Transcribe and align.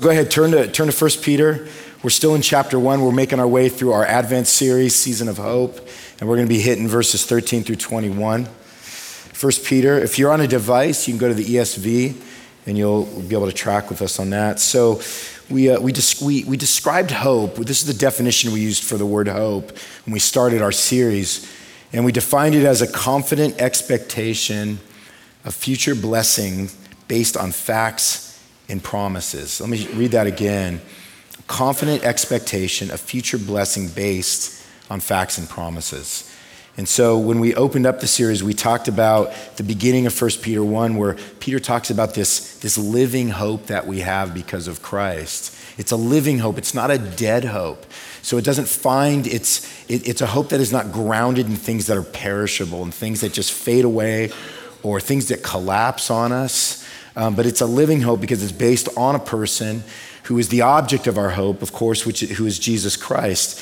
Go 0.00 0.08
ahead, 0.08 0.30
turn 0.30 0.52
to, 0.52 0.66
turn 0.68 0.90
to 0.90 1.04
1 1.04 1.10
Peter. 1.22 1.68
We're 2.02 2.08
still 2.08 2.34
in 2.34 2.40
chapter 2.40 2.78
1. 2.78 3.02
We're 3.02 3.12
making 3.12 3.40
our 3.40 3.46
way 3.46 3.68
through 3.68 3.92
our 3.92 4.06
Advent 4.06 4.46
series, 4.46 4.94
Season 4.94 5.28
of 5.28 5.36
Hope, 5.36 5.86
and 6.18 6.26
we're 6.26 6.36
going 6.36 6.48
to 6.48 6.52
be 6.52 6.62
hitting 6.62 6.88
verses 6.88 7.26
13 7.26 7.62
through 7.62 7.76
21. 7.76 8.46
1 8.46 9.52
Peter, 9.66 9.98
if 9.98 10.18
you're 10.18 10.32
on 10.32 10.40
a 10.40 10.46
device, 10.46 11.06
you 11.06 11.12
can 11.12 11.20
go 11.20 11.28
to 11.28 11.34
the 11.34 11.44
ESV 11.44 12.18
and 12.64 12.78
you'll 12.78 13.04
be 13.04 13.34
able 13.34 13.44
to 13.44 13.52
track 13.52 13.90
with 13.90 14.00
us 14.00 14.18
on 14.18 14.30
that. 14.30 14.60
So, 14.60 15.02
we, 15.50 15.70
uh, 15.70 15.78
we, 15.78 15.92
we, 16.22 16.44
we 16.44 16.56
described 16.56 17.10
hope. 17.10 17.56
This 17.56 17.82
is 17.82 17.86
the 17.86 17.92
definition 17.92 18.50
we 18.50 18.60
used 18.60 18.84
for 18.84 18.96
the 18.96 19.04
word 19.04 19.28
hope 19.28 19.76
when 20.06 20.14
we 20.14 20.20
started 20.20 20.62
our 20.62 20.72
series. 20.72 21.46
And 21.92 22.06
we 22.06 22.12
defined 22.12 22.54
it 22.54 22.64
as 22.64 22.80
a 22.80 22.90
confident 22.90 23.60
expectation 23.60 24.80
of 25.44 25.54
future 25.54 25.94
blessing 25.94 26.70
based 27.08 27.36
on 27.36 27.52
facts 27.52 28.31
and 28.72 28.82
promises. 28.82 29.60
Let 29.60 29.70
me 29.70 29.86
read 29.94 30.10
that 30.12 30.26
again. 30.26 30.80
Confident 31.46 32.02
expectation 32.02 32.90
of 32.90 33.00
future 33.00 33.38
blessing 33.38 33.88
based 33.88 34.66
on 34.90 34.98
facts 34.98 35.38
and 35.38 35.48
promises. 35.48 36.28
And 36.78 36.88
so 36.88 37.18
when 37.18 37.38
we 37.38 37.54
opened 37.54 37.84
up 37.84 38.00
the 38.00 38.06
series, 38.06 38.42
we 38.42 38.54
talked 38.54 38.88
about 38.88 39.30
the 39.56 39.62
beginning 39.62 40.06
of 40.06 40.20
1 40.20 40.30
Peter 40.40 40.64
1, 40.64 40.96
where 40.96 41.14
Peter 41.38 41.60
talks 41.60 41.90
about 41.90 42.14
this, 42.14 42.58
this 42.60 42.78
living 42.78 43.28
hope 43.28 43.66
that 43.66 43.86
we 43.86 44.00
have 44.00 44.32
because 44.32 44.66
of 44.66 44.82
Christ. 44.82 45.54
It's 45.76 45.92
a 45.92 45.96
living 45.96 46.38
hope, 46.38 46.56
it's 46.56 46.72
not 46.72 46.90
a 46.90 46.96
dead 46.96 47.44
hope. 47.44 47.84
So 48.22 48.38
it 48.38 48.44
doesn't 48.44 48.68
find, 48.68 49.26
it's, 49.26 49.66
it, 49.90 50.08
it's 50.08 50.22
a 50.22 50.26
hope 50.26 50.48
that 50.48 50.60
is 50.60 50.72
not 50.72 50.92
grounded 50.92 51.46
in 51.46 51.56
things 51.56 51.88
that 51.88 51.98
are 51.98 52.02
perishable 52.02 52.82
and 52.82 52.94
things 52.94 53.20
that 53.20 53.34
just 53.34 53.52
fade 53.52 53.84
away 53.84 54.30
or 54.82 54.98
things 54.98 55.28
that 55.28 55.42
collapse 55.42 56.10
on 56.10 56.32
us. 56.32 56.81
Um, 57.14 57.34
but 57.34 57.46
it's 57.46 57.60
a 57.60 57.66
living 57.66 58.02
hope 58.02 58.20
because 58.20 58.42
it's 58.42 58.52
based 58.52 58.88
on 58.96 59.14
a 59.14 59.18
person 59.18 59.82
who 60.24 60.38
is 60.38 60.48
the 60.48 60.62
object 60.62 61.06
of 61.06 61.18
our 61.18 61.30
hope, 61.30 61.62
of 61.62 61.72
course, 61.72 62.06
which, 62.06 62.20
who 62.20 62.46
is 62.46 62.58
Jesus 62.58 62.96
Christ. 62.96 63.60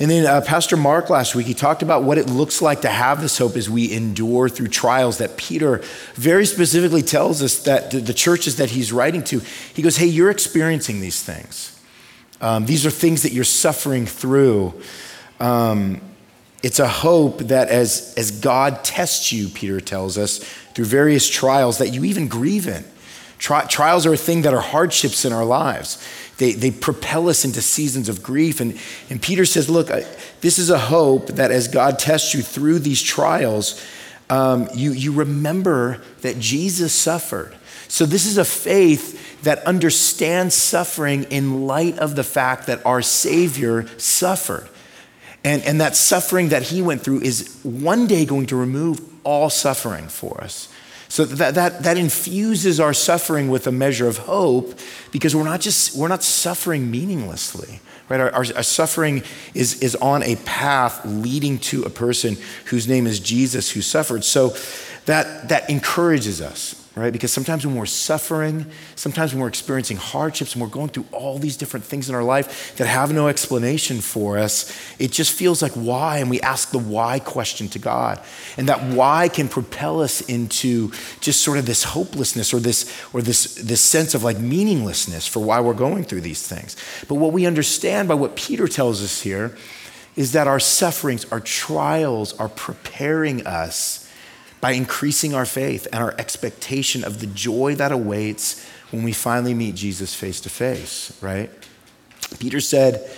And 0.00 0.10
then 0.10 0.26
uh, 0.26 0.40
Pastor 0.40 0.76
Mark 0.76 1.10
last 1.10 1.34
week, 1.34 1.46
he 1.46 1.54
talked 1.54 1.82
about 1.82 2.04
what 2.04 2.18
it 2.18 2.28
looks 2.28 2.62
like 2.62 2.82
to 2.82 2.88
have 2.88 3.20
this 3.20 3.36
hope 3.36 3.56
as 3.56 3.68
we 3.68 3.92
endure 3.92 4.48
through 4.48 4.68
trials 4.68 5.18
that 5.18 5.36
Peter 5.36 5.82
very 6.14 6.46
specifically 6.46 7.02
tells 7.02 7.42
us 7.42 7.64
that 7.64 7.90
the 7.90 8.14
churches 8.14 8.56
that 8.56 8.70
he's 8.70 8.92
writing 8.92 9.24
to, 9.24 9.40
he 9.74 9.82
goes, 9.82 9.96
Hey, 9.96 10.06
you're 10.06 10.30
experiencing 10.30 11.00
these 11.00 11.22
things. 11.22 11.80
Um, 12.40 12.66
these 12.66 12.86
are 12.86 12.90
things 12.90 13.22
that 13.24 13.32
you're 13.32 13.42
suffering 13.42 14.06
through. 14.06 14.80
Um, 15.40 16.00
it's 16.62 16.78
a 16.78 16.88
hope 16.88 17.38
that 17.38 17.68
as, 17.68 18.14
as 18.16 18.30
God 18.30 18.84
tests 18.84 19.32
you, 19.32 19.48
Peter 19.48 19.80
tells 19.80 20.16
us, 20.16 20.38
through 20.74 20.84
various 20.84 21.28
trials 21.28 21.78
that 21.78 21.88
you 21.88 22.04
even 22.04 22.28
grieve 22.28 22.68
in. 22.68 22.84
Tri- 23.38 23.66
trials 23.66 24.04
are 24.04 24.12
a 24.12 24.18
thing 24.18 24.42
that 24.42 24.52
are 24.52 24.60
hardships 24.60 25.24
in 25.24 25.32
our 25.32 25.44
lives. 25.44 26.04
They, 26.38 26.52
they 26.52 26.70
propel 26.70 27.28
us 27.28 27.44
into 27.44 27.62
seasons 27.62 28.08
of 28.08 28.22
grief. 28.22 28.60
And, 28.60 28.78
and 29.10 29.22
Peter 29.22 29.44
says, 29.44 29.68
Look, 29.68 29.90
I, 29.90 30.04
this 30.40 30.58
is 30.58 30.70
a 30.70 30.78
hope 30.78 31.28
that 31.28 31.50
as 31.50 31.68
God 31.68 31.98
tests 31.98 32.34
you 32.34 32.42
through 32.42 32.80
these 32.80 33.02
trials, 33.02 33.84
um, 34.30 34.68
you, 34.74 34.92
you 34.92 35.12
remember 35.12 36.02
that 36.20 36.38
Jesus 36.38 36.92
suffered. 36.92 37.56
So, 37.88 38.04
this 38.04 38.26
is 38.26 38.38
a 38.38 38.44
faith 38.44 39.42
that 39.42 39.64
understands 39.64 40.54
suffering 40.54 41.24
in 41.24 41.66
light 41.66 41.98
of 41.98 42.16
the 42.16 42.24
fact 42.24 42.66
that 42.66 42.84
our 42.84 43.02
Savior 43.02 43.86
suffered. 43.98 44.68
And, 45.44 45.62
and 45.62 45.80
that 45.80 45.96
suffering 45.96 46.48
that 46.48 46.64
he 46.64 46.82
went 46.82 47.02
through 47.02 47.20
is 47.22 47.60
one 47.62 48.06
day 48.06 48.26
going 48.26 48.46
to 48.46 48.56
remove 48.56 49.00
all 49.24 49.48
suffering 49.48 50.08
for 50.08 50.40
us. 50.42 50.68
So 51.08 51.24
that, 51.24 51.54
that, 51.54 51.82
that 51.84 51.96
infuses 51.96 52.78
our 52.78 52.92
suffering 52.92 53.48
with 53.48 53.66
a 53.66 53.72
measure 53.72 54.06
of 54.06 54.18
hope 54.18 54.78
because 55.10 55.34
we're 55.34 55.44
not 55.44 55.60
just, 55.60 55.96
we're 55.96 56.08
not 56.08 56.22
suffering 56.22 56.90
meaninglessly, 56.90 57.80
right? 58.10 58.20
Our, 58.20 58.30
our, 58.30 58.44
our, 58.56 58.62
suffering 58.62 59.22
is, 59.54 59.82
is 59.82 59.96
on 59.96 60.22
a 60.22 60.36
path 60.36 61.00
leading 61.06 61.58
to 61.60 61.82
a 61.84 61.90
person 61.90 62.36
whose 62.66 62.86
name 62.86 63.06
is 63.06 63.20
Jesus 63.20 63.70
who 63.70 63.80
suffered. 63.80 64.22
So 64.22 64.54
that, 65.06 65.48
that 65.48 65.70
encourages 65.70 66.42
us 66.42 66.87
right? 66.98 67.12
Because 67.12 67.32
sometimes 67.32 67.66
when 67.66 67.76
we're 67.76 67.86
suffering, 67.86 68.66
sometimes 68.94 69.32
when 69.32 69.40
we're 69.40 69.48
experiencing 69.48 69.96
hardships 69.96 70.52
and 70.52 70.62
we're 70.62 70.68
going 70.68 70.88
through 70.88 71.06
all 71.12 71.38
these 71.38 71.56
different 71.56 71.84
things 71.84 72.08
in 72.08 72.14
our 72.14 72.22
life 72.22 72.76
that 72.76 72.86
have 72.86 73.12
no 73.12 73.28
explanation 73.28 74.00
for 74.00 74.38
us, 74.38 74.76
it 74.98 75.12
just 75.12 75.32
feels 75.32 75.62
like 75.62 75.72
why? 75.72 76.18
And 76.18 76.30
we 76.30 76.40
ask 76.40 76.70
the 76.70 76.78
why 76.78 77.18
question 77.18 77.68
to 77.68 77.78
God. 77.78 78.20
And 78.56 78.68
that 78.68 78.82
why 78.94 79.28
can 79.28 79.48
propel 79.48 80.00
us 80.00 80.20
into 80.22 80.92
just 81.20 81.42
sort 81.42 81.58
of 81.58 81.66
this 81.66 81.84
hopelessness 81.84 82.52
or 82.52 82.60
this 82.60 82.92
or 83.12 83.22
this, 83.22 83.54
this 83.54 83.80
sense 83.80 84.14
of 84.14 84.24
like 84.24 84.38
meaninglessness 84.38 85.26
for 85.26 85.40
why 85.40 85.60
we're 85.60 85.74
going 85.74 86.04
through 86.04 86.22
these 86.22 86.46
things. 86.46 86.76
But 87.08 87.16
what 87.16 87.32
we 87.32 87.46
understand 87.46 88.08
by 88.08 88.14
what 88.14 88.36
Peter 88.36 88.66
tells 88.66 89.02
us 89.02 89.22
here 89.22 89.56
is 90.16 90.32
that 90.32 90.48
our 90.48 90.58
sufferings, 90.58 91.24
our 91.26 91.38
trials 91.38 92.36
are 92.40 92.48
preparing 92.48 93.46
us 93.46 94.07
by 94.60 94.72
increasing 94.72 95.34
our 95.34 95.46
faith 95.46 95.86
and 95.92 96.02
our 96.02 96.14
expectation 96.18 97.04
of 97.04 97.20
the 97.20 97.26
joy 97.26 97.74
that 97.76 97.92
awaits 97.92 98.66
when 98.90 99.02
we 99.02 99.12
finally 99.12 99.54
meet 99.54 99.74
Jesus 99.74 100.14
face 100.14 100.40
to 100.40 100.50
face, 100.50 101.16
right? 101.22 101.50
Peter 102.38 102.60
said 102.60 103.08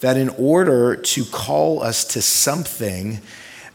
that 0.00 0.16
in 0.16 0.28
order 0.30 0.96
to 0.96 1.24
call 1.24 1.82
us 1.82 2.04
to 2.04 2.22
something 2.22 3.20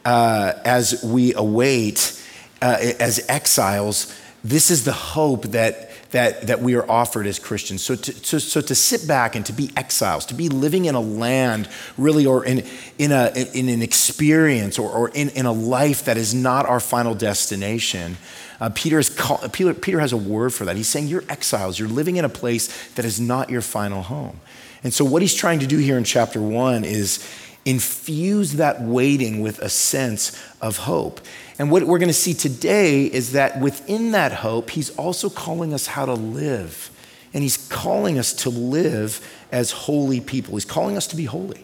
uh, 0.06 0.54
as 0.66 1.04
we 1.04 1.34
await, 1.34 2.22
uh, 2.62 2.78
as 3.00 3.24
exiles, 3.30 4.18
this 4.44 4.72
is 4.72 4.86
the 4.86 4.92
hope 4.92 5.44
that 5.48 5.91
that, 6.12 6.48
that 6.48 6.62
we 6.62 6.76
are 6.76 6.90
offered 6.90 7.26
as 7.26 7.40
Christians. 7.40 7.82
So 7.82 7.96
to, 7.96 8.22
to, 8.22 8.40
so 8.40 8.62
to 8.62 8.76
sit 8.76 9.08
back 9.08 9.36
and 9.36 9.46
to 9.46 9.54
be 9.54 9.72
exiles, 9.76 10.26
to 10.28 10.34
be 10.34 10.50
living 10.50 10.86
in 10.86 10.96
a 10.96 11.00
land, 11.00 11.70
really, 11.98 12.26
or 12.26 12.46
in, 12.46 12.66
in, 12.98 13.12
a, 13.12 13.32
in 13.54 13.70
an 13.70 13.82
experience 13.82 14.78
or, 14.78 14.90
or 14.90 15.10
in, 15.10 15.30
in 15.30 15.46
a 15.46 15.52
life 15.52 16.06
that 16.06 16.18
is 16.18 16.34
not 16.34 16.66
our 16.66 16.80
final 16.80 17.16
destination. 17.16 18.18
Uh, 18.60 18.70
Peter, 18.74 19.00
is 19.00 19.10
call, 19.10 19.38
Peter, 19.50 19.74
Peter 19.74 20.00
has 20.00 20.14
a 20.14 20.18
word 20.18 20.54
for 20.54 20.66
that. 20.66 20.76
He's 20.76 20.88
saying, 20.88 21.08
You're 21.08 21.24
exiles. 21.30 21.80
You're 21.80 21.90
living 21.90 22.18
in 22.18 22.26
a 22.26 22.30
place 22.30 22.90
that 22.94 23.06
is 23.06 23.20
not 23.20 23.50
your 23.50 23.62
final 23.62 24.04
home. 24.04 24.40
And 24.84 24.94
so, 24.94 25.06
what 25.06 25.22
he's 25.22 25.34
trying 25.34 25.60
to 25.60 25.68
do 25.68 25.78
here 25.78 25.98
in 25.98 26.04
chapter 26.04 26.42
one 26.42 26.84
is 26.84 27.28
infuse 27.66 28.54
that 28.54 28.82
waiting 28.82 29.42
with 29.42 29.60
a 29.60 29.70
sense 29.70 30.40
of 30.62 30.78
hope. 30.78 31.22
And 31.62 31.70
what 31.70 31.84
we're 31.84 32.00
going 32.00 32.10
to 32.10 32.14
see 32.14 32.34
today 32.34 33.06
is 33.06 33.34
that 33.34 33.60
within 33.60 34.14
that 34.14 34.32
hope, 34.32 34.72
he's 34.72 34.90
also 34.98 35.30
calling 35.30 35.76
us 35.76 35.86
how 35.86 36.08
to 36.08 36.14
live. 36.16 36.90
And 37.36 37.44
he's 37.44 37.70
calling 37.70 38.18
us 38.18 38.34
to 38.34 38.50
live 38.50 39.24
as 39.52 39.70
holy 39.70 40.22
people. 40.22 40.56
He's 40.56 40.66
calling 40.66 40.98
us 40.98 41.06
to 41.06 41.16
be 41.16 41.26
holy. 41.26 41.64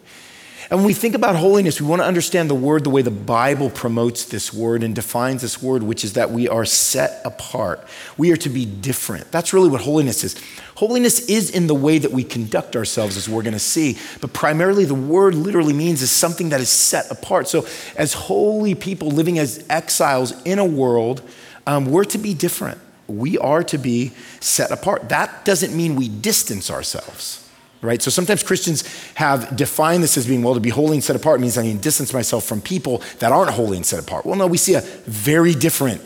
And 0.69 0.79
when 0.79 0.87
we 0.87 0.93
think 0.93 1.15
about 1.15 1.37
holiness, 1.37 1.79
we 1.79 1.87
want 1.87 2.01
to 2.01 2.05
understand 2.05 2.49
the 2.49 2.55
word 2.55 2.83
the 2.83 2.89
way 2.89 3.01
the 3.01 3.09
Bible 3.09 3.69
promotes 3.69 4.25
this 4.25 4.53
word 4.53 4.83
and 4.83 4.93
defines 4.93 5.41
this 5.41 5.61
word, 5.61 5.81
which 5.81 6.03
is 6.03 6.13
that 6.13 6.31
we 6.31 6.49
are 6.49 6.65
set 6.65 7.21
apart. 7.23 7.87
We 8.17 8.33
are 8.33 8.37
to 8.37 8.49
be 8.49 8.65
different. 8.65 9.31
That's 9.31 9.53
really 9.53 9.69
what 9.69 9.79
holiness 9.79 10.25
is. 10.25 10.35
Holiness 10.75 11.21
is 11.29 11.49
in 11.49 11.67
the 11.67 11.73
way 11.73 11.99
that 11.99 12.11
we 12.11 12.25
conduct 12.25 12.75
ourselves, 12.75 13.15
as 13.15 13.29
we're 13.29 13.43
going 13.43 13.53
to 13.53 13.59
see, 13.59 13.97
but 14.19 14.33
primarily 14.33 14.83
the 14.83 14.93
word 14.93 15.35
literally 15.35 15.73
means 15.73 16.01
is 16.01 16.11
something 16.11 16.49
that 16.49 16.59
is 16.59 16.69
set 16.69 17.09
apart. 17.09 17.47
So, 17.47 17.65
as 17.95 18.13
holy 18.13 18.75
people 18.75 19.09
living 19.09 19.39
as 19.39 19.65
exiles 19.69 20.33
in 20.43 20.59
a 20.59 20.65
world, 20.65 21.21
um, 21.65 21.85
we're 21.85 22.03
to 22.05 22.17
be 22.17 22.33
different. 22.33 22.79
We 23.07 23.37
are 23.37 23.63
to 23.63 23.77
be 23.77 24.11
set 24.41 24.71
apart. 24.71 25.07
That 25.09 25.45
doesn't 25.45 25.75
mean 25.75 25.95
we 25.95 26.09
distance 26.09 26.69
ourselves 26.69 27.46
right? 27.81 28.01
So 28.01 28.09
sometimes 28.09 28.43
Christians 28.43 28.83
have 29.15 29.55
defined 29.55 30.03
this 30.03 30.17
as 30.17 30.27
being, 30.27 30.43
well, 30.43 30.53
to 30.53 30.59
be 30.59 30.69
holy 30.69 30.97
and 30.97 31.03
set 31.03 31.15
apart 31.15 31.39
means 31.39 31.57
I 31.57 31.63
need 31.63 31.77
to 31.77 31.81
distance 31.81 32.13
myself 32.13 32.43
from 32.43 32.61
people 32.61 33.01
that 33.19 33.31
aren't 33.31 33.51
holy 33.51 33.77
and 33.77 33.85
set 33.85 33.99
apart. 33.99 34.25
Well, 34.25 34.35
no, 34.35 34.47
we 34.47 34.57
see 34.57 34.73
a 34.73 34.81
very 34.81 35.53
different 35.53 36.01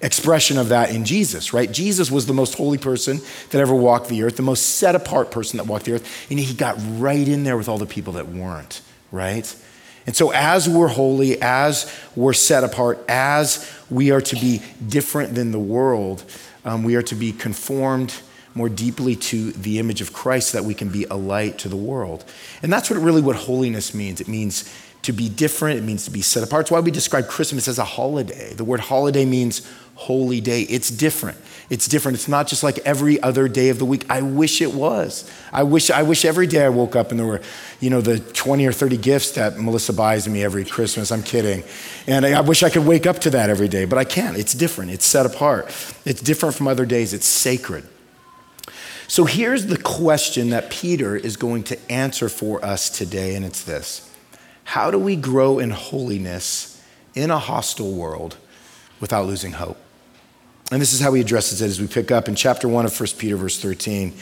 expression 0.00 0.58
of 0.58 0.68
that 0.68 0.90
in 0.90 1.04
Jesus, 1.04 1.52
right? 1.52 1.70
Jesus 1.70 2.10
was 2.10 2.26
the 2.26 2.34
most 2.34 2.54
holy 2.54 2.78
person 2.78 3.20
that 3.50 3.60
ever 3.60 3.74
walked 3.74 4.08
the 4.08 4.22
earth, 4.22 4.36
the 4.36 4.42
most 4.42 4.76
set 4.76 4.94
apart 4.94 5.30
person 5.30 5.56
that 5.56 5.66
walked 5.66 5.86
the 5.86 5.94
earth, 5.94 6.30
and 6.30 6.38
he 6.38 6.54
got 6.54 6.76
right 6.98 7.26
in 7.26 7.44
there 7.44 7.56
with 7.56 7.68
all 7.68 7.78
the 7.78 7.86
people 7.86 8.14
that 8.14 8.28
weren't, 8.28 8.82
right? 9.10 9.54
And 10.06 10.14
so, 10.14 10.30
as 10.30 10.68
we're 10.68 10.88
holy, 10.88 11.40
as 11.42 11.92
we're 12.14 12.32
set 12.32 12.62
apart, 12.62 13.04
as 13.08 13.68
we 13.90 14.12
are 14.12 14.20
to 14.20 14.36
be 14.36 14.62
different 14.86 15.34
than 15.34 15.50
the 15.50 15.58
world, 15.58 16.24
um, 16.64 16.84
we 16.84 16.94
are 16.94 17.02
to 17.02 17.14
be 17.14 17.32
conformed 17.32 18.14
more 18.56 18.68
deeply 18.68 19.14
to 19.14 19.52
the 19.52 19.78
image 19.78 20.00
of 20.00 20.12
Christ 20.12 20.50
so 20.50 20.58
that 20.58 20.64
we 20.64 20.74
can 20.74 20.88
be 20.88 21.04
a 21.04 21.14
light 21.14 21.58
to 21.58 21.68
the 21.68 21.76
world. 21.76 22.24
And 22.62 22.72
that's 22.72 22.90
what 22.90 22.98
really 22.98 23.20
what 23.20 23.36
holiness 23.36 23.94
means. 23.94 24.20
It 24.20 24.28
means 24.28 24.72
to 25.02 25.12
be 25.12 25.28
different, 25.28 25.78
it 25.78 25.82
means 25.82 26.04
to 26.06 26.10
be 26.10 26.22
set 26.22 26.42
apart. 26.42 26.62
It's 26.62 26.70
why 26.70 26.80
we 26.80 26.90
describe 26.90 27.28
Christmas 27.28 27.68
as 27.68 27.78
a 27.78 27.84
holiday. 27.84 28.54
The 28.54 28.64
word 28.64 28.80
holiday 28.80 29.24
means 29.24 29.70
holy 29.94 30.40
day. 30.40 30.62
It's 30.62 30.90
different. 30.90 31.38
It's 31.70 31.86
different. 31.86 32.16
It's 32.16 32.28
not 32.28 32.46
just 32.48 32.62
like 32.62 32.78
every 32.78 33.22
other 33.22 33.46
day 33.46 33.68
of 33.68 33.78
the 33.78 33.84
week. 33.84 34.04
I 34.10 34.22
wish 34.22 34.60
it 34.60 34.72
was. 34.72 35.30
I 35.52 35.62
wish 35.62 35.90
I 35.90 36.02
wish 36.02 36.24
every 36.24 36.46
day 36.46 36.64
I 36.64 36.70
woke 36.70 36.96
up 36.96 37.10
and 37.10 37.20
there 37.20 37.26
were, 37.26 37.40
you 37.80 37.90
know, 37.90 38.00
the 38.00 38.18
20 38.18 38.66
or 38.66 38.72
30 38.72 38.96
gifts 38.96 39.32
that 39.32 39.58
Melissa 39.58 39.92
buys 39.92 40.28
me 40.28 40.42
every 40.42 40.64
Christmas. 40.64 41.12
I'm 41.12 41.22
kidding. 41.22 41.62
And 42.06 42.24
I, 42.24 42.38
I 42.38 42.40
wish 42.40 42.62
I 42.62 42.70
could 42.70 42.86
wake 42.86 43.06
up 43.06 43.18
to 43.20 43.30
that 43.30 43.50
every 43.50 43.68
day, 43.68 43.84
but 43.84 43.98
I 43.98 44.04
can't. 44.04 44.36
It's 44.36 44.54
different. 44.54 44.90
It's 44.90 45.06
set 45.06 45.26
apart. 45.26 45.66
It's 46.04 46.20
different 46.20 46.54
from 46.54 46.68
other 46.68 46.86
days. 46.86 47.12
It's 47.12 47.26
sacred. 47.26 47.86
So 49.08 49.24
here's 49.24 49.66
the 49.66 49.78
question 49.78 50.50
that 50.50 50.70
Peter 50.70 51.14
is 51.14 51.36
going 51.36 51.62
to 51.64 51.92
answer 51.92 52.28
for 52.28 52.64
us 52.64 52.90
today, 52.90 53.34
and 53.36 53.44
it's 53.44 53.62
this 53.62 54.10
How 54.64 54.90
do 54.90 54.98
we 54.98 55.16
grow 55.16 55.58
in 55.58 55.70
holiness 55.70 56.82
in 57.14 57.30
a 57.30 57.38
hostile 57.38 57.92
world 57.92 58.36
without 59.00 59.26
losing 59.26 59.52
hope? 59.52 59.78
And 60.72 60.82
this 60.82 60.92
is 60.92 61.00
how 61.00 61.12
he 61.14 61.20
addresses 61.20 61.62
it 61.62 61.66
as 61.66 61.80
we 61.80 61.86
pick 61.86 62.10
up 62.10 62.28
in 62.28 62.34
chapter 62.34 62.66
1 62.66 62.86
of 62.86 63.00
1 63.00 63.08
Peter, 63.18 63.36
verse 63.36 63.60
13. 63.60 64.12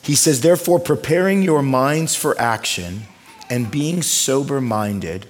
He 0.00 0.14
says, 0.14 0.40
Therefore, 0.40 0.80
preparing 0.80 1.42
your 1.42 1.62
minds 1.62 2.16
for 2.16 2.38
action 2.40 3.02
and 3.50 3.70
being 3.70 4.00
sober 4.00 4.60
minded, 4.60 5.26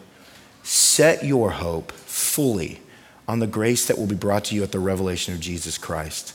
set 0.62 1.24
your 1.24 1.50
hope 1.50 1.90
fully 1.90 2.80
on 3.26 3.40
the 3.40 3.46
grace 3.48 3.86
that 3.86 3.98
will 3.98 4.06
be 4.06 4.14
brought 4.14 4.44
to 4.44 4.54
you 4.54 4.62
at 4.62 4.70
the 4.70 4.78
revelation 4.78 5.34
of 5.34 5.40
Jesus 5.40 5.76
Christ. 5.78 6.34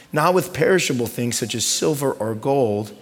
not 0.13 0.33
with 0.33 0.53
perishable 0.53 1.07
things 1.07 1.37
such 1.37 1.55
as 1.55 1.65
silver 1.65 2.11
or 2.11 2.35
gold, 2.35 2.95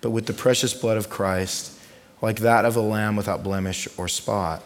but 0.00 0.10
with 0.10 0.26
the 0.26 0.32
precious 0.32 0.74
blood 0.74 0.96
of 0.96 1.10
Christ, 1.10 1.78
like 2.20 2.40
that 2.40 2.64
of 2.64 2.76
a 2.76 2.80
lamb 2.80 3.16
without 3.16 3.42
blemish 3.42 3.88
or 3.96 4.08
spot. 4.08 4.64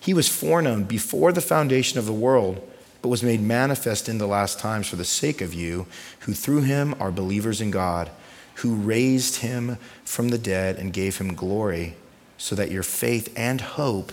He 0.00 0.14
was 0.14 0.28
foreknown 0.28 0.84
before 0.84 1.32
the 1.32 1.40
foundation 1.40 1.98
of 1.98 2.06
the 2.06 2.12
world 2.12 2.66
but 3.02 3.08
was 3.08 3.22
made 3.22 3.40
manifest 3.40 4.08
in 4.08 4.18
the 4.18 4.26
last 4.26 4.58
times 4.58 4.88
for 4.88 4.96
the 4.96 5.04
sake 5.04 5.40
of 5.40 5.54
you, 5.54 5.86
who 6.20 6.32
through 6.32 6.62
him 6.62 6.94
are 6.98 7.10
believers 7.10 7.60
in 7.60 7.70
God, 7.70 8.10
who 8.56 8.74
raised 8.74 9.36
him 9.36 9.78
from 10.04 10.28
the 10.28 10.38
dead 10.38 10.76
and 10.76 10.92
gave 10.92 11.18
him 11.18 11.34
glory, 11.34 11.94
so 12.36 12.54
that 12.56 12.70
your 12.70 12.82
faith 12.82 13.32
and 13.36 13.60
hope 13.60 14.12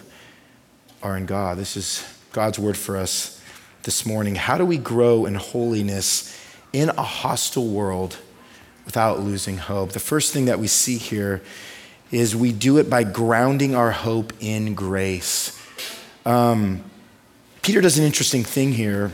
are 1.02 1.18
in 1.18 1.26
God. 1.26 1.58
This 1.58 1.76
is 1.76 2.06
God's 2.32 2.60
word 2.60 2.78
for 2.78 2.98
us 2.98 3.42
this 3.84 4.06
morning. 4.06 4.36
How 4.36 4.58
do 4.58 4.66
we 4.66 4.78
grow 4.78 5.26
in 5.26 5.36
holiness 5.36 6.40
in 6.76 6.90
a 6.90 7.04
hostile 7.04 7.68
world 7.68 8.18
without 8.84 9.22
losing 9.22 9.58
hope? 9.58 9.94
The 9.94 10.00
first 10.00 10.34
thing 10.34 10.46
that 10.46 10.60
we 10.60 10.68
see 10.68 10.98
here 10.98 11.42
is 12.12 12.36
we 12.36 12.52
do 12.52 12.78
it 12.78 12.90
by 12.90 13.04
grounding 13.04 13.76
our 13.76 13.92
hope 13.92 14.34
in 14.42 14.76
grace. 14.76 15.58
Um, 16.26 16.84
Peter 17.62 17.80
does 17.80 17.98
an 17.98 18.04
interesting 18.04 18.44
thing 18.44 18.74
here. 18.74 19.12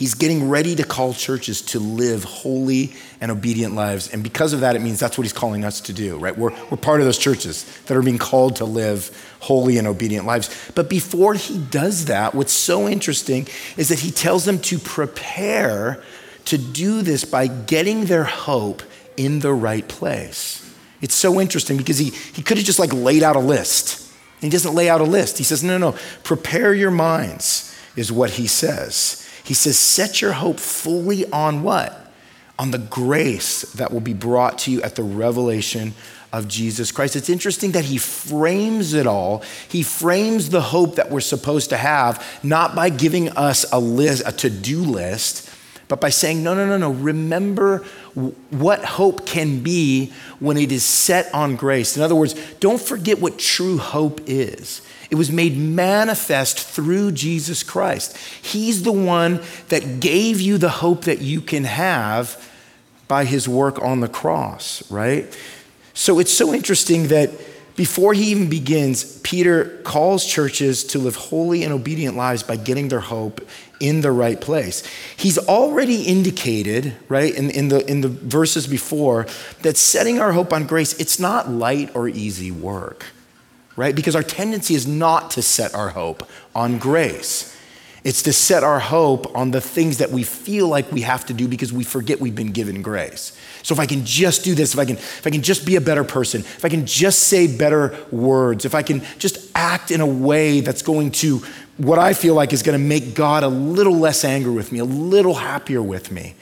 He's 0.00 0.14
getting 0.14 0.48
ready 0.48 0.74
to 0.74 0.82
call 0.82 1.14
churches 1.14 1.62
to 1.62 1.78
live 1.78 2.24
holy 2.24 2.92
and 3.20 3.30
obedient 3.30 3.74
lives. 3.74 4.12
And 4.12 4.24
because 4.24 4.52
of 4.52 4.60
that, 4.60 4.74
it 4.74 4.80
means 4.80 4.98
that's 4.98 5.16
what 5.16 5.22
he's 5.22 5.32
calling 5.32 5.64
us 5.64 5.80
to 5.82 5.92
do, 5.92 6.18
right? 6.18 6.36
We're, 6.36 6.50
we're 6.70 6.76
part 6.76 7.00
of 7.00 7.06
those 7.06 7.18
churches 7.18 7.64
that 7.86 7.96
are 7.96 8.02
being 8.02 8.18
called 8.18 8.56
to 8.56 8.64
live 8.64 9.10
holy 9.38 9.78
and 9.78 9.86
obedient 9.86 10.26
lives. 10.26 10.72
But 10.74 10.90
before 10.90 11.34
he 11.34 11.58
does 11.58 12.06
that, 12.06 12.34
what's 12.34 12.52
so 12.52 12.88
interesting 12.88 13.46
is 13.76 13.90
that 13.90 14.00
he 14.00 14.10
tells 14.10 14.44
them 14.44 14.58
to 14.62 14.78
prepare 14.80 16.02
to 16.46 16.58
do 16.58 17.02
this 17.02 17.24
by 17.24 17.46
getting 17.46 18.06
their 18.06 18.24
hope 18.24 18.82
in 19.16 19.38
the 19.38 19.52
right 19.52 19.86
place. 19.86 20.56
It's 21.00 21.14
so 21.14 21.40
interesting 21.40 21.76
because 21.76 21.98
he, 21.98 22.10
he 22.10 22.42
could 22.42 22.56
have 22.56 22.66
just 22.66 22.80
like 22.80 22.92
laid 22.92 23.22
out 23.22 23.36
a 23.36 23.40
list 23.40 24.00
he 24.40 24.48
doesn't 24.48 24.74
lay 24.74 24.88
out 24.88 25.00
a 25.00 25.04
list. 25.04 25.38
He 25.38 25.44
says, 25.44 25.62
no, 25.62 25.76
no, 25.76 25.90
no. 25.90 25.98
Prepare 26.22 26.74
your 26.74 26.90
minds, 26.90 27.76
is 27.96 28.10
what 28.10 28.30
he 28.30 28.46
says. 28.46 29.19
He 29.50 29.54
says, 29.54 29.76
set 29.76 30.22
your 30.22 30.30
hope 30.30 30.60
fully 30.60 31.28
on 31.32 31.64
what? 31.64 32.12
On 32.56 32.70
the 32.70 32.78
grace 32.78 33.62
that 33.72 33.92
will 33.92 33.98
be 33.98 34.14
brought 34.14 34.60
to 34.60 34.70
you 34.70 34.80
at 34.82 34.94
the 34.94 35.02
revelation 35.02 35.92
of 36.32 36.46
Jesus 36.46 36.92
Christ. 36.92 37.16
It's 37.16 37.28
interesting 37.28 37.72
that 37.72 37.84
he 37.84 37.98
frames 37.98 38.94
it 38.94 39.08
all. 39.08 39.42
He 39.68 39.82
frames 39.82 40.50
the 40.50 40.60
hope 40.60 40.94
that 40.94 41.10
we're 41.10 41.18
supposed 41.18 41.70
to 41.70 41.76
have 41.76 42.24
not 42.44 42.76
by 42.76 42.90
giving 42.90 43.30
us 43.30 43.66
a 43.72 43.80
list, 43.80 44.22
a 44.24 44.30
to-do 44.30 44.82
list, 44.82 45.49
but 45.90 46.00
by 46.00 46.08
saying, 46.08 46.44
no, 46.44 46.54
no, 46.54 46.64
no, 46.64 46.78
no, 46.78 46.90
remember 46.92 47.78
what 48.50 48.84
hope 48.84 49.26
can 49.26 49.60
be 49.60 50.12
when 50.38 50.56
it 50.56 50.70
is 50.70 50.84
set 50.84 51.34
on 51.34 51.56
grace. 51.56 51.96
In 51.96 52.02
other 52.04 52.14
words, 52.14 52.34
don't 52.60 52.80
forget 52.80 53.20
what 53.20 53.40
true 53.40 53.76
hope 53.76 54.20
is. 54.26 54.82
It 55.10 55.16
was 55.16 55.32
made 55.32 55.58
manifest 55.58 56.60
through 56.60 57.10
Jesus 57.10 57.64
Christ. 57.64 58.16
He's 58.16 58.84
the 58.84 58.92
one 58.92 59.42
that 59.68 59.98
gave 59.98 60.40
you 60.40 60.58
the 60.58 60.68
hope 60.68 61.06
that 61.06 61.22
you 61.22 61.40
can 61.40 61.64
have 61.64 62.40
by 63.08 63.24
his 63.24 63.48
work 63.48 63.82
on 63.82 63.98
the 63.98 64.08
cross, 64.08 64.88
right? 64.92 65.26
So 65.92 66.20
it's 66.20 66.32
so 66.32 66.54
interesting 66.54 67.08
that 67.08 67.32
before 67.74 68.14
he 68.14 68.30
even 68.30 68.48
begins, 68.48 69.18
Peter 69.22 69.80
calls 69.82 70.24
churches 70.24 70.84
to 70.84 71.00
live 71.00 71.16
holy 71.16 71.64
and 71.64 71.72
obedient 71.72 72.16
lives 72.16 72.44
by 72.44 72.54
getting 72.54 72.86
their 72.86 73.00
hope 73.00 73.40
in 73.80 74.02
the 74.02 74.12
right 74.12 74.40
place. 74.40 74.82
He's 75.16 75.38
already 75.38 76.02
indicated, 76.02 76.94
right, 77.08 77.34
in, 77.34 77.50
in, 77.50 77.68
the, 77.68 77.84
in 77.90 78.02
the 78.02 78.08
verses 78.08 78.66
before, 78.66 79.26
that 79.62 79.76
setting 79.76 80.20
our 80.20 80.32
hope 80.32 80.52
on 80.52 80.66
grace, 80.66 80.92
it's 81.00 81.18
not 81.18 81.50
light 81.50 81.90
or 81.96 82.08
easy 82.08 82.50
work, 82.50 83.06
right? 83.76 83.96
Because 83.96 84.14
our 84.14 84.22
tendency 84.22 84.74
is 84.74 84.86
not 84.86 85.30
to 85.32 85.42
set 85.42 85.74
our 85.74 85.88
hope 85.88 86.28
on 86.54 86.78
grace. 86.78 87.49
It's 88.02 88.22
to 88.22 88.32
set 88.32 88.64
our 88.64 88.80
hope 88.80 89.36
on 89.36 89.50
the 89.50 89.60
things 89.60 89.98
that 89.98 90.10
we 90.10 90.22
feel 90.22 90.68
like 90.68 90.90
we 90.90 91.02
have 91.02 91.26
to 91.26 91.34
do 91.34 91.46
because 91.46 91.72
we 91.72 91.84
forget 91.84 92.18
we've 92.18 92.34
been 92.34 92.52
given 92.52 92.80
grace. 92.80 93.36
So 93.62 93.74
if 93.74 93.78
I 93.78 93.86
can 93.86 94.04
just 94.06 94.42
do 94.42 94.54
this, 94.54 94.72
if 94.72 94.80
I 94.80 94.86
can, 94.86 94.96
if 94.96 95.26
I 95.26 95.30
can 95.30 95.42
just 95.42 95.66
be 95.66 95.76
a 95.76 95.80
better 95.80 96.04
person, 96.04 96.40
if 96.40 96.64
I 96.64 96.70
can 96.70 96.86
just 96.86 97.24
say 97.24 97.46
better 97.46 97.94
words, 98.10 98.64
if 98.64 98.74
I 98.74 98.82
can 98.82 99.02
just 99.18 99.50
act 99.54 99.90
in 99.90 100.00
a 100.00 100.06
way 100.06 100.60
that's 100.60 100.82
going 100.82 101.10
to 101.12 101.42
what 101.76 101.98
I 101.98 102.14
feel 102.14 102.34
like 102.34 102.52
is 102.52 102.62
going 102.62 102.78
to 102.78 102.84
make 102.84 103.14
God 103.14 103.42
a 103.42 103.48
little 103.48 103.96
less 103.96 104.24
angry 104.24 104.52
with 104.52 104.72
me, 104.72 104.78
a 104.78 104.84
little 104.84 105.34
happier 105.34 105.82
with 105.82 106.10
me. 106.10 106.34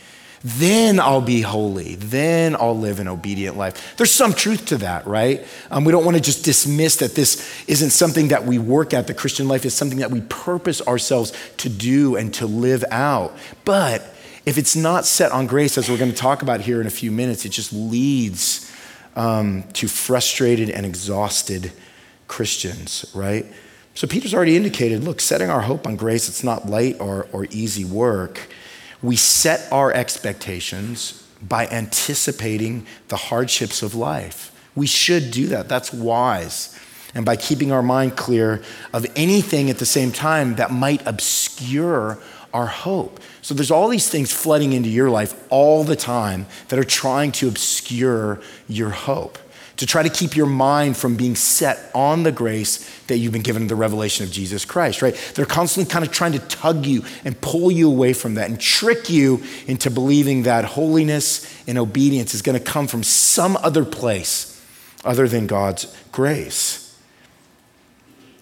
Then 0.45 1.01
I'll 1.01 1.21
be 1.21 1.41
holy. 1.41 1.97
Then 1.97 2.55
I'll 2.55 2.79
live 2.79 3.01
an 3.01 3.09
obedient 3.09 3.57
life. 3.57 3.97
There's 3.97 4.13
some 4.13 4.33
truth 4.33 4.67
to 4.67 4.79
that, 4.79 5.07
right? 5.07 5.45
Um, 5.71 5.85
we 5.85 5.93
don't 5.93 6.05
want 6.05 6.17
to 6.17 6.23
just 6.23 6.45
dismiss 6.45 6.97
that 6.97 7.15
this 7.15 7.65
isn't 7.67 7.91
something 7.91 8.29
that 8.29 8.45
we 8.45 8.59
work 8.59 8.95
at. 8.95 9.07
The 9.07 9.15
Christian 9.15 9.49
life 9.49 9.65
is 9.65 9.75
something 9.75 9.99
that 9.99 10.11
we 10.11 10.21
purpose 10.23 10.81
ourselves 10.83 11.33
to 11.59 11.69
do 11.69 12.17
and 12.17 12.33
to 12.35 12.47
live 12.47 12.85
out. 12.91 13.37
But 13.65 14.03
if 14.47 14.59
it's 14.59 14.77
not 14.77 15.05
set 15.05 15.33
on 15.33 15.47
grace, 15.47 15.77
as 15.77 15.91
we're 15.91 15.99
going 15.99 16.13
to 16.13 16.17
talk 16.17 16.43
about 16.43 16.61
here 16.61 16.81
in 16.81 16.87
a 16.87 16.91
few 16.91 17.11
minutes, 17.11 17.45
it 17.45 17.51
just 17.51 17.73
leads 17.73 18.73
um, 19.17 19.65
to 19.75 19.89
frustrated 19.89 20.71
and 20.71 20.87
exhausted 20.87 21.73
Christians, 22.29 23.11
right? 23.15 23.45
So 23.95 24.07
Peter's 24.07 24.33
already 24.33 24.57
indicated 24.57 25.03
look, 25.03 25.21
setting 25.21 25.51
our 25.51 25.63
hope 25.63 25.87
on 25.87 25.97
grace, 25.97 26.29
it's 26.29 26.45
not 26.45 26.69
light 26.69 27.01
or, 27.01 27.27
or 27.33 27.47
easy 27.51 27.85
work. 27.85 28.49
We 29.03 29.17
set 29.17 29.71
our 29.73 29.93
expectations 29.93 31.25
by 31.41 31.67
anticipating 31.69 32.87
the 33.09 33.17
hardships 33.17 33.83
of 33.83 33.95
life. 33.95 34.53
We 34.75 34.87
should 34.87 35.31
do 35.31 35.47
that. 35.49 35.69
That's 35.69 35.93
wise. 35.93 36.79
And 37.15 37.25
by 37.25 37.37
keeping 37.37 37.73
our 37.73 37.83
mind 37.83 38.17
clear 38.17 38.63
of 38.93 39.07
anything 39.17 39.71
at 39.71 39.79
the 39.79 39.87
same 39.87 40.13
time 40.13 40.57
that 40.57 40.71
might 40.71 41.07
obscure 41.07 42.19
our 42.53 42.67
hope. 42.67 43.21
So 43.41 43.55
there's 43.55 43.71
all 43.71 43.89
these 43.89 44.09
things 44.09 44.33
flooding 44.33 44.73
into 44.73 44.89
your 44.89 45.11
life 45.11 45.35
all 45.51 45.85
the 45.85 45.97
time 45.97 46.47
that 46.69 46.79
are 46.79 46.85
trying 46.85 47.33
to 47.33 47.49
obscure 47.49 48.41
your 48.69 48.91
hope 48.91 49.39
to 49.79 49.87
try 49.87 50.03
to 50.03 50.09
keep 50.11 50.37
your 50.37 50.47
mind 50.47 50.97
from 50.97 51.17
being 51.17 51.37
set 51.37 51.91
on 51.95 52.25
the 52.25 52.33
grace 52.33 53.01
that 53.07 53.19
you've 53.19 53.33
been 53.33 53.43
given 53.43 53.63
in 53.63 53.69
the 53.69 53.77
revelation 53.77 54.27
of 54.27 54.33
Jesus 54.33 54.65
Christ, 54.65 55.03
right? 55.03 55.15
They're 55.35 55.47
constantly 55.47 55.91
kind 55.91 56.05
of 56.05 56.11
trying 56.11 56.33
to 56.33 56.41
tug 56.41 56.85
you 56.85 57.05
and 57.25 57.41
pull 57.41 57.71
you 57.71 57.89
away 57.89 58.13
from 58.13 58.35
that 58.35 58.51
and 58.51 58.61
trick 58.61 59.09
you 59.09 59.43
into 59.67 59.89
believing 59.89 60.43
that 60.43 60.65
holiness 60.65 61.47
and 61.69 61.79
obedience 61.79 62.35
is 62.35 62.43
going 62.43 62.59
to 62.59 62.65
come 62.65 62.89
from 62.89 63.05
some 63.05 63.57
other 63.59 63.85
place 63.85 64.61
other 65.05 65.29
than 65.29 65.47
God's 65.47 65.97
grace. 66.11 66.99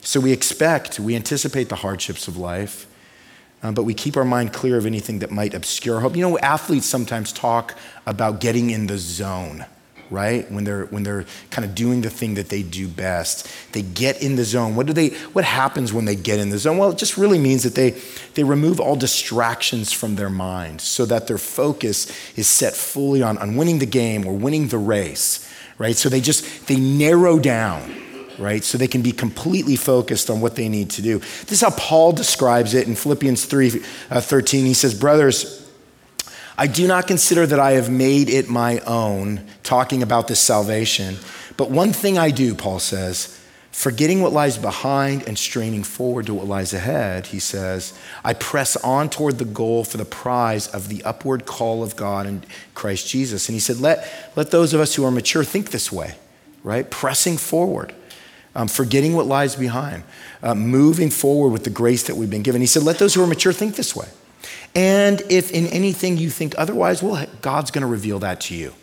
So 0.00 0.20
we 0.20 0.32
expect, 0.32 0.98
we 0.98 1.14
anticipate 1.14 1.68
the 1.68 1.76
hardships 1.76 2.28
of 2.28 2.38
life. 2.38 2.86
Um, 3.62 3.74
but 3.74 3.82
we 3.82 3.94
keep 3.94 4.16
our 4.16 4.24
mind 4.24 4.52
clear 4.52 4.76
of 4.76 4.86
anything 4.86 5.18
that 5.18 5.30
might 5.30 5.52
obscure 5.52 6.00
hope. 6.00 6.14
You 6.14 6.22
know, 6.22 6.38
athletes 6.38 6.86
sometimes 6.86 7.32
talk 7.32 7.76
about 8.06 8.40
getting 8.40 8.70
in 8.70 8.86
the 8.86 8.98
zone 8.98 9.66
right? 10.10 10.50
When 10.50 10.64
they're 10.64 10.86
when 10.86 11.02
they're 11.02 11.24
kind 11.50 11.64
of 11.64 11.74
doing 11.74 12.02
the 12.02 12.10
thing 12.10 12.34
that 12.34 12.48
they 12.48 12.62
do 12.62 12.88
best. 12.88 13.48
They 13.72 13.82
get 13.82 14.22
in 14.22 14.36
the 14.36 14.44
zone. 14.44 14.76
What 14.76 14.86
do 14.86 14.92
they 14.92 15.08
what 15.32 15.44
happens 15.44 15.92
when 15.92 16.04
they 16.04 16.16
get 16.16 16.38
in 16.38 16.50
the 16.50 16.58
zone? 16.58 16.78
Well, 16.78 16.90
it 16.90 16.98
just 16.98 17.16
really 17.16 17.38
means 17.38 17.62
that 17.62 17.74
they 17.74 17.90
they 18.34 18.44
remove 18.44 18.80
all 18.80 18.96
distractions 18.96 19.92
from 19.92 20.16
their 20.16 20.30
mind 20.30 20.80
so 20.80 21.04
that 21.06 21.26
their 21.26 21.38
focus 21.38 22.10
is 22.36 22.46
set 22.46 22.74
fully 22.74 23.22
on, 23.22 23.38
on 23.38 23.56
winning 23.56 23.78
the 23.78 23.86
game 23.86 24.26
or 24.26 24.34
winning 24.34 24.68
the 24.68 24.78
race, 24.78 25.48
right? 25.78 25.96
So 25.96 26.08
they 26.08 26.20
just 26.20 26.66
they 26.66 26.76
narrow 26.76 27.38
down 27.38 28.02
right? 28.38 28.64
So 28.64 28.76
they 28.76 28.86
can 28.86 29.00
be 29.00 29.12
completely 29.12 29.76
focused 29.76 30.28
on 30.28 30.42
what 30.42 30.56
they 30.56 30.68
need 30.68 30.90
to 30.90 31.00
do. 31.00 31.20
This 31.20 31.52
is 31.52 31.60
how 31.62 31.70
Paul 31.70 32.12
describes 32.12 32.74
it 32.74 32.86
in 32.86 32.94
Philippians 32.94 33.46
3 33.46 33.82
uh, 34.10 34.20
13. 34.20 34.66
He 34.66 34.74
says, 34.74 34.92
Brothers, 34.92 35.65
I 36.58 36.66
do 36.66 36.86
not 36.86 37.06
consider 37.06 37.46
that 37.46 37.60
I 37.60 37.72
have 37.72 37.90
made 37.90 38.30
it 38.30 38.48
my 38.48 38.78
own, 38.80 39.46
talking 39.62 40.02
about 40.02 40.28
this 40.28 40.40
salvation. 40.40 41.16
But 41.56 41.70
one 41.70 41.92
thing 41.92 42.16
I 42.16 42.30
do, 42.30 42.54
Paul 42.54 42.78
says, 42.78 43.38
forgetting 43.72 44.22
what 44.22 44.32
lies 44.32 44.56
behind 44.56 45.28
and 45.28 45.38
straining 45.38 45.84
forward 45.84 46.26
to 46.26 46.34
what 46.34 46.46
lies 46.46 46.72
ahead, 46.72 47.26
he 47.26 47.38
says, 47.38 47.92
I 48.24 48.32
press 48.32 48.74
on 48.76 49.10
toward 49.10 49.36
the 49.36 49.44
goal 49.44 49.84
for 49.84 49.98
the 49.98 50.06
prize 50.06 50.66
of 50.68 50.88
the 50.88 51.02
upward 51.04 51.44
call 51.44 51.82
of 51.82 51.94
God 51.94 52.26
in 52.26 52.42
Christ 52.74 53.06
Jesus. 53.06 53.48
And 53.48 53.54
he 53.54 53.60
said, 53.60 53.78
let, 53.78 54.32
let 54.34 54.50
those 54.50 54.72
of 54.72 54.80
us 54.80 54.94
who 54.94 55.04
are 55.04 55.10
mature 55.10 55.44
think 55.44 55.70
this 55.70 55.92
way, 55.92 56.14
right? 56.62 56.90
Pressing 56.90 57.36
forward. 57.36 57.94
Um, 58.54 58.68
forgetting 58.68 59.14
what 59.14 59.26
lies 59.26 59.54
behind, 59.54 60.02
uh, 60.42 60.54
moving 60.54 61.10
forward 61.10 61.50
with 61.50 61.64
the 61.64 61.68
grace 61.68 62.04
that 62.04 62.16
we've 62.16 62.30
been 62.30 62.42
given. 62.42 62.62
He 62.62 62.66
said, 62.66 62.84
Let 62.84 62.96
those 62.96 63.12
who 63.12 63.22
are 63.22 63.26
mature 63.26 63.52
think 63.52 63.76
this 63.76 63.94
way. 63.94 64.08
And 64.76 65.22
if 65.30 65.50
in 65.50 65.66
anything 65.68 66.18
you 66.18 66.28
think 66.28 66.54
otherwise, 66.58 67.02
well, 67.02 67.26
God's 67.40 67.70
going 67.70 67.82
to 67.82 67.88
reveal 67.88 68.18
that 68.20 68.42
to 68.42 68.54
you. 68.54 68.74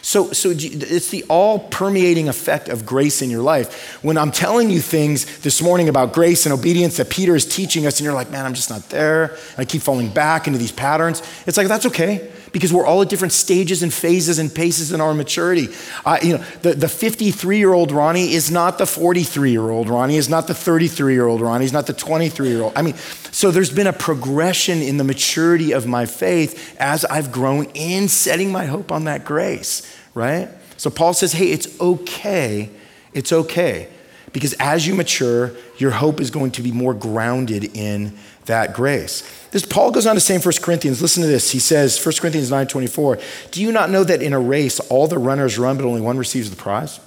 So, 0.00 0.32
so 0.32 0.50
it's 0.50 1.10
the 1.10 1.24
all 1.28 1.60
permeating 1.60 2.28
effect 2.28 2.68
of 2.68 2.84
grace 2.84 3.22
in 3.22 3.30
your 3.30 3.42
life. 3.42 4.02
When 4.02 4.18
I'm 4.18 4.32
telling 4.32 4.68
you 4.68 4.80
things 4.80 5.40
this 5.40 5.62
morning 5.62 5.88
about 5.88 6.12
grace 6.12 6.44
and 6.44 6.52
obedience 6.52 6.96
that 6.96 7.08
Peter 7.10 7.36
is 7.36 7.46
teaching 7.46 7.86
us, 7.86 8.00
and 8.00 8.04
you're 8.04 8.14
like, 8.14 8.30
man, 8.30 8.44
I'm 8.44 8.54
just 8.54 8.70
not 8.70 8.88
there. 8.88 9.36
I 9.56 9.64
keep 9.64 9.82
falling 9.82 10.08
back 10.08 10.48
into 10.48 10.58
these 10.58 10.72
patterns. 10.72 11.22
It's 11.46 11.56
like, 11.56 11.68
that's 11.68 11.86
okay 11.86 12.32
because 12.52 12.72
we're 12.72 12.86
all 12.86 13.02
at 13.02 13.08
different 13.08 13.32
stages 13.32 13.82
and 13.82 13.92
phases 13.92 14.38
and 14.38 14.54
paces 14.54 14.92
in 14.92 15.00
our 15.00 15.14
maturity. 15.14 15.68
Uh, 16.04 16.18
you 16.22 16.36
know, 16.36 16.44
the, 16.60 16.74
the 16.74 16.88
53 16.88 17.58
year 17.58 17.72
old 17.72 17.90
Ronnie 17.90 18.32
is 18.32 18.50
not 18.50 18.78
the 18.78 18.86
43 18.86 19.50
year 19.50 19.70
old 19.70 19.88
Ronnie, 19.88 20.16
is 20.16 20.28
not 20.28 20.46
the 20.46 20.54
33 20.54 21.14
year 21.14 21.26
old 21.26 21.40
Ronnie, 21.40 21.64
is 21.64 21.72
not 21.72 21.86
the 21.86 21.94
23 21.94 22.48
year 22.48 22.62
old. 22.62 22.72
I 22.76 22.82
mean, 22.82 22.94
so 23.32 23.50
there's 23.50 23.72
been 23.72 23.86
a 23.86 23.92
progression 23.92 24.80
in 24.82 24.98
the 24.98 25.04
maturity 25.04 25.72
of 25.72 25.86
my 25.86 26.06
faith 26.06 26.76
as 26.78 27.04
I've 27.06 27.32
grown 27.32 27.64
in 27.74 28.08
setting 28.08 28.52
my 28.52 28.66
hope 28.66 28.92
on 28.92 29.04
that 29.04 29.24
grace, 29.24 29.90
right? 30.14 30.48
So 30.76 30.90
Paul 30.90 31.14
says, 31.14 31.32
hey, 31.32 31.50
it's 31.50 31.80
okay. 31.80 32.68
It's 33.14 33.32
okay. 33.32 33.88
Because 34.32 34.54
as 34.54 34.86
you 34.86 34.94
mature, 34.94 35.52
your 35.76 35.90
hope 35.90 36.20
is 36.20 36.30
going 36.30 36.52
to 36.52 36.62
be 36.62 36.72
more 36.72 36.94
grounded 36.94 37.76
in 37.76 38.16
that 38.46 38.74
grace. 38.74 39.22
This 39.50 39.64
Paul 39.64 39.90
goes 39.90 40.06
on 40.06 40.14
to 40.14 40.20
say 40.20 40.34
in 40.34 40.40
1 40.40 40.54
Corinthians, 40.62 41.00
listen 41.00 41.22
to 41.22 41.28
this. 41.28 41.50
He 41.50 41.58
says, 41.58 42.04
1 42.04 42.14
Corinthians 42.20 42.50
9 42.50 42.66
24, 42.66 43.18
do 43.50 43.62
you 43.62 43.72
not 43.72 43.90
know 43.90 44.04
that 44.04 44.22
in 44.22 44.32
a 44.32 44.40
race 44.40 44.80
all 44.80 45.06
the 45.06 45.18
runners 45.18 45.58
run, 45.58 45.76
but 45.76 45.84
only 45.84 46.00
one 46.00 46.18
receives 46.18 46.50
the 46.50 46.56
prize? 46.56 47.00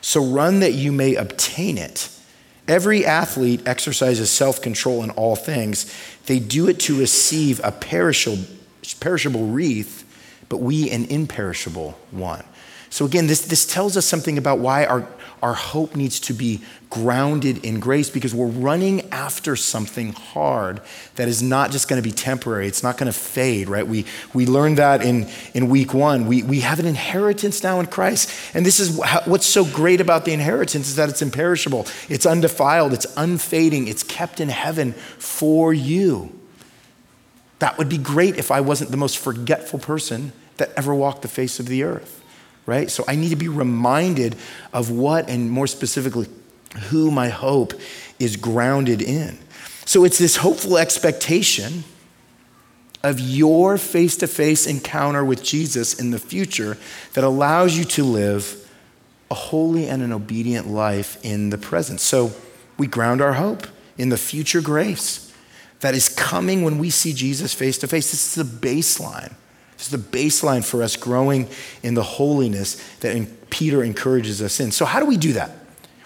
So 0.00 0.24
run 0.24 0.60
that 0.60 0.72
you 0.72 0.92
may 0.92 1.14
obtain 1.14 1.76
it. 1.76 2.08
Every 2.66 3.04
athlete 3.04 3.62
exercises 3.66 4.30
self 4.30 4.62
control 4.62 5.02
in 5.02 5.10
all 5.10 5.36
things. 5.36 5.92
They 6.26 6.38
do 6.38 6.68
it 6.68 6.78
to 6.80 6.98
receive 6.98 7.60
a 7.64 7.72
perishable, 7.72 8.44
perishable 9.00 9.46
wreath, 9.46 10.04
but 10.48 10.58
we 10.58 10.88
an 10.90 11.06
imperishable 11.06 11.98
one. 12.10 12.44
So, 12.88 13.04
again, 13.04 13.28
this, 13.28 13.42
this 13.42 13.66
tells 13.66 13.96
us 13.96 14.06
something 14.06 14.36
about 14.36 14.58
why 14.58 14.84
our, 14.84 15.08
our 15.42 15.54
hope 15.54 15.94
needs 15.94 16.18
to 16.20 16.32
be 16.32 16.60
grounded 16.90 17.64
in 17.64 17.78
grace 17.78 18.10
because 18.10 18.34
we're 18.34 18.46
running 18.46 19.08
after 19.12 19.54
something 19.54 20.12
hard 20.12 20.80
that 21.14 21.28
is 21.28 21.40
not 21.40 21.70
just 21.70 21.88
going 21.88 22.02
to 22.02 22.06
be 22.06 22.12
temporary. 22.12 22.66
It's 22.66 22.82
not 22.82 22.98
going 22.98 23.10
to 23.10 23.16
fade, 23.16 23.68
right? 23.68 23.86
We, 23.86 24.04
we 24.34 24.44
learned 24.44 24.78
that 24.78 25.02
in, 25.02 25.28
in 25.54 25.68
week 25.68 25.94
one. 25.94 26.26
We, 26.26 26.42
we 26.42 26.60
have 26.60 26.80
an 26.80 26.86
inheritance 26.86 27.62
now 27.62 27.78
in 27.78 27.86
Christ. 27.86 28.30
And 28.54 28.66
this 28.66 28.80
is 28.80 29.00
what's 29.24 29.46
so 29.46 29.64
great 29.64 30.00
about 30.00 30.24
the 30.24 30.32
inheritance 30.32 30.88
is 30.88 30.96
that 30.96 31.08
it's 31.08 31.22
imperishable, 31.22 31.86
it's 32.08 32.26
undefiled, 32.26 32.92
it's 32.92 33.06
unfading, 33.16 33.86
it's 33.86 34.02
kept 34.02 34.40
in 34.40 34.48
heaven 34.48 34.92
for 34.92 35.72
you. 35.72 36.36
That 37.60 37.78
would 37.78 37.88
be 37.88 37.98
great 37.98 38.36
if 38.36 38.50
I 38.50 38.60
wasn't 38.60 38.90
the 38.90 38.96
most 38.96 39.18
forgetful 39.18 39.78
person 39.78 40.32
that 40.56 40.72
ever 40.76 40.94
walked 40.94 41.22
the 41.22 41.28
face 41.28 41.60
of 41.60 41.66
the 41.66 41.84
earth 41.84 42.16
right? 42.66 42.90
So 42.90 43.02
I 43.08 43.16
need 43.16 43.30
to 43.30 43.36
be 43.36 43.48
reminded 43.48 44.36
of 44.72 44.90
what, 44.90 45.28
and 45.28 45.50
more 45.50 45.66
specifically, 45.66 46.28
who 46.88 47.10
my 47.10 47.28
hope 47.28 47.72
is 48.18 48.36
grounded 48.36 49.02
in. 49.02 49.38
So 49.84 50.04
it's 50.04 50.18
this 50.18 50.36
hopeful 50.36 50.78
expectation 50.78 51.84
of 53.02 53.18
your 53.18 53.78
face 53.78 54.16
to 54.18 54.26
face 54.26 54.66
encounter 54.66 55.24
with 55.24 55.42
Jesus 55.42 55.98
in 55.98 56.10
the 56.10 56.18
future 56.18 56.76
that 57.14 57.24
allows 57.24 57.76
you 57.76 57.84
to 57.84 58.04
live 58.04 58.68
a 59.30 59.34
holy 59.34 59.88
and 59.88 60.02
an 60.02 60.12
obedient 60.12 60.66
life 60.66 61.18
in 61.24 61.50
the 61.50 61.58
present. 61.58 62.00
So 62.00 62.32
we 62.76 62.86
ground 62.86 63.20
our 63.20 63.34
hope 63.34 63.66
in 63.96 64.10
the 64.10 64.16
future 64.16 64.60
grace 64.60 65.32
that 65.80 65.94
is 65.94 66.08
coming 66.08 66.62
when 66.62 66.78
we 66.78 66.90
see 66.90 67.12
Jesus 67.12 67.54
face 67.54 67.78
to 67.78 67.88
face. 67.88 68.10
This 68.10 68.36
is 68.36 68.44
the 68.46 68.66
baseline. 68.66 69.32
This 69.76 69.90
is 69.90 70.02
the 70.02 70.18
baseline 70.18 70.64
for 70.64 70.82
us 70.82 70.96
growing 70.96 71.48
in 71.82 71.94
the 71.94 72.02
holiness 72.02 72.74
that 72.98 73.48
Peter 73.48 73.82
encourages 73.82 74.42
us 74.42 74.60
in. 74.60 74.72
So, 74.72 74.84
how 74.84 75.00
do 75.00 75.06
we 75.06 75.16
do 75.16 75.32
that? 75.34 75.59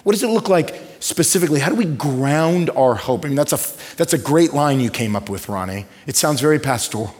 What 0.04 0.12
does 0.12 0.22
it 0.22 0.28
look 0.28 0.48
like 0.48 0.80
specifically? 1.00 1.60
How 1.60 1.70
do 1.70 1.76
we 1.76 1.86
ground 1.86 2.70
our 2.70 2.94
hope? 2.94 3.24
I 3.24 3.28
mean, 3.28 3.36
that's 3.36 3.52
a, 3.52 3.96
that's 3.96 4.12
a 4.12 4.18
great 4.18 4.52
line 4.52 4.78
you 4.78 4.90
came 4.90 5.16
up 5.16 5.28
with, 5.28 5.48
Ronnie. 5.48 5.86
It 6.06 6.14
sounds 6.14 6.40
very 6.40 6.58
pastoral. 6.58 7.14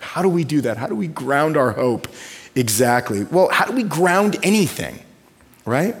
How 0.00 0.20
do 0.20 0.28
we 0.28 0.44
do 0.44 0.60
that? 0.62 0.76
How 0.76 0.86
do 0.86 0.94
we 0.94 1.06
ground 1.06 1.56
our 1.56 1.70
hope 1.70 2.08
exactly? 2.54 3.24
Well, 3.24 3.48
how 3.48 3.64
do 3.64 3.72
we 3.72 3.84
ground 3.84 4.36
anything, 4.42 4.98
right? 5.64 5.94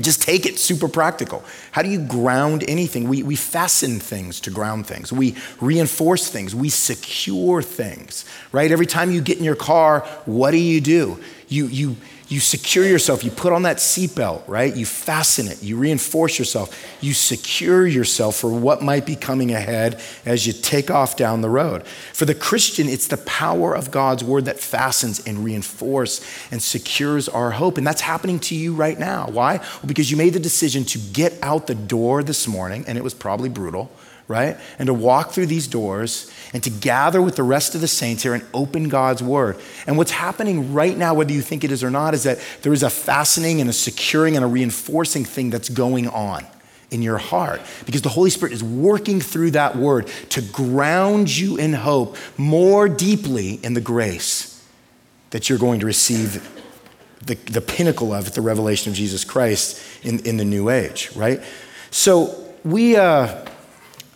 Just 0.00 0.22
take 0.22 0.46
it 0.46 0.58
super 0.58 0.88
practical. 0.88 1.44
How 1.72 1.82
do 1.82 1.88
you 1.88 1.98
ground 1.98 2.64
anything? 2.68 3.08
We, 3.08 3.22
we 3.22 3.34
fasten 3.34 3.98
things 3.98 4.40
to 4.40 4.50
ground 4.50 4.86
things. 4.86 5.12
We 5.12 5.36
reinforce 5.60 6.28
things. 6.28 6.54
We 6.54 6.68
secure 6.68 7.60
things, 7.60 8.24
right? 8.52 8.70
Every 8.70 8.86
time 8.86 9.10
you 9.10 9.20
get 9.20 9.38
in 9.38 9.44
your 9.44 9.56
car, 9.56 10.00
what 10.26 10.52
do 10.52 10.58
you 10.58 10.80
do? 10.80 11.20
You, 11.48 11.66
you, 11.66 11.96
you 12.30 12.38
secure 12.38 12.86
yourself, 12.86 13.24
you 13.24 13.30
put 13.30 13.52
on 13.52 13.62
that 13.62 13.78
seatbelt, 13.78 14.46
right? 14.46 14.74
You 14.74 14.86
fasten 14.86 15.48
it, 15.48 15.64
you 15.64 15.76
reinforce 15.76 16.38
yourself, 16.38 16.80
you 17.00 17.12
secure 17.12 17.84
yourself 17.88 18.36
for 18.36 18.48
what 18.48 18.82
might 18.82 19.04
be 19.04 19.16
coming 19.16 19.52
ahead 19.52 20.00
as 20.24 20.46
you 20.46 20.52
take 20.52 20.92
off 20.92 21.16
down 21.16 21.40
the 21.40 21.50
road. 21.50 21.84
For 21.84 22.26
the 22.26 22.34
Christian, 22.36 22.88
it's 22.88 23.08
the 23.08 23.16
power 23.16 23.74
of 23.74 23.90
God's 23.90 24.22
word 24.22 24.44
that 24.44 24.60
fastens 24.60 25.26
and 25.26 25.44
reinforces 25.44 26.24
and 26.52 26.62
secures 26.62 27.28
our 27.28 27.50
hope. 27.50 27.78
And 27.78 27.86
that's 27.86 28.02
happening 28.02 28.38
to 28.40 28.54
you 28.54 28.74
right 28.74 28.98
now. 28.98 29.26
Why? 29.28 29.56
Well, 29.56 29.86
because 29.86 30.08
you 30.08 30.16
made 30.16 30.32
the 30.32 30.40
decision 30.40 30.84
to 30.84 30.98
get 30.98 31.34
out 31.42 31.66
the 31.66 31.74
door 31.74 32.22
this 32.22 32.46
morning, 32.46 32.84
and 32.86 32.96
it 32.96 33.02
was 33.02 33.12
probably 33.12 33.48
brutal 33.48 33.90
right? 34.30 34.56
And 34.78 34.86
to 34.86 34.94
walk 34.94 35.32
through 35.32 35.46
these 35.46 35.66
doors 35.66 36.30
and 36.52 36.62
to 36.62 36.70
gather 36.70 37.20
with 37.20 37.34
the 37.34 37.42
rest 37.42 37.74
of 37.74 37.80
the 37.80 37.88
saints 37.88 38.22
here 38.22 38.32
and 38.32 38.44
open 38.54 38.88
God's 38.88 39.24
word. 39.24 39.58
And 39.88 39.98
what's 39.98 40.12
happening 40.12 40.72
right 40.72 40.96
now, 40.96 41.14
whether 41.14 41.32
you 41.32 41.42
think 41.42 41.64
it 41.64 41.72
is 41.72 41.82
or 41.82 41.90
not, 41.90 42.14
is 42.14 42.22
that 42.22 42.38
there 42.62 42.72
is 42.72 42.84
a 42.84 42.90
fastening 42.90 43.60
and 43.60 43.68
a 43.68 43.72
securing 43.72 44.36
and 44.36 44.44
a 44.44 44.48
reinforcing 44.48 45.24
thing 45.24 45.50
that's 45.50 45.68
going 45.68 46.06
on 46.06 46.46
in 46.92 47.02
your 47.02 47.18
heart 47.18 47.60
because 47.86 48.02
the 48.02 48.08
Holy 48.08 48.30
Spirit 48.30 48.52
is 48.52 48.62
working 48.62 49.20
through 49.20 49.50
that 49.50 49.74
word 49.74 50.06
to 50.28 50.40
ground 50.40 51.36
you 51.36 51.56
in 51.56 51.72
hope 51.72 52.16
more 52.36 52.88
deeply 52.88 53.54
in 53.64 53.74
the 53.74 53.80
grace 53.80 54.64
that 55.30 55.48
you're 55.48 55.58
going 55.58 55.80
to 55.80 55.86
receive 55.86 56.48
the, 57.26 57.34
the 57.34 57.60
pinnacle 57.60 58.12
of 58.12 58.32
the 58.34 58.40
revelation 58.40 58.92
of 58.92 58.96
Jesus 58.96 59.24
Christ 59.24 59.82
in, 60.04 60.20
in 60.20 60.36
the 60.36 60.44
new 60.44 60.70
age, 60.70 61.10
right? 61.16 61.42
So 61.90 62.54
we, 62.64 62.96
uh, 62.96 63.44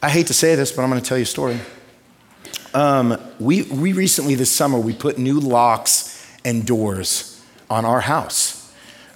I 0.05 0.11
hate 0.11 0.27
to 0.27 0.35
say 0.35 0.55
this, 0.55 0.71
but 0.71 0.83
I'm 0.83 0.91
going 0.91 1.01
to 1.01 1.09
tell 1.09 1.17
you 1.17 1.23
a 1.23 1.27
story. 1.27 1.59
Um, 2.75 3.19
we, 3.41 3.63
we 3.63 3.95
recently, 3.95 4.35
this 4.35 4.51
summer, 4.51 4.79
we 4.79 4.93
put 4.93 5.17
new 5.17 5.41
locks 5.41 6.31
and 6.45 6.67
doors 6.67 7.43
on 7.71 7.87
our 7.87 8.03
house. 8.03 8.71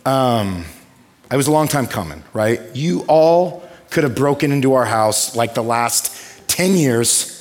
Um, 0.06 0.64
it 1.30 1.36
was 1.36 1.46
a 1.46 1.50
long 1.50 1.68
time 1.68 1.88
coming, 1.88 2.24
right? 2.32 2.62
You 2.72 3.04
all 3.06 3.68
could 3.90 4.04
have 4.04 4.14
broken 4.14 4.50
into 4.50 4.72
our 4.72 4.86
house 4.86 5.36
like 5.36 5.52
the 5.52 5.62
last 5.62 6.48
10 6.48 6.74
years 6.74 7.38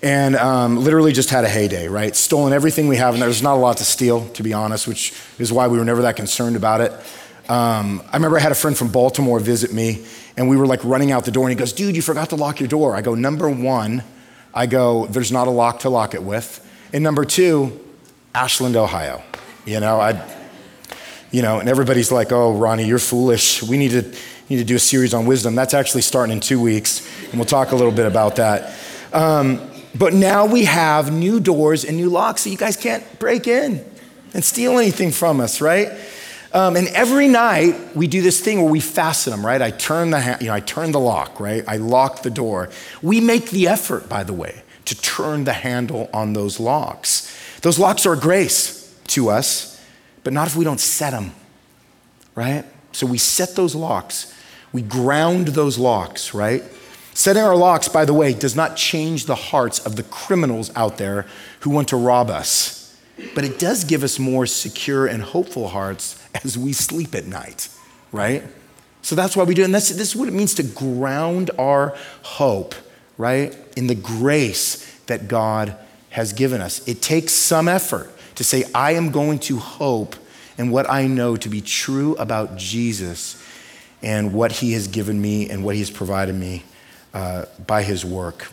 and 0.00 0.36
um, 0.36 0.76
literally 0.76 1.12
just 1.12 1.30
had 1.30 1.42
a 1.42 1.48
heyday, 1.48 1.88
right? 1.88 2.14
Stolen 2.14 2.52
everything 2.52 2.86
we 2.86 2.98
have, 2.98 3.14
and 3.14 3.22
there's 3.22 3.42
not 3.42 3.56
a 3.56 3.58
lot 3.58 3.78
to 3.78 3.84
steal, 3.84 4.28
to 4.28 4.44
be 4.44 4.52
honest, 4.52 4.86
which 4.86 5.12
is 5.40 5.52
why 5.52 5.66
we 5.66 5.76
were 5.76 5.84
never 5.84 6.02
that 6.02 6.14
concerned 6.14 6.54
about 6.54 6.80
it. 6.80 6.92
Um, 7.50 8.00
I 8.12 8.16
remember 8.16 8.38
I 8.38 8.40
had 8.40 8.52
a 8.52 8.54
friend 8.54 8.78
from 8.78 8.92
Baltimore 8.92 9.40
visit 9.40 9.72
me, 9.72 10.04
and 10.36 10.48
we 10.48 10.56
were 10.56 10.66
like 10.66 10.84
running 10.84 11.10
out 11.10 11.24
the 11.24 11.32
door, 11.32 11.44
and 11.48 11.50
he 11.50 11.58
goes, 11.58 11.72
Dude, 11.72 11.96
you 11.96 12.02
forgot 12.02 12.30
to 12.30 12.36
lock 12.36 12.60
your 12.60 12.68
door. 12.68 12.94
I 12.94 13.02
go, 13.02 13.14
Number 13.16 13.50
one, 13.50 14.04
I 14.54 14.66
go, 14.66 15.06
There's 15.06 15.32
not 15.32 15.48
a 15.48 15.50
lock 15.50 15.80
to 15.80 15.90
lock 15.90 16.14
it 16.14 16.22
with. 16.22 16.64
And 16.92 17.02
number 17.02 17.24
two, 17.24 17.80
Ashland, 18.34 18.76
Ohio. 18.76 19.22
You 19.66 19.80
know, 19.80 20.00
I. 20.00 20.22
you 21.32 21.42
know, 21.42 21.60
and 21.60 21.68
everybody's 21.68 22.10
like, 22.10 22.32
oh, 22.32 22.52
Ronnie, 22.56 22.86
you're 22.86 22.98
foolish. 22.98 23.62
We 23.62 23.78
need 23.78 23.92
to, 23.92 24.02
need 24.48 24.58
to 24.58 24.64
do 24.64 24.76
a 24.76 24.80
series 24.80 25.14
on 25.14 25.26
wisdom. 25.26 25.54
That's 25.54 25.74
actually 25.74 26.02
starting 26.02 26.32
in 26.32 26.40
two 26.40 26.60
weeks, 26.60 27.06
and 27.26 27.34
we'll 27.34 27.44
talk 27.44 27.72
a 27.72 27.76
little 27.76 27.92
bit 27.92 28.06
about 28.06 28.36
that. 28.36 28.74
Um, 29.12 29.60
but 29.94 30.12
now 30.12 30.46
we 30.46 30.64
have 30.64 31.12
new 31.12 31.40
doors 31.40 31.84
and 31.84 31.96
new 31.96 32.10
locks, 32.10 32.42
so 32.42 32.50
you 32.50 32.56
guys 32.56 32.76
can't 32.76 33.04
break 33.18 33.46
in 33.46 33.84
and 34.34 34.44
steal 34.44 34.78
anything 34.78 35.10
from 35.10 35.40
us, 35.40 35.60
right? 35.60 35.88
Um, 36.52 36.74
and 36.74 36.88
every 36.88 37.28
night 37.28 37.94
we 37.94 38.08
do 38.08 38.22
this 38.22 38.40
thing 38.40 38.60
where 38.60 38.70
we 38.70 38.80
fasten 38.80 39.30
them, 39.30 39.46
right? 39.46 39.62
I 39.62 39.70
turn 39.70 40.10
the, 40.10 40.20
ha- 40.20 40.38
you 40.40 40.48
know, 40.48 40.54
I 40.54 40.60
turn 40.60 40.90
the 40.90 40.98
lock, 40.98 41.38
right? 41.38 41.62
I 41.68 41.76
lock 41.76 42.22
the 42.22 42.30
door. 42.30 42.70
We 43.02 43.20
make 43.20 43.50
the 43.50 43.68
effort, 43.68 44.08
by 44.08 44.24
the 44.24 44.32
way, 44.32 44.62
to 44.86 45.00
turn 45.00 45.44
the 45.44 45.52
handle 45.52 46.10
on 46.12 46.32
those 46.32 46.58
locks. 46.58 47.32
Those 47.62 47.78
locks 47.78 48.04
are 48.04 48.14
a 48.14 48.18
grace 48.18 48.92
to 49.08 49.28
us, 49.28 49.80
but 50.24 50.32
not 50.32 50.48
if 50.48 50.56
we 50.56 50.64
don't 50.64 50.80
set 50.80 51.10
them, 51.10 51.32
right? 52.34 52.64
So 52.92 53.06
we 53.06 53.18
set 53.18 53.54
those 53.54 53.76
locks. 53.76 54.34
We 54.72 54.82
ground 54.82 55.48
those 55.48 55.78
locks, 55.78 56.34
right? 56.34 56.64
Setting 57.14 57.42
our 57.42 57.56
locks, 57.56 57.86
by 57.86 58.04
the 58.04 58.14
way, 58.14 58.32
does 58.32 58.56
not 58.56 58.76
change 58.76 59.26
the 59.26 59.34
hearts 59.34 59.78
of 59.78 59.94
the 59.94 60.02
criminals 60.04 60.74
out 60.74 60.96
there 60.96 61.26
who 61.60 61.70
want 61.70 61.88
to 61.88 61.96
rob 61.96 62.28
us, 62.28 62.96
but 63.34 63.44
it 63.44 63.58
does 63.60 63.84
give 63.84 64.02
us 64.02 64.18
more 64.18 64.46
secure 64.46 65.06
and 65.06 65.22
hopeful 65.22 65.68
hearts 65.68 66.19
as 66.44 66.56
we 66.56 66.72
sleep 66.72 67.14
at 67.14 67.26
night, 67.26 67.68
right? 68.12 68.42
So 69.02 69.14
that's 69.14 69.36
why 69.36 69.44
we 69.44 69.54
do 69.54 69.62
it. 69.62 69.66
And 69.66 69.74
this, 69.74 69.90
is 69.90 70.14
what 70.14 70.28
it 70.28 70.34
means 70.34 70.54
to 70.54 70.62
ground 70.62 71.50
our 71.58 71.96
hope, 72.22 72.74
right, 73.16 73.56
in 73.76 73.86
the 73.86 73.94
grace 73.94 74.98
that 75.06 75.28
God 75.28 75.76
has 76.10 76.32
given 76.32 76.60
us. 76.60 76.86
It 76.86 77.00
takes 77.00 77.32
some 77.32 77.68
effort 77.68 78.10
to 78.34 78.44
say, 78.44 78.64
I 78.74 78.92
am 78.92 79.10
going 79.10 79.38
to 79.40 79.58
hope 79.58 80.16
in 80.58 80.70
what 80.70 80.90
I 80.90 81.06
know 81.06 81.36
to 81.36 81.48
be 81.48 81.60
true 81.60 82.14
about 82.16 82.56
Jesus 82.56 83.42
and 84.02 84.32
what 84.32 84.52
he 84.52 84.72
has 84.72 84.88
given 84.88 85.20
me 85.20 85.48
and 85.48 85.64
what 85.64 85.74
he 85.74 85.80
has 85.80 85.90
provided 85.90 86.34
me 86.34 86.64
uh, 87.14 87.46
by 87.66 87.82
his 87.82 88.04
work. 88.04 88.52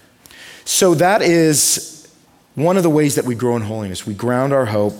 So 0.65 0.96
that 0.96 1.22
is 1.22 2.07
one 2.55 2.75
of 2.75 2.84
the 2.84 2.89
ways 2.89 3.15
that 3.15 3.25
we 3.25 3.36
grow 3.36 3.55
in 3.55 3.62
holiness. 3.62 4.05
We 4.05 4.13
ground 4.13 4.51
our 4.51 4.65
hope. 4.65 4.96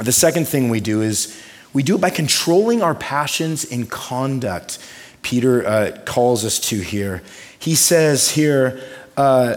The 0.00 0.12
second 0.12 0.48
thing 0.48 0.70
we 0.70 0.80
do 0.80 1.02
is 1.02 1.40
we 1.72 1.82
do 1.82 1.94
it 1.94 2.00
by 2.00 2.10
controlling 2.10 2.82
our 2.82 2.94
passions 2.94 3.64
in 3.64 3.86
conduct, 3.86 4.78
Peter 5.22 5.66
uh, 5.66 5.98
calls 6.04 6.44
us 6.44 6.58
to 6.58 6.80
here. 6.80 7.22
He 7.58 7.74
says 7.74 8.30
here, 8.30 8.82
uh, 9.16 9.56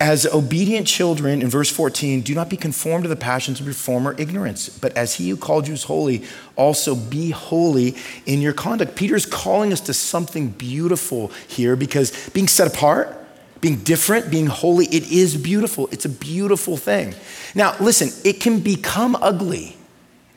as 0.00 0.26
obedient 0.26 0.88
children, 0.88 1.42
in 1.42 1.48
verse 1.48 1.70
14, 1.70 2.22
do 2.22 2.34
not 2.34 2.50
be 2.50 2.56
conformed 2.56 3.04
to 3.04 3.08
the 3.08 3.14
passions 3.14 3.60
of 3.60 3.66
your 3.66 3.74
former 3.74 4.16
ignorance, 4.18 4.68
but 4.68 4.96
as 4.96 5.14
he 5.14 5.28
who 5.28 5.36
called 5.36 5.68
you 5.68 5.74
is 5.74 5.84
holy, 5.84 6.24
also 6.56 6.96
be 6.96 7.30
holy 7.30 7.94
in 8.26 8.40
your 8.40 8.52
conduct. 8.52 8.96
Peter's 8.96 9.26
calling 9.26 9.72
us 9.72 9.80
to 9.82 9.94
something 9.94 10.48
beautiful 10.48 11.30
here 11.46 11.76
because 11.76 12.28
being 12.30 12.48
set 12.48 12.66
apart, 12.66 13.16
being 13.60 13.76
different, 13.76 14.28
being 14.28 14.46
holy, 14.46 14.86
it 14.86 15.12
is 15.12 15.36
beautiful. 15.36 15.88
It's 15.92 16.04
a 16.04 16.08
beautiful 16.08 16.76
thing. 16.76 17.14
Now, 17.54 17.76
listen, 17.78 18.10
it 18.24 18.40
can 18.40 18.58
become 18.58 19.16
ugly 19.22 19.76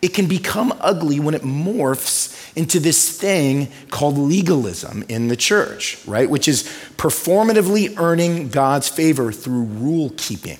it 0.06 0.14
can 0.14 0.28
become 0.28 0.72
ugly 0.82 1.20
when 1.20 1.34
it 1.34 1.42
morphs 1.42 2.56
into 2.56 2.80
this 2.80 3.20
thing 3.20 3.68
called 3.90 4.20
legalism 4.20 5.04
in 5.10 5.30
the 5.30 5.36
church, 5.36 5.98
right? 6.06 6.30
Which 6.30 6.48
is 6.48 6.62
performatively 6.96 8.00
earning 8.00 8.50
God's 8.50 8.88
favor 8.88 9.32
through 9.32 9.64
rule 9.64 10.14
keeping, 10.16 10.60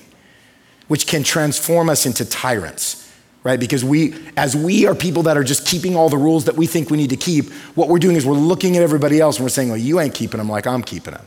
which 0.88 1.06
can 1.06 1.22
transform 1.22 1.88
us 1.88 2.06
into 2.06 2.24
tyrants, 2.24 3.08
right? 3.44 3.60
Because 3.60 3.84
we, 3.84 4.16
as 4.36 4.56
we 4.56 4.84
are 4.84 4.96
people 4.96 5.22
that 5.22 5.36
are 5.36 5.44
just 5.44 5.64
keeping 5.64 5.94
all 5.94 6.08
the 6.08 6.18
rules 6.18 6.46
that 6.46 6.56
we 6.56 6.66
think 6.66 6.90
we 6.90 6.96
need 6.96 7.10
to 7.10 7.16
keep, 7.16 7.52
what 7.76 7.88
we're 7.88 8.00
doing 8.00 8.16
is 8.16 8.26
we're 8.26 8.34
looking 8.34 8.76
at 8.76 8.82
everybody 8.82 9.20
else 9.20 9.36
and 9.36 9.44
we're 9.44 9.50
saying, 9.50 9.68
well, 9.68 9.78
you 9.78 10.00
ain't 10.00 10.12
keeping 10.12 10.38
them 10.38 10.48
like 10.48 10.66
I'm 10.66 10.82
keeping 10.82 11.14
them. 11.14 11.24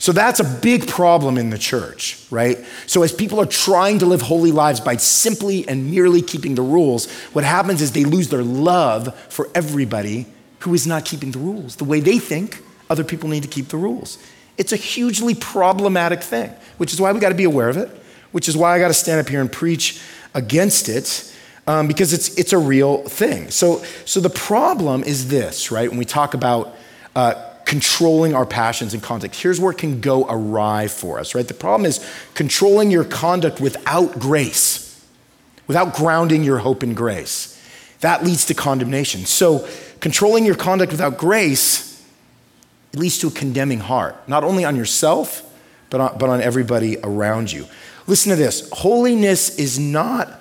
So 0.00 0.12
that's 0.12 0.40
a 0.40 0.44
big 0.44 0.88
problem 0.88 1.36
in 1.36 1.50
the 1.50 1.58
church, 1.58 2.18
right? 2.30 2.58
So 2.86 3.02
as 3.02 3.12
people 3.12 3.38
are 3.38 3.46
trying 3.46 3.98
to 3.98 4.06
live 4.06 4.22
holy 4.22 4.50
lives 4.50 4.80
by 4.80 4.96
simply 4.96 5.68
and 5.68 5.90
merely 5.90 6.22
keeping 6.22 6.54
the 6.54 6.62
rules, 6.62 7.10
what 7.34 7.44
happens 7.44 7.82
is 7.82 7.92
they 7.92 8.04
lose 8.04 8.30
their 8.30 8.42
love 8.42 9.14
for 9.28 9.50
everybody 9.54 10.26
who 10.60 10.72
is 10.72 10.86
not 10.86 11.04
keeping 11.04 11.32
the 11.32 11.38
rules 11.38 11.76
the 11.76 11.84
way 11.84 12.00
they 12.00 12.18
think 12.18 12.62
other 12.88 13.04
people 13.04 13.28
need 13.28 13.42
to 13.42 13.48
keep 13.48 13.68
the 13.68 13.76
rules. 13.76 14.16
It's 14.56 14.72
a 14.72 14.76
hugely 14.76 15.34
problematic 15.34 16.22
thing, 16.22 16.50
which 16.78 16.94
is 16.94 17.00
why 17.00 17.12
we 17.12 17.20
got 17.20 17.28
to 17.28 17.34
be 17.34 17.44
aware 17.44 17.68
of 17.68 17.76
it, 17.76 17.90
which 18.32 18.48
is 18.48 18.56
why 18.56 18.74
I 18.74 18.78
got 18.78 18.88
to 18.88 18.94
stand 18.94 19.20
up 19.20 19.28
here 19.28 19.42
and 19.42 19.52
preach 19.52 20.00
against 20.34 20.88
it. 20.88 21.26
Um, 21.66 21.86
because 21.86 22.14
it's, 22.14 22.36
it's 22.38 22.54
a 22.54 22.58
real 22.58 23.02
thing. 23.06 23.50
So, 23.50 23.84
so 24.06 24.18
the 24.18 24.30
problem 24.30 25.04
is 25.04 25.28
this, 25.28 25.70
right? 25.70 25.88
When 25.88 25.98
we 25.98 26.06
talk 26.06 26.32
about 26.32 26.74
uh, 27.14 27.49
controlling 27.70 28.34
our 28.34 28.44
passions 28.44 28.94
and 28.94 29.00
conduct. 29.00 29.36
Here's 29.36 29.60
where 29.60 29.70
it 29.70 29.78
can 29.78 30.00
go 30.00 30.26
awry 30.28 30.88
for 30.88 31.20
us, 31.20 31.36
right? 31.36 31.46
The 31.46 31.54
problem 31.54 31.86
is 31.86 32.04
controlling 32.34 32.90
your 32.90 33.04
conduct 33.04 33.60
without 33.60 34.18
grace, 34.18 35.06
without 35.68 35.94
grounding 35.94 36.42
your 36.42 36.58
hope 36.58 36.82
in 36.82 36.94
grace. 36.94 37.62
That 38.00 38.24
leads 38.24 38.44
to 38.46 38.54
condemnation. 38.54 39.24
So, 39.24 39.68
controlling 40.00 40.44
your 40.44 40.56
conduct 40.56 40.90
without 40.90 41.16
grace, 41.16 42.04
leads 42.92 43.18
to 43.18 43.28
a 43.28 43.30
condemning 43.30 43.78
heart, 43.78 44.16
not 44.28 44.42
only 44.42 44.64
on 44.64 44.74
yourself, 44.74 45.48
but 45.90 46.00
on, 46.00 46.18
but 46.18 46.28
on 46.28 46.42
everybody 46.42 46.96
around 47.04 47.52
you. 47.52 47.68
Listen 48.08 48.30
to 48.30 48.36
this 48.36 48.68
holiness 48.72 49.60
is 49.60 49.78
not 49.78 50.40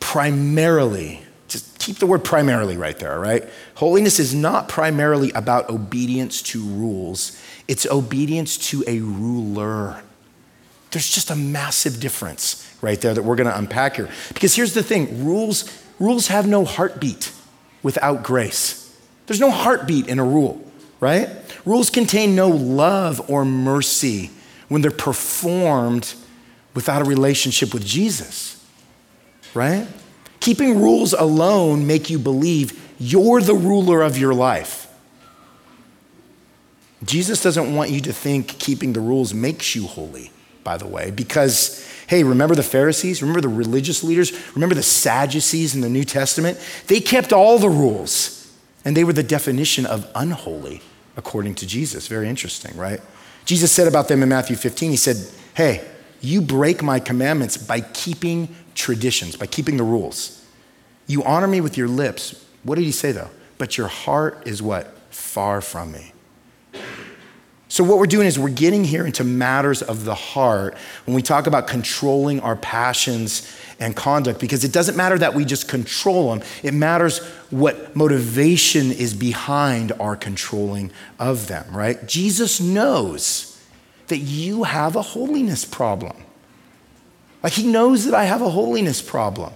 primarily 0.00 1.23
just 1.54 1.78
keep 1.78 1.98
the 1.98 2.06
word 2.06 2.24
primarily 2.24 2.76
right 2.76 2.98
there, 2.98 3.12
all 3.12 3.20
right? 3.20 3.48
Holiness 3.76 4.18
is 4.18 4.34
not 4.34 4.68
primarily 4.68 5.30
about 5.32 5.70
obedience 5.70 6.42
to 6.42 6.60
rules, 6.60 7.40
it's 7.68 7.86
obedience 7.86 8.58
to 8.70 8.82
a 8.88 8.98
ruler. 8.98 10.02
There's 10.90 11.08
just 11.08 11.30
a 11.30 11.36
massive 11.36 12.00
difference 12.00 12.68
right 12.80 13.00
there 13.00 13.14
that 13.14 13.22
we're 13.22 13.36
going 13.36 13.48
to 13.48 13.56
unpack 13.56 13.96
here. 13.96 14.08
Because 14.32 14.54
here's 14.54 14.74
the 14.74 14.82
thing 14.82 15.24
rules, 15.24 15.64
rules 16.00 16.26
have 16.26 16.46
no 16.48 16.64
heartbeat 16.64 17.32
without 17.84 18.24
grace. 18.24 18.96
There's 19.26 19.40
no 19.40 19.50
heartbeat 19.50 20.08
in 20.08 20.18
a 20.18 20.24
rule, 20.24 20.60
right? 20.98 21.28
Rules 21.64 21.88
contain 21.88 22.34
no 22.34 22.48
love 22.48 23.30
or 23.30 23.44
mercy 23.44 24.30
when 24.68 24.82
they're 24.82 24.90
performed 24.90 26.14
without 26.74 27.00
a 27.00 27.04
relationship 27.04 27.72
with 27.72 27.84
Jesus, 27.84 28.64
right? 29.54 29.86
Keeping 30.44 30.82
rules 30.82 31.14
alone 31.14 31.86
make 31.86 32.10
you 32.10 32.18
believe 32.18 32.78
you're 32.98 33.40
the 33.40 33.54
ruler 33.54 34.02
of 34.02 34.18
your 34.18 34.34
life. 34.34 34.86
Jesus 37.02 37.42
doesn't 37.42 37.74
want 37.74 37.88
you 37.88 38.02
to 38.02 38.12
think 38.12 38.48
keeping 38.58 38.92
the 38.92 39.00
rules 39.00 39.32
makes 39.32 39.74
you 39.74 39.86
holy, 39.86 40.30
by 40.62 40.76
the 40.76 40.86
way, 40.86 41.10
because, 41.10 41.90
hey, 42.08 42.24
remember 42.24 42.54
the 42.54 42.62
Pharisees? 42.62 43.22
Remember 43.22 43.40
the 43.40 43.48
religious 43.48 44.04
leaders? 44.04 44.34
Remember 44.54 44.74
the 44.74 44.82
Sadducees 44.82 45.74
in 45.74 45.80
the 45.80 45.88
New 45.88 46.04
Testament? 46.04 46.60
They 46.88 47.00
kept 47.00 47.32
all 47.32 47.58
the 47.58 47.70
rules, 47.70 48.54
and 48.84 48.94
they 48.94 49.04
were 49.04 49.14
the 49.14 49.22
definition 49.22 49.86
of 49.86 50.06
unholy, 50.14 50.82
according 51.16 51.54
to 51.54 51.66
Jesus. 51.66 52.06
Very 52.06 52.28
interesting, 52.28 52.76
right? 52.76 53.00
Jesus 53.46 53.72
said 53.72 53.88
about 53.88 54.08
them 54.08 54.22
in 54.22 54.28
Matthew 54.28 54.56
15, 54.56 54.90
He 54.90 54.98
said, 54.98 55.16
hey, 55.54 55.82
you 56.20 56.42
break 56.42 56.82
my 56.82 57.00
commandments 57.00 57.56
by 57.56 57.80
keeping 57.80 58.54
traditions, 58.74 59.36
by 59.36 59.46
keeping 59.46 59.76
the 59.76 59.84
rules. 59.84 60.44
You 61.06 61.22
honor 61.24 61.46
me 61.46 61.60
with 61.60 61.76
your 61.76 61.88
lips. 61.88 62.44
What 62.62 62.76
did 62.76 62.84
he 62.84 62.92
say 62.92 63.12
though? 63.12 63.30
But 63.58 63.78
your 63.78 63.88
heart 63.88 64.42
is 64.46 64.62
what? 64.62 64.96
Far 65.10 65.60
from 65.60 65.92
me. 65.92 66.12
So, 67.68 67.82
what 67.82 67.98
we're 67.98 68.06
doing 68.06 68.28
is 68.28 68.38
we're 68.38 68.50
getting 68.50 68.84
here 68.84 69.04
into 69.04 69.24
matters 69.24 69.82
of 69.82 70.04
the 70.04 70.14
heart 70.14 70.76
when 71.06 71.14
we 71.16 71.22
talk 71.22 71.48
about 71.48 71.66
controlling 71.66 72.38
our 72.38 72.54
passions 72.54 73.52
and 73.80 73.96
conduct, 73.96 74.38
because 74.38 74.62
it 74.62 74.72
doesn't 74.72 74.96
matter 74.96 75.18
that 75.18 75.34
we 75.34 75.44
just 75.44 75.66
control 75.66 76.30
them. 76.30 76.46
It 76.62 76.72
matters 76.72 77.18
what 77.50 77.96
motivation 77.96 78.92
is 78.92 79.12
behind 79.12 79.90
our 79.98 80.14
controlling 80.14 80.92
of 81.18 81.48
them, 81.48 81.74
right? 81.74 82.06
Jesus 82.06 82.60
knows 82.60 83.60
that 84.06 84.18
you 84.18 84.62
have 84.62 84.94
a 84.94 85.02
holiness 85.02 85.64
problem. 85.64 86.16
Like 87.44 87.52
he 87.52 87.66
knows 87.66 88.06
that 88.06 88.14
I 88.14 88.24
have 88.24 88.40
a 88.40 88.48
holiness 88.48 89.02
problem. 89.02 89.52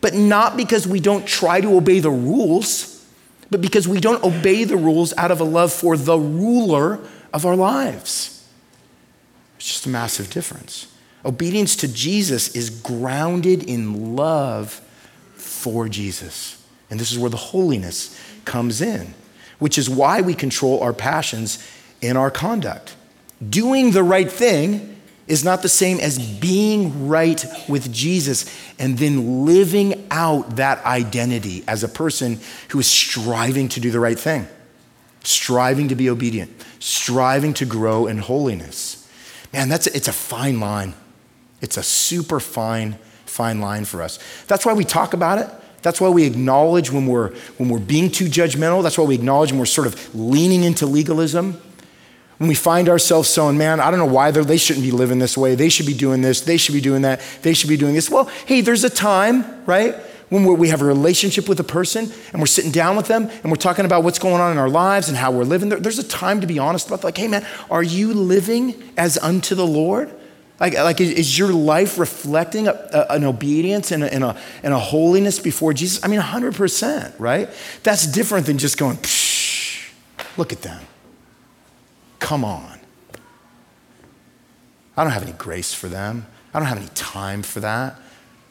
But 0.00 0.14
not 0.14 0.56
because 0.56 0.86
we 0.86 1.00
don't 1.00 1.26
try 1.26 1.60
to 1.60 1.76
obey 1.76 1.98
the 1.98 2.10
rules, 2.10 3.04
but 3.50 3.60
because 3.60 3.88
we 3.88 3.98
don't 3.98 4.22
obey 4.22 4.62
the 4.62 4.76
rules 4.76 5.12
out 5.18 5.32
of 5.32 5.40
a 5.40 5.44
love 5.44 5.72
for 5.72 5.96
the 5.96 6.16
ruler 6.16 7.00
of 7.34 7.44
our 7.44 7.56
lives. 7.56 8.48
It's 9.56 9.66
just 9.66 9.86
a 9.86 9.88
massive 9.88 10.30
difference. 10.30 10.86
Obedience 11.24 11.74
to 11.76 11.88
Jesus 11.88 12.54
is 12.54 12.70
grounded 12.70 13.64
in 13.64 14.14
love 14.14 14.80
for 15.34 15.88
Jesus. 15.88 16.64
And 16.90 17.00
this 17.00 17.10
is 17.10 17.18
where 17.18 17.30
the 17.30 17.36
holiness 17.36 18.16
comes 18.44 18.80
in, 18.80 19.14
which 19.58 19.78
is 19.78 19.90
why 19.90 20.20
we 20.20 20.34
control 20.34 20.80
our 20.80 20.92
passions 20.92 21.66
in 22.00 22.16
our 22.16 22.30
conduct. 22.30 22.94
Doing 23.50 23.90
the 23.90 24.04
right 24.04 24.30
thing 24.30 24.95
is 25.26 25.44
not 25.44 25.62
the 25.62 25.68
same 25.68 25.98
as 25.98 26.18
being 26.18 27.08
right 27.08 27.44
with 27.68 27.92
Jesus 27.92 28.44
and 28.78 28.96
then 28.98 29.44
living 29.44 30.06
out 30.10 30.56
that 30.56 30.84
identity 30.84 31.64
as 31.66 31.82
a 31.82 31.88
person 31.88 32.38
who 32.68 32.78
is 32.78 32.86
striving 32.86 33.68
to 33.70 33.80
do 33.80 33.90
the 33.90 34.00
right 34.00 34.18
thing, 34.18 34.46
striving 35.24 35.88
to 35.88 35.96
be 35.96 36.08
obedient, 36.08 36.52
striving 36.78 37.54
to 37.54 37.64
grow 37.64 38.06
in 38.06 38.18
holiness. 38.18 39.10
Man, 39.52 39.68
that's 39.68 39.86
it's 39.88 40.08
a 40.08 40.12
fine 40.12 40.60
line. 40.60 40.94
It's 41.60 41.76
a 41.76 41.82
super 41.82 42.38
fine 42.38 42.98
fine 43.24 43.60
line 43.60 43.84
for 43.84 44.02
us. 44.02 44.18
That's 44.46 44.64
why 44.64 44.72
we 44.72 44.84
talk 44.84 45.12
about 45.12 45.38
it. 45.38 45.48
That's 45.82 46.00
why 46.00 46.08
we 46.08 46.24
acknowledge 46.24 46.90
when 46.90 47.06
we're 47.06 47.30
when 47.58 47.68
we're 47.68 47.78
being 47.78 48.10
too 48.10 48.26
judgmental. 48.26 48.82
That's 48.82 48.98
why 48.98 49.04
we 49.04 49.14
acknowledge 49.14 49.52
when 49.52 49.58
we're 49.58 49.66
sort 49.66 49.86
of 49.86 50.14
leaning 50.14 50.64
into 50.64 50.86
legalism. 50.86 51.60
When 52.38 52.48
we 52.48 52.54
find 52.54 52.88
ourselves 52.88 53.30
saying, 53.30 53.56
man, 53.56 53.80
I 53.80 53.90
don't 53.90 53.98
know 53.98 54.04
why 54.04 54.30
they 54.30 54.58
shouldn't 54.58 54.84
be 54.84 54.90
living 54.90 55.18
this 55.18 55.38
way. 55.38 55.54
They 55.54 55.70
should 55.70 55.86
be 55.86 55.94
doing 55.94 56.20
this. 56.20 56.42
They 56.42 56.58
should 56.58 56.74
be 56.74 56.82
doing 56.82 57.02
that. 57.02 57.20
They 57.42 57.54
should 57.54 57.70
be 57.70 57.78
doing 57.78 57.94
this. 57.94 58.10
Well, 58.10 58.26
hey, 58.44 58.60
there's 58.60 58.84
a 58.84 58.90
time, 58.90 59.64
right? 59.64 59.94
When 60.28 60.44
we 60.58 60.68
have 60.68 60.82
a 60.82 60.84
relationship 60.84 61.48
with 61.48 61.60
a 61.60 61.64
person 61.64 62.12
and 62.32 62.42
we're 62.42 62.46
sitting 62.46 62.72
down 62.72 62.96
with 62.96 63.06
them 63.06 63.30
and 63.42 63.50
we're 63.50 63.56
talking 63.56 63.84
about 63.84 64.02
what's 64.02 64.18
going 64.18 64.40
on 64.40 64.52
in 64.52 64.58
our 64.58 64.68
lives 64.68 65.08
and 65.08 65.16
how 65.16 65.30
we're 65.30 65.44
living. 65.44 65.68
There's 65.68 66.00
a 66.00 66.06
time 66.06 66.40
to 66.40 66.46
be 66.46 66.58
honest 66.58 66.88
about, 66.88 67.04
like, 67.04 67.16
hey, 67.16 67.28
man, 67.28 67.46
are 67.70 67.82
you 67.82 68.12
living 68.12 68.82
as 68.96 69.16
unto 69.18 69.54
the 69.54 69.66
Lord? 69.66 70.12
Like, 70.58 70.74
like 70.74 71.00
is 71.00 71.38
your 71.38 71.52
life 71.52 71.96
reflecting 71.98 72.66
a, 72.66 72.72
a, 72.72 73.14
an 73.14 73.24
obedience 73.24 73.92
and 73.92 74.02
a, 74.02 74.12
and, 74.12 74.24
a, 74.24 74.36
and 74.62 74.74
a 74.74 74.78
holiness 74.78 75.38
before 75.38 75.72
Jesus? 75.72 76.04
I 76.04 76.08
mean, 76.08 76.20
100%, 76.20 77.14
right? 77.18 77.48
That's 77.82 78.06
different 78.06 78.46
than 78.46 78.58
just 78.58 78.76
going, 78.76 78.98
look 80.36 80.52
at 80.52 80.62
them. 80.62 80.82
Come 82.18 82.44
on. 82.44 82.78
I 84.96 85.04
don't 85.04 85.12
have 85.12 85.22
any 85.22 85.32
grace 85.32 85.74
for 85.74 85.88
them. 85.88 86.26
I 86.54 86.58
don't 86.58 86.68
have 86.68 86.78
any 86.78 86.88
time 86.94 87.42
for 87.42 87.60
that. 87.60 87.96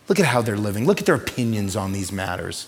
Look 0.08 0.20
at 0.20 0.26
how 0.26 0.42
they're 0.42 0.58
living. 0.58 0.86
Look 0.86 1.00
at 1.00 1.06
their 1.06 1.16
opinions 1.16 1.76
on 1.76 1.92
these 1.92 2.12
matters. 2.12 2.68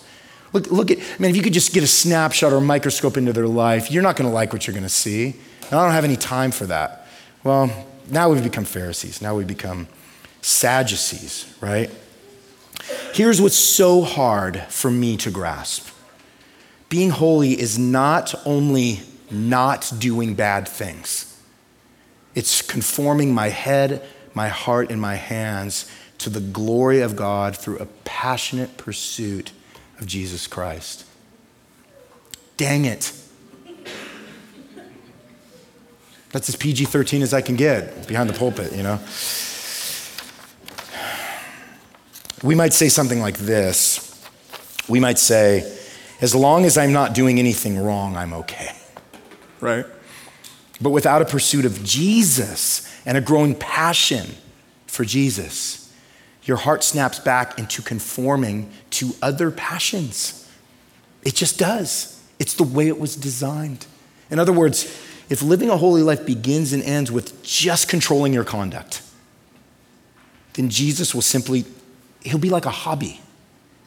Look, 0.53 0.71
look 0.71 0.89
at, 0.89 0.97
I 0.97 1.01
mean, 1.19 1.29
if 1.29 1.37
you 1.37 1.43
could 1.43 1.53
just 1.53 1.73
get 1.73 1.83
a 1.83 1.87
snapshot 1.87 2.51
or 2.51 2.57
a 2.57 2.61
microscope 2.61 3.17
into 3.17 3.33
their 3.33 3.47
life, 3.47 3.91
you're 3.91 4.01
not 4.01 4.15
going 4.15 4.29
to 4.29 4.33
like 4.33 4.53
what 4.53 4.65
you're 4.65 4.73
going 4.73 4.83
to 4.83 4.89
see. 4.89 5.35
And 5.65 5.73
I 5.73 5.83
don't 5.83 5.91
have 5.91 6.05
any 6.05 6.15
time 6.15 6.51
for 6.51 6.65
that. 6.65 7.07
Well, 7.43 7.69
now 8.09 8.29
we've 8.29 8.43
become 8.43 8.65
Pharisees. 8.65 9.21
Now 9.21 9.35
we've 9.35 9.47
become 9.47 9.87
Sadducees, 10.41 11.53
right? 11.61 11.91
Here's 13.13 13.41
what's 13.41 13.57
so 13.57 14.01
hard 14.01 14.61
for 14.69 14.89
me 14.89 15.17
to 15.17 15.29
grasp 15.29 15.89
being 16.89 17.09
holy 17.09 17.59
is 17.59 17.77
not 17.77 18.33
only 18.45 19.01
not 19.29 19.91
doing 19.97 20.33
bad 20.33 20.67
things, 20.67 21.41
it's 22.35 22.61
conforming 22.61 23.33
my 23.33 23.49
head, 23.49 24.03
my 24.33 24.47
heart, 24.47 24.91
and 24.91 25.01
my 25.01 25.15
hands 25.15 25.89
to 26.19 26.29
the 26.29 26.39
glory 26.39 27.01
of 27.01 27.15
God 27.15 27.55
through 27.57 27.77
a 27.77 27.85
passionate 28.05 28.77
pursuit 28.77 29.51
of 29.99 30.05
Jesus 30.05 30.47
Christ. 30.47 31.05
Dang 32.57 32.85
it. 32.85 33.11
That's 36.31 36.49
as 36.49 36.55
PG 36.55 36.85
13 36.85 37.21
as 37.21 37.33
I 37.33 37.41
can 37.41 37.55
get 37.55 38.07
behind 38.07 38.29
the 38.29 38.33
pulpit, 38.33 38.73
you 38.73 38.83
know? 38.83 38.99
We 42.43 42.53
might 42.53 42.73
say 42.73 42.89
something 42.89 43.19
like 43.19 43.37
this. 43.37 44.03
We 44.87 44.99
might 44.99 45.17
say, 45.17 45.77
as 46.21 46.35
long 46.35 46.65
as 46.65 46.77
I'm 46.77 46.93
not 46.93 47.13
doing 47.13 47.39
anything 47.39 47.79
wrong, 47.79 48.15
I'm 48.15 48.33
okay, 48.33 48.71
right? 49.61 49.85
But 50.81 50.91
without 50.91 51.21
a 51.21 51.25
pursuit 51.25 51.65
of 51.65 51.83
Jesus 51.83 52.87
and 53.05 53.17
a 53.17 53.21
growing 53.21 53.55
passion 53.55 54.27
for 54.85 55.03
Jesus, 55.05 55.93
your 56.43 56.57
heart 56.57 56.83
snaps 56.83 57.19
back 57.19 57.59
into 57.59 57.81
conforming 57.81 58.71
to 58.91 59.11
other 59.21 59.51
passions. 59.51 60.49
It 61.23 61.35
just 61.35 61.59
does. 61.59 62.23
It's 62.39 62.53
the 62.53 62.63
way 62.63 62.87
it 62.87 62.99
was 62.99 63.15
designed. 63.15 63.85
In 64.29 64.39
other 64.39 64.53
words, 64.53 64.85
if 65.29 65.41
living 65.41 65.69
a 65.69 65.77
holy 65.77 66.01
life 66.01 66.25
begins 66.25 66.71
and 66.71 66.81
ends 66.83 67.11
with 67.11 67.43
just 67.43 67.89
controlling 67.89 68.33
your 68.33 68.43
conduct, 68.43 69.01
then 70.53 70.69
Jesus 70.69 71.13
will 71.13 71.21
simply, 71.21 71.65
he'll 72.21 72.37
be 72.37 72.49
like 72.49 72.65
a 72.65 72.71
hobby. 72.71 73.19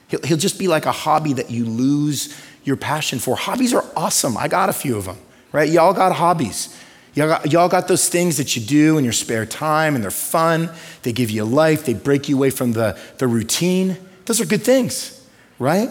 He'll, 0.08 0.20
he'll 0.22 0.36
just 0.36 0.58
be 0.58 0.68
like 0.68 0.86
a 0.86 0.92
hobby 0.92 1.32
that 1.34 1.50
you 1.50 1.64
lose 1.64 2.36
your 2.64 2.76
passion 2.76 3.18
for. 3.18 3.36
Hobbies 3.36 3.72
are 3.72 3.84
awesome. 3.96 4.36
I 4.36 4.48
got 4.48 4.68
a 4.68 4.72
few 4.72 4.96
of 4.96 5.06
them, 5.06 5.16
right? 5.52 5.68
Y'all 5.68 5.92
got 5.92 6.12
hobbies. 6.12 6.76
Y'all 7.14 7.28
got, 7.28 7.52
y'all 7.52 7.68
got 7.68 7.88
those 7.88 8.08
things 8.08 8.36
that 8.36 8.54
you 8.54 8.62
do 8.62 8.96
in 8.96 9.04
your 9.04 9.12
spare 9.12 9.44
time 9.44 9.94
and 9.94 10.04
they're 10.04 10.10
fun. 10.10 10.70
They 11.02 11.12
give 11.12 11.30
you 11.30 11.44
life. 11.44 11.84
They 11.84 11.94
break 11.94 12.28
you 12.28 12.36
away 12.36 12.50
from 12.50 12.72
the, 12.72 12.98
the 13.18 13.26
routine. 13.26 13.96
Those 14.26 14.40
are 14.40 14.46
good 14.46 14.62
things, 14.62 15.26
right? 15.58 15.90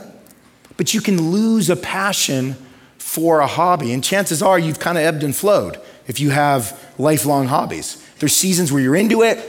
But 0.77 0.93
you 0.93 1.01
can 1.01 1.31
lose 1.31 1.69
a 1.69 1.75
passion 1.75 2.55
for 2.97 3.41
a 3.41 3.47
hobby. 3.47 3.91
And 3.91 4.01
chances 4.03 4.41
are 4.41 4.57
you've 4.57 4.79
kind 4.79 4.97
of 4.97 5.03
ebbed 5.03 5.23
and 5.23 5.35
flowed 5.35 5.77
if 6.07 6.19
you 6.19 6.29
have 6.29 6.79
lifelong 6.97 7.47
hobbies. 7.47 8.03
There's 8.19 8.35
seasons 8.35 8.71
where 8.71 8.81
you're 8.81 8.95
into 8.95 9.23
it, 9.23 9.39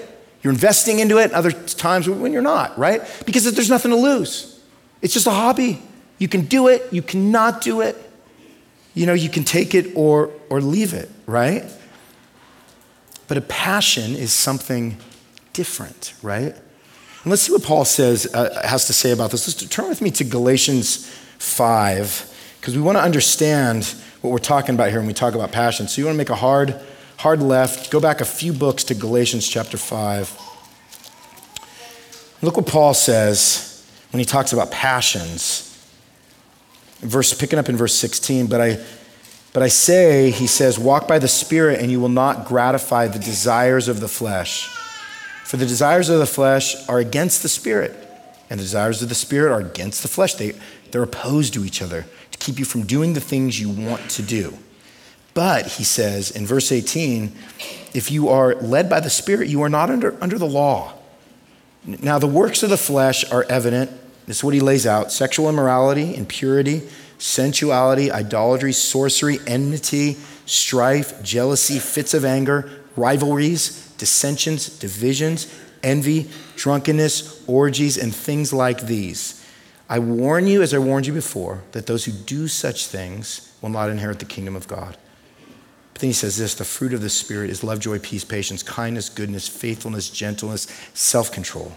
you're 0.43 0.53
investing 0.53 0.99
into 0.99 1.19
it, 1.19 1.33
other 1.33 1.53
times 1.53 2.09
when 2.09 2.33
you're 2.33 2.43
not, 2.43 2.77
right? 2.79 3.03
Because 3.27 3.53
there's 3.53 3.71
nothing 3.71 3.91
to 3.91 3.97
lose. 3.97 4.61
It's 5.03 5.15
just 5.15 5.27
a 5.27 5.31
hobby. 5.31 5.83
You 6.19 6.29
can 6.29 6.47
do 6.47 6.69
it, 6.69 6.93
you 6.93 7.03
cannot 7.03 7.61
do 7.61 7.81
it. 7.81 7.97
You 9.01 9.07
know, 9.07 9.15
you 9.15 9.31
can 9.31 9.45
take 9.45 9.75
it 9.75 9.93
or, 9.95 10.31
or 10.51 10.61
leave 10.61 10.93
it, 10.93 11.11
right? 11.25 11.65
But 13.29 13.39
a 13.39 13.41
passion 13.41 14.15
is 14.15 14.31
something 14.31 14.99
different, 15.55 16.13
right? 16.23 16.55
And 17.23 17.31
let's 17.31 17.41
see 17.41 17.53
what 17.53 17.63
Paul 17.63 17.87
says, 17.87 18.27
uh, 18.35 18.61
has 18.63 18.85
to 18.89 18.93
say 18.93 19.13
about 19.13 19.31
this. 19.31 19.49
Let's 19.49 19.75
turn 19.75 19.89
with 19.89 20.03
me 20.03 20.11
to 20.11 20.25
Galatians 20.25 21.07
5 21.39 22.59
because 22.61 22.77
we 22.77 22.83
want 22.83 22.99
to 22.99 23.03
understand 23.03 23.87
what 24.21 24.33
we're 24.33 24.37
talking 24.37 24.75
about 24.75 24.91
here 24.91 24.99
when 24.99 25.07
we 25.07 25.15
talk 25.15 25.35
about 25.35 25.51
passion. 25.51 25.89
So 25.89 26.03
you 26.03 26.05
want 26.05 26.17
to 26.17 26.19
make 26.19 26.29
a 26.29 26.35
hard, 26.35 26.79
hard 27.17 27.41
left, 27.41 27.91
go 27.91 28.01
back 28.01 28.21
a 28.21 28.27
few 28.27 28.53
books 28.53 28.85
to 28.85 28.95
Galatians 28.95 29.49
chapter 29.49 29.79
5. 29.79 30.39
Look 32.43 32.59
what 32.59 32.67
Paul 32.67 32.93
says 32.93 33.83
when 34.11 34.19
he 34.19 34.27
talks 34.27 34.53
about 34.53 34.71
passions. 34.71 35.70
Verse, 37.01 37.33
picking 37.33 37.59
up 37.59 37.69
in 37.69 37.77
verse 37.77 37.95
16, 37.95 38.47
but 38.47 38.61
I, 38.61 38.85
but 39.53 39.63
I 39.63 39.69
say, 39.69 40.31
he 40.31 40.47
says, 40.47 40.79
walk 40.79 41.09
by 41.09 41.19
the 41.19 41.29
Spirit, 41.29 41.81
and 41.81 41.91
you 41.91 42.01
will 42.01 42.09
not 42.09 42.47
gratify 42.47 43.09
the 43.09 43.19
desires 43.19 43.89
of 43.89 44.01
the 44.01 44.09
flesh. 44.09 44.69
For 45.45 45.57
the 45.57 45.67
desires 45.67 46.09
of 46.09 46.19
the 46.19 46.27
flesh 46.27 46.89
are 46.89 46.99
against 46.99 47.43
the 47.43 47.49
Spirit, 47.49 47.97
and 48.49 48.61
the 48.61 48.65
desires 48.65 49.03
of 49.03 49.09
the 49.09 49.15
Spirit 49.15 49.53
are 49.53 49.61
against 49.61 50.03
the 50.03 50.09
flesh. 50.09 50.35
They, 50.35 50.53
they're 50.91 51.03
opposed 51.03 51.55
to 51.55 51.65
each 51.65 51.83
other 51.83 52.07
to 52.31 52.39
keep 52.39 52.59
you 52.59 52.65
from 52.65 52.87
doing 52.87 53.15
the 53.15 53.21
things 53.21 53.61
you 53.61 53.71
want 53.71 54.11
to 54.11 54.23
do. 54.23 54.57
But, 55.35 55.67
he 55.67 55.85
says 55.85 56.31
in 56.31 56.47
verse 56.47 56.71
18, 56.71 57.33
if 57.95 58.11
you 58.11 58.29
are 58.29 58.55
led 58.57 58.91
by 58.91 59.01
the 59.01 59.11
Spirit, 59.11 59.49
you 59.49 59.63
are 59.63 59.69
not 59.69 59.91
under, 59.91 60.17
under 60.23 60.39
the 60.39 60.47
law. 60.47 60.93
Now, 61.85 62.19
the 62.19 62.27
works 62.27 62.63
of 62.63 62.71
the 62.71 62.77
flesh 62.77 63.31
are 63.33 63.45
evident. 63.49 63.91
This 64.27 64.39
is 64.39 64.45
what 64.45 64.55
he 64.55 64.61
lays 64.61 64.87
out 64.87 65.13
sexual 65.13 65.49
immorality, 65.49 66.15
impurity, 66.15 66.89
sensuality, 67.19 68.11
idolatry, 68.11 68.73
sorcery, 68.73 69.39
enmity, 69.47 70.17
strife, 70.47 71.23
jealousy, 71.23 71.79
fits 71.79 72.15
of 72.15 72.25
anger, 72.25 72.71
rivalries, 72.97 73.93
dissensions, 73.99 74.69
divisions, 74.79 75.53
envy, 75.83 76.29
drunkenness, 76.57 77.43
orgies, 77.47 77.97
and 77.97 78.15
things 78.15 78.53
like 78.53 78.83
these 78.83 79.41
I 79.91 79.99
warn 79.99 80.47
you, 80.47 80.63
as 80.63 80.73
I 80.73 80.79
warned 80.79 81.09
you 81.09 81.13
before, 81.13 81.65
that 81.73 81.89
those 81.89 82.05
who 82.05 82.13
do 82.13 82.47
such 82.47 82.87
things 82.87 83.53
will 83.61 83.71
not 83.71 83.91
inherit 83.91 84.21
the 84.21 84.25
kingdom 84.25 84.55
of 84.55 84.69
God. 84.69 84.97
But 85.93 86.01
then 86.01 86.11
he 86.11 86.15
says 86.15 86.39
this 86.39 86.55
the 86.55 86.65
fruit 86.65 86.95
of 86.95 87.03
the 87.03 87.11
Spirit 87.11 87.51
is 87.51 87.65
love, 87.65 87.81
joy, 87.81 87.99
peace, 87.99 88.25
patience, 88.25 88.63
kindness, 88.63 89.09
goodness, 89.09 89.49
faithfulness, 89.49 90.09
gentleness, 90.09 90.69
self 90.95 91.33
control. 91.33 91.73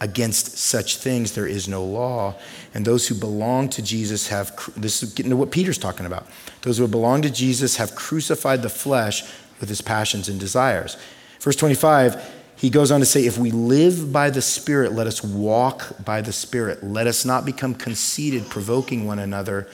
Against 0.00 0.56
such 0.56 0.96
things 0.96 1.32
there 1.32 1.46
is 1.46 1.66
no 1.66 1.84
law. 1.84 2.34
And 2.72 2.84
those 2.84 3.08
who 3.08 3.14
belong 3.14 3.68
to 3.70 3.82
Jesus 3.82 4.28
have, 4.28 4.52
this 4.76 5.02
is 5.02 5.12
getting 5.12 5.30
to 5.30 5.36
what 5.36 5.50
Peter's 5.50 5.78
talking 5.78 6.06
about. 6.06 6.26
Those 6.62 6.78
who 6.78 6.86
belong 6.86 7.22
to 7.22 7.30
Jesus 7.30 7.76
have 7.76 7.94
crucified 7.94 8.62
the 8.62 8.68
flesh 8.68 9.22
with 9.60 9.68
his 9.68 9.80
passions 9.80 10.28
and 10.28 10.38
desires. 10.38 10.96
Verse 11.40 11.56
25, 11.56 12.34
he 12.56 12.70
goes 12.70 12.90
on 12.90 13.00
to 13.00 13.06
say, 13.06 13.26
if 13.26 13.38
we 13.38 13.50
live 13.50 14.12
by 14.12 14.30
the 14.30 14.42
Spirit, 14.42 14.92
let 14.92 15.06
us 15.06 15.22
walk 15.22 16.04
by 16.04 16.20
the 16.20 16.32
Spirit. 16.32 16.82
Let 16.82 17.06
us 17.06 17.24
not 17.24 17.44
become 17.44 17.74
conceited, 17.74 18.48
provoking 18.50 19.06
one 19.06 19.18
another, 19.18 19.68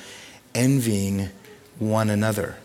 envying 0.55 1.31
one 1.79 2.11
another. 2.11 2.57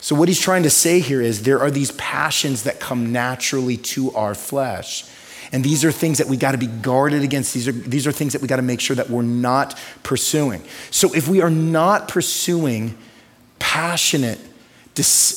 So, 0.00 0.14
what 0.14 0.28
he's 0.28 0.40
trying 0.40 0.62
to 0.62 0.70
say 0.70 1.00
here 1.00 1.20
is 1.20 1.42
there 1.42 1.60
are 1.60 1.70
these 1.70 1.90
passions 1.92 2.62
that 2.62 2.80
come 2.80 3.12
naturally 3.12 3.76
to 3.76 4.12
our 4.12 4.34
flesh. 4.34 5.04
And 5.52 5.64
these 5.64 5.84
are 5.84 5.92
things 5.92 6.18
that 6.18 6.26
we 6.26 6.36
got 6.36 6.52
to 6.52 6.58
be 6.58 6.66
guarded 6.66 7.22
against. 7.22 7.54
These 7.54 7.68
are, 7.68 7.72
these 7.72 8.06
are 8.06 8.12
things 8.12 8.34
that 8.34 8.42
we 8.42 8.48
got 8.48 8.56
to 8.56 8.62
make 8.62 8.80
sure 8.80 8.96
that 8.96 9.08
we're 9.08 9.22
not 9.22 9.78
pursuing. 10.02 10.62
So, 10.90 11.14
if 11.14 11.28
we 11.28 11.40
are 11.40 11.50
not 11.50 12.08
pursuing 12.08 12.96
passionate, 13.58 14.38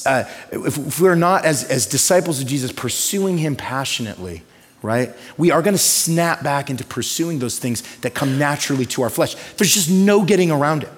uh, 0.05 0.23
if 0.51 0.99
we're 0.99 1.15
not 1.15 1.45
as, 1.45 1.63
as 1.63 1.85
disciples 1.85 2.41
of 2.41 2.47
Jesus 2.47 2.71
pursuing 2.71 3.37
him 3.37 3.55
passionately, 3.55 4.43
right? 4.81 5.11
We 5.37 5.51
are 5.51 5.61
going 5.61 5.75
to 5.75 5.81
snap 5.81 6.43
back 6.43 6.69
into 6.69 6.83
pursuing 6.83 7.39
those 7.39 7.59
things 7.59 7.81
that 7.97 8.13
come 8.13 8.39
naturally 8.39 8.85
to 8.87 9.03
our 9.03 9.09
flesh. 9.09 9.35
There's 9.53 9.73
just 9.73 9.89
no 9.89 10.25
getting 10.25 10.51
around 10.51 10.83
it. 10.83 10.89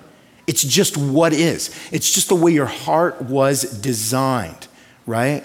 It's 0.47 0.63
just 0.63 0.97
what 0.97 1.33
is. 1.33 1.75
It's 1.91 2.11
just 2.11 2.29
the 2.29 2.35
way 2.35 2.51
your 2.51 2.65
heart 2.65 3.21
was 3.21 3.63
designed, 3.63 4.67
right? 5.05 5.43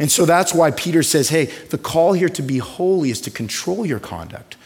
And 0.00 0.10
so 0.10 0.24
that's 0.24 0.54
why 0.54 0.70
Peter 0.70 1.02
says, 1.02 1.28
hey, 1.28 1.44
the 1.44 1.76
call 1.78 2.14
here 2.14 2.30
to 2.30 2.42
be 2.42 2.56
holy 2.56 3.10
is 3.10 3.20
to 3.20 3.30
control 3.30 3.84
your 3.84 4.00
conduct, 4.00 4.56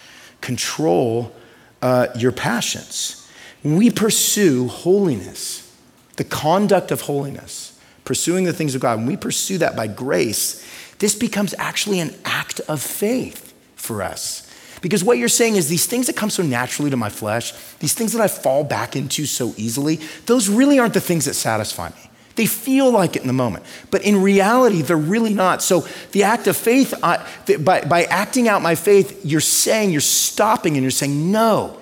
control 0.40 1.35
uh, 1.83 2.07
your 2.16 2.31
passions. 2.31 3.29
We 3.64 3.90
pursue 3.90 4.68
holiness, 4.68 5.77
the 6.16 6.25
conduct 6.25 6.92
of 6.92 7.03
holiness, 7.03 7.79
pursuing 8.05 8.44
the 8.44 8.53
things 8.53 8.77
of 8.77 8.81
God, 8.81 8.99
when 8.99 9.07
we 9.07 9.16
pursue 9.16 9.59
that 9.59 9.75
by 9.75 9.88
grace, 9.88 10.64
this 11.01 11.16
becomes 11.16 11.53
actually 11.59 11.99
an 11.99 12.14
act 12.25 12.61
of 12.61 12.81
faith 12.81 13.53
for 13.75 14.03
us. 14.03 14.49
Because 14.83 15.03
what 15.03 15.18
you're 15.18 15.29
saying 15.29 15.57
is 15.57 15.68
these 15.68 15.87
things 15.87 16.07
that 16.07 16.14
come 16.14 16.31
so 16.31 16.44
naturally 16.44 16.90
to 16.90 16.97
my 16.97 17.09
flesh, 17.09 17.53
these 17.79 17.94
things 17.94 18.12
that 18.12 18.20
I 18.20 18.29
fall 18.29 18.62
back 18.62 18.94
into 18.94 19.27
so 19.27 19.53
easily, 19.57 19.99
those 20.27 20.49
really 20.49 20.79
aren't 20.79 20.94
the 20.94 21.01
things 21.01 21.25
that 21.25 21.35
satisfy 21.35 21.88
me. 21.88 22.11
They 22.37 22.47
feel 22.47 22.90
like 22.90 23.14
it 23.14 23.23
in 23.23 23.29
the 23.29 23.33
moment, 23.33 23.64
but 23.90 24.03
in 24.03 24.20
reality, 24.20 24.83
they're 24.83 24.97
really 24.97 25.33
not. 25.33 25.62
So, 25.62 25.87
the 26.11 26.25
act 26.25 26.47
of 26.49 26.57
faith, 26.57 26.92
by, 27.01 27.81
by 27.83 28.05
acting 28.05 28.49
out 28.49 28.61
my 28.61 28.75
faith, 28.75 29.25
you're 29.25 29.40
saying, 29.40 29.92
you're 29.92 30.01
stopping 30.01 30.75
and 30.75 30.83
you're 30.83 30.90
saying, 30.90 31.31
No, 31.31 31.79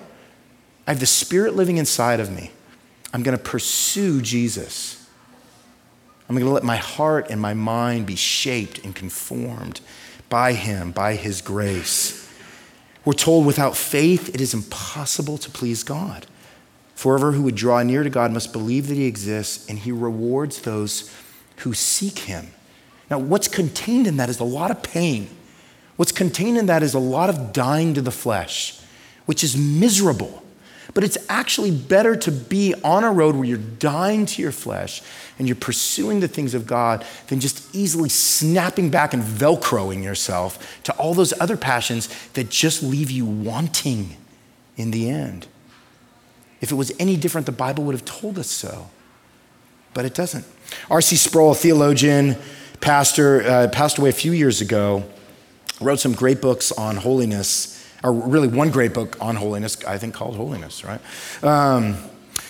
I 0.85 0.91
have 0.91 0.99
the 0.99 1.07
Spirit 1.07 1.55
living 1.55 1.77
inside 1.77 2.19
of 2.19 2.31
me. 2.31 2.51
I'm 3.13 3.23
going 3.23 3.37
to 3.37 3.43
pursue 3.43 4.21
Jesus. 4.21 4.99
I'm 6.29 6.35
going 6.35 6.45
to 6.45 6.51
let 6.51 6.63
my 6.63 6.77
heart 6.77 7.27
and 7.29 7.39
my 7.41 7.53
mind 7.53 8.05
be 8.05 8.15
shaped 8.15 8.79
and 8.83 8.95
conformed 8.95 9.81
by 10.29 10.53
Him, 10.53 10.91
by 10.91 11.15
His 11.15 11.41
grace. 11.41 12.27
We're 13.05 13.13
told 13.13 13.45
without 13.45 13.75
faith, 13.75 14.33
it 14.33 14.39
is 14.39 14.53
impossible 14.53 15.37
to 15.39 15.49
please 15.49 15.83
God. 15.83 16.25
For 16.95 17.17
whoever 17.17 17.33
who 17.33 17.43
would 17.43 17.55
draw 17.55 17.81
near 17.83 18.03
to 18.03 18.09
God 18.09 18.31
must 18.31 18.53
believe 18.53 18.87
that 18.87 18.95
He 18.95 19.05
exists, 19.05 19.67
and 19.69 19.79
He 19.79 19.91
rewards 19.91 20.61
those 20.61 21.13
who 21.57 21.73
seek 21.73 22.19
Him. 22.19 22.51
Now, 23.09 23.19
what's 23.19 23.47
contained 23.47 24.07
in 24.07 24.17
that 24.17 24.29
is 24.29 24.39
a 24.39 24.45
lot 24.45 24.71
of 24.71 24.81
pain. 24.83 25.29
What's 25.95 26.11
contained 26.11 26.57
in 26.57 26.65
that 26.67 26.83
is 26.83 26.93
a 26.93 26.99
lot 26.99 27.29
of 27.29 27.53
dying 27.53 27.93
to 27.93 28.01
the 28.01 28.11
flesh, 28.11 28.79
which 29.25 29.43
is 29.43 29.55
miserable. 29.55 30.43
But 30.93 31.03
it's 31.03 31.17
actually 31.29 31.71
better 31.71 32.15
to 32.15 32.31
be 32.31 32.73
on 32.83 33.03
a 33.03 33.11
road 33.11 33.35
where 33.35 33.45
you're 33.45 33.57
dying 33.57 34.25
to 34.27 34.41
your 34.41 34.51
flesh 34.51 35.01
and 35.39 35.47
you're 35.47 35.55
pursuing 35.55 36.19
the 36.19 36.27
things 36.27 36.53
of 36.53 36.67
God 36.67 37.05
than 37.27 37.39
just 37.39 37.73
easily 37.73 38.09
snapping 38.09 38.89
back 38.89 39.13
and 39.13 39.23
velcroing 39.23 40.03
yourself 40.03 40.81
to 40.83 40.93
all 40.93 41.13
those 41.13 41.33
other 41.39 41.57
passions 41.57 42.09
that 42.33 42.49
just 42.49 42.83
leave 42.83 43.09
you 43.09 43.25
wanting 43.25 44.17
in 44.75 44.91
the 44.91 45.09
end. 45.09 45.47
If 46.63 46.71
it 46.71 46.75
was 46.75 46.93
any 46.97 47.17
different, 47.17 47.45
the 47.45 47.51
Bible 47.51 47.83
would 47.83 47.93
have 47.93 48.05
told 48.05 48.39
us 48.39 48.49
so, 48.49 48.89
but 49.93 50.05
it 50.05 50.13
doesn't. 50.13 50.45
R.C. 50.89 51.17
Sproul, 51.17 51.51
a 51.51 51.55
theologian, 51.55 52.37
pastor, 52.79 53.43
uh, 53.43 53.67
passed 53.67 53.97
away 53.97 54.07
a 54.07 54.13
few 54.13 54.31
years 54.31 54.61
ago, 54.61 55.03
wrote 55.81 55.99
some 55.99 56.13
great 56.13 56.39
books 56.39 56.71
on 56.71 56.95
holiness 56.95 57.85
or 58.01 58.13
really 58.13 58.47
one 58.47 58.71
great 58.71 58.93
book 58.93 59.17
on 59.19 59.35
holiness, 59.35 59.83
I 59.83 59.97
think 59.97 60.13
called 60.13 60.37
Holiness, 60.37 60.85
right? 60.85 61.01
Um, 61.43 61.97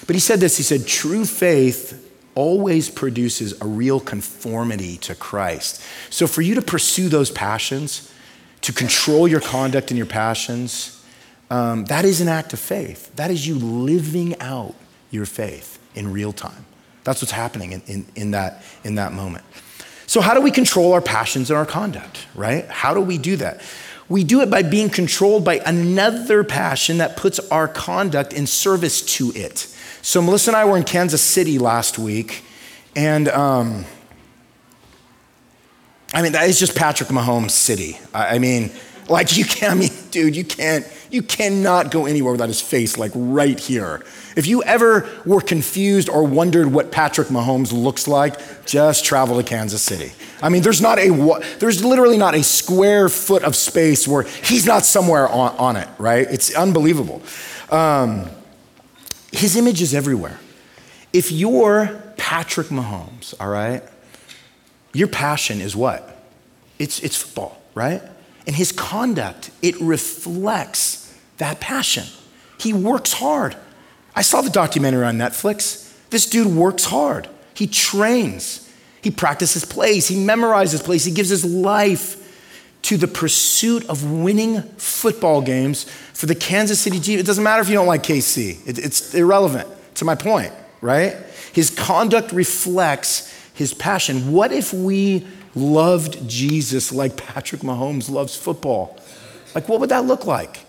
but 0.05 0.15
he 0.15 0.19
said 0.19 0.39
this 0.39 0.57
he 0.57 0.63
said, 0.63 0.85
true 0.85 1.25
faith 1.25 1.99
always 2.35 2.91
produces 2.91 3.59
a 3.61 3.65
real 3.65 3.99
conformity 3.99 4.97
to 4.97 5.15
Christ. 5.15 5.81
So 6.11 6.27
for 6.27 6.43
you 6.43 6.53
to 6.53 6.61
pursue 6.61 7.09
those 7.09 7.31
passions, 7.31 8.13
to 8.61 8.73
control 8.73 9.27
your 9.27 9.41
conduct 9.41 9.89
and 9.89 9.97
your 9.97 10.05
passions, 10.05 11.02
um, 11.53 11.85
that 11.85 12.03
is 12.03 12.19
an 12.19 12.27
act 12.27 12.51
of 12.53 12.59
faith. 12.59 13.15
That 13.15 13.29
is 13.29 13.47
you 13.47 13.53
living 13.53 14.39
out 14.39 14.73
your 15.11 15.27
faith 15.27 15.77
in 15.93 16.11
real 16.11 16.33
time. 16.33 16.65
That's 17.03 17.21
what's 17.21 17.31
happening 17.31 17.73
in, 17.73 17.81
in, 17.85 18.05
in, 18.15 18.31
that, 18.31 18.63
in 18.83 18.95
that 18.95 19.13
moment. 19.13 19.45
So, 20.07 20.19
how 20.19 20.33
do 20.33 20.41
we 20.41 20.49
control 20.49 20.93
our 20.93 21.01
passions 21.01 21.51
and 21.51 21.57
our 21.57 21.65
conduct, 21.67 22.25
right? 22.33 22.65
How 22.69 22.95
do 22.95 23.01
we 23.01 23.19
do 23.19 23.35
that? 23.35 23.61
We 24.09 24.23
do 24.23 24.41
it 24.41 24.49
by 24.49 24.63
being 24.63 24.89
controlled 24.89 25.45
by 25.45 25.59
another 25.63 26.43
passion 26.43 26.97
that 26.97 27.17
puts 27.17 27.37
our 27.51 27.67
conduct 27.67 28.33
in 28.33 28.47
service 28.47 29.03
to 29.17 29.31
it. 29.35 29.59
So, 30.01 30.23
Melissa 30.23 30.49
and 30.49 30.57
I 30.57 30.65
were 30.65 30.75
in 30.75 30.83
Kansas 30.83 31.21
City 31.21 31.59
last 31.59 31.99
week, 31.99 32.43
and 32.95 33.29
um, 33.29 33.85
I 36.15 36.23
mean, 36.23 36.31
that 36.31 36.49
is 36.49 36.59
just 36.59 36.75
Patrick 36.75 37.09
Mahomes 37.09 37.51
City. 37.51 37.99
I, 38.11 38.35
I 38.35 38.39
mean, 38.39 38.71
like 39.09 39.37
you 39.37 39.45
can't, 39.45 39.71
I 39.71 39.75
mean, 39.75 39.91
dude, 40.11 40.35
you 40.35 40.43
can't, 40.43 40.87
you 41.09 41.21
cannot 41.21 41.91
go 41.91 42.05
anywhere 42.05 42.31
without 42.31 42.47
his 42.47 42.61
face, 42.61 42.97
like 42.97 43.11
right 43.13 43.59
here. 43.59 44.03
If 44.35 44.47
you 44.47 44.63
ever 44.63 45.07
were 45.25 45.41
confused 45.41 46.09
or 46.09 46.23
wondered 46.23 46.67
what 46.67 46.91
Patrick 46.91 47.27
Mahomes 47.27 47.71
looks 47.71 48.07
like, 48.07 48.65
just 48.65 49.05
travel 49.05 49.37
to 49.37 49.43
Kansas 49.43 49.81
City. 49.81 50.11
I 50.41 50.49
mean, 50.49 50.63
there's 50.63 50.81
not 50.81 50.97
a, 50.97 51.09
there's 51.59 51.83
literally 51.85 52.17
not 52.17 52.33
a 52.33 52.43
square 52.43 53.09
foot 53.09 53.43
of 53.43 53.55
space 53.55 54.07
where 54.07 54.23
he's 54.23 54.65
not 54.65 54.85
somewhere 54.85 55.27
on, 55.29 55.55
on 55.57 55.75
it, 55.75 55.87
right? 55.99 56.27
It's 56.29 56.55
unbelievable. 56.55 57.21
Um, 57.69 58.27
his 59.31 59.55
image 59.55 59.81
is 59.81 59.93
everywhere. 59.93 60.39
If 61.11 61.31
you're 61.31 62.01
Patrick 62.17 62.67
Mahomes, 62.67 63.35
all 63.39 63.49
right, 63.49 63.83
your 64.93 65.07
passion 65.07 65.61
is 65.61 65.75
what? 65.75 66.23
It's, 66.79 66.99
it's 66.99 67.15
football, 67.15 67.61
right? 67.75 68.01
And 68.45 68.55
his 68.55 68.71
conduct, 68.71 69.51
it 69.61 69.79
reflects 69.79 71.17
that 71.37 71.59
passion. 71.59 72.05
He 72.59 72.73
works 72.73 73.13
hard. 73.13 73.55
I 74.15 74.21
saw 74.21 74.41
the 74.41 74.49
documentary 74.49 75.05
on 75.05 75.17
Netflix. 75.17 75.91
This 76.09 76.25
dude 76.25 76.55
works 76.55 76.85
hard. 76.85 77.29
He 77.53 77.67
trains. 77.67 78.69
He 79.01 79.11
practices 79.11 79.65
plays. 79.65 80.07
He 80.07 80.15
memorizes 80.15 80.83
plays. 80.83 81.05
He 81.05 81.11
gives 81.11 81.29
his 81.29 81.43
life 81.43 82.19
to 82.83 82.97
the 82.97 83.07
pursuit 83.07 83.87
of 83.89 84.09
winning 84.09 84.61
football 84.77 85.41
games 85.41 85.85
for 86.13 86.25
the 86.25 86.35
Kansas 86.35 86.79
City 86.79 86.99
Chiefs. 86.99 87.21
It 87.21 87.25
doesn't 87.25 87.43
matter 87.43 87.61
if 87.61 87.69
you 87.69 87.75
don't 87.75 87.87
like 87.87 88.03
KC, 88.03 88.67
it, 88.67 88.77
it's 88.77 89.13
irrelevant 89.13 89.67
to 89.95 90.05
my 90.05 90.15
point, 90.15 90.51
right? 90.81 91.15
His 91.53 91.69
conduct 91.69 92.31
reflects 92.31 93.33
his 93.53 93.73
passion. 93.73 94.31
What 94.31 94.51
if 94.51 94.73
we 94.73 95.25
loved 95.55 96.27
Jesus 96.27 96.91
like 96.91 97.17
Patrick 97.17 97.61
Mahomes 97.61 98.09
loves 98.09 98.35
football? 98.35 98.97
Like, 99.53 99.69
what 99.69 99.79
would 99.79 99.89
that 99.89 100.05
look 100.05 100.25
like? 100.25 100.59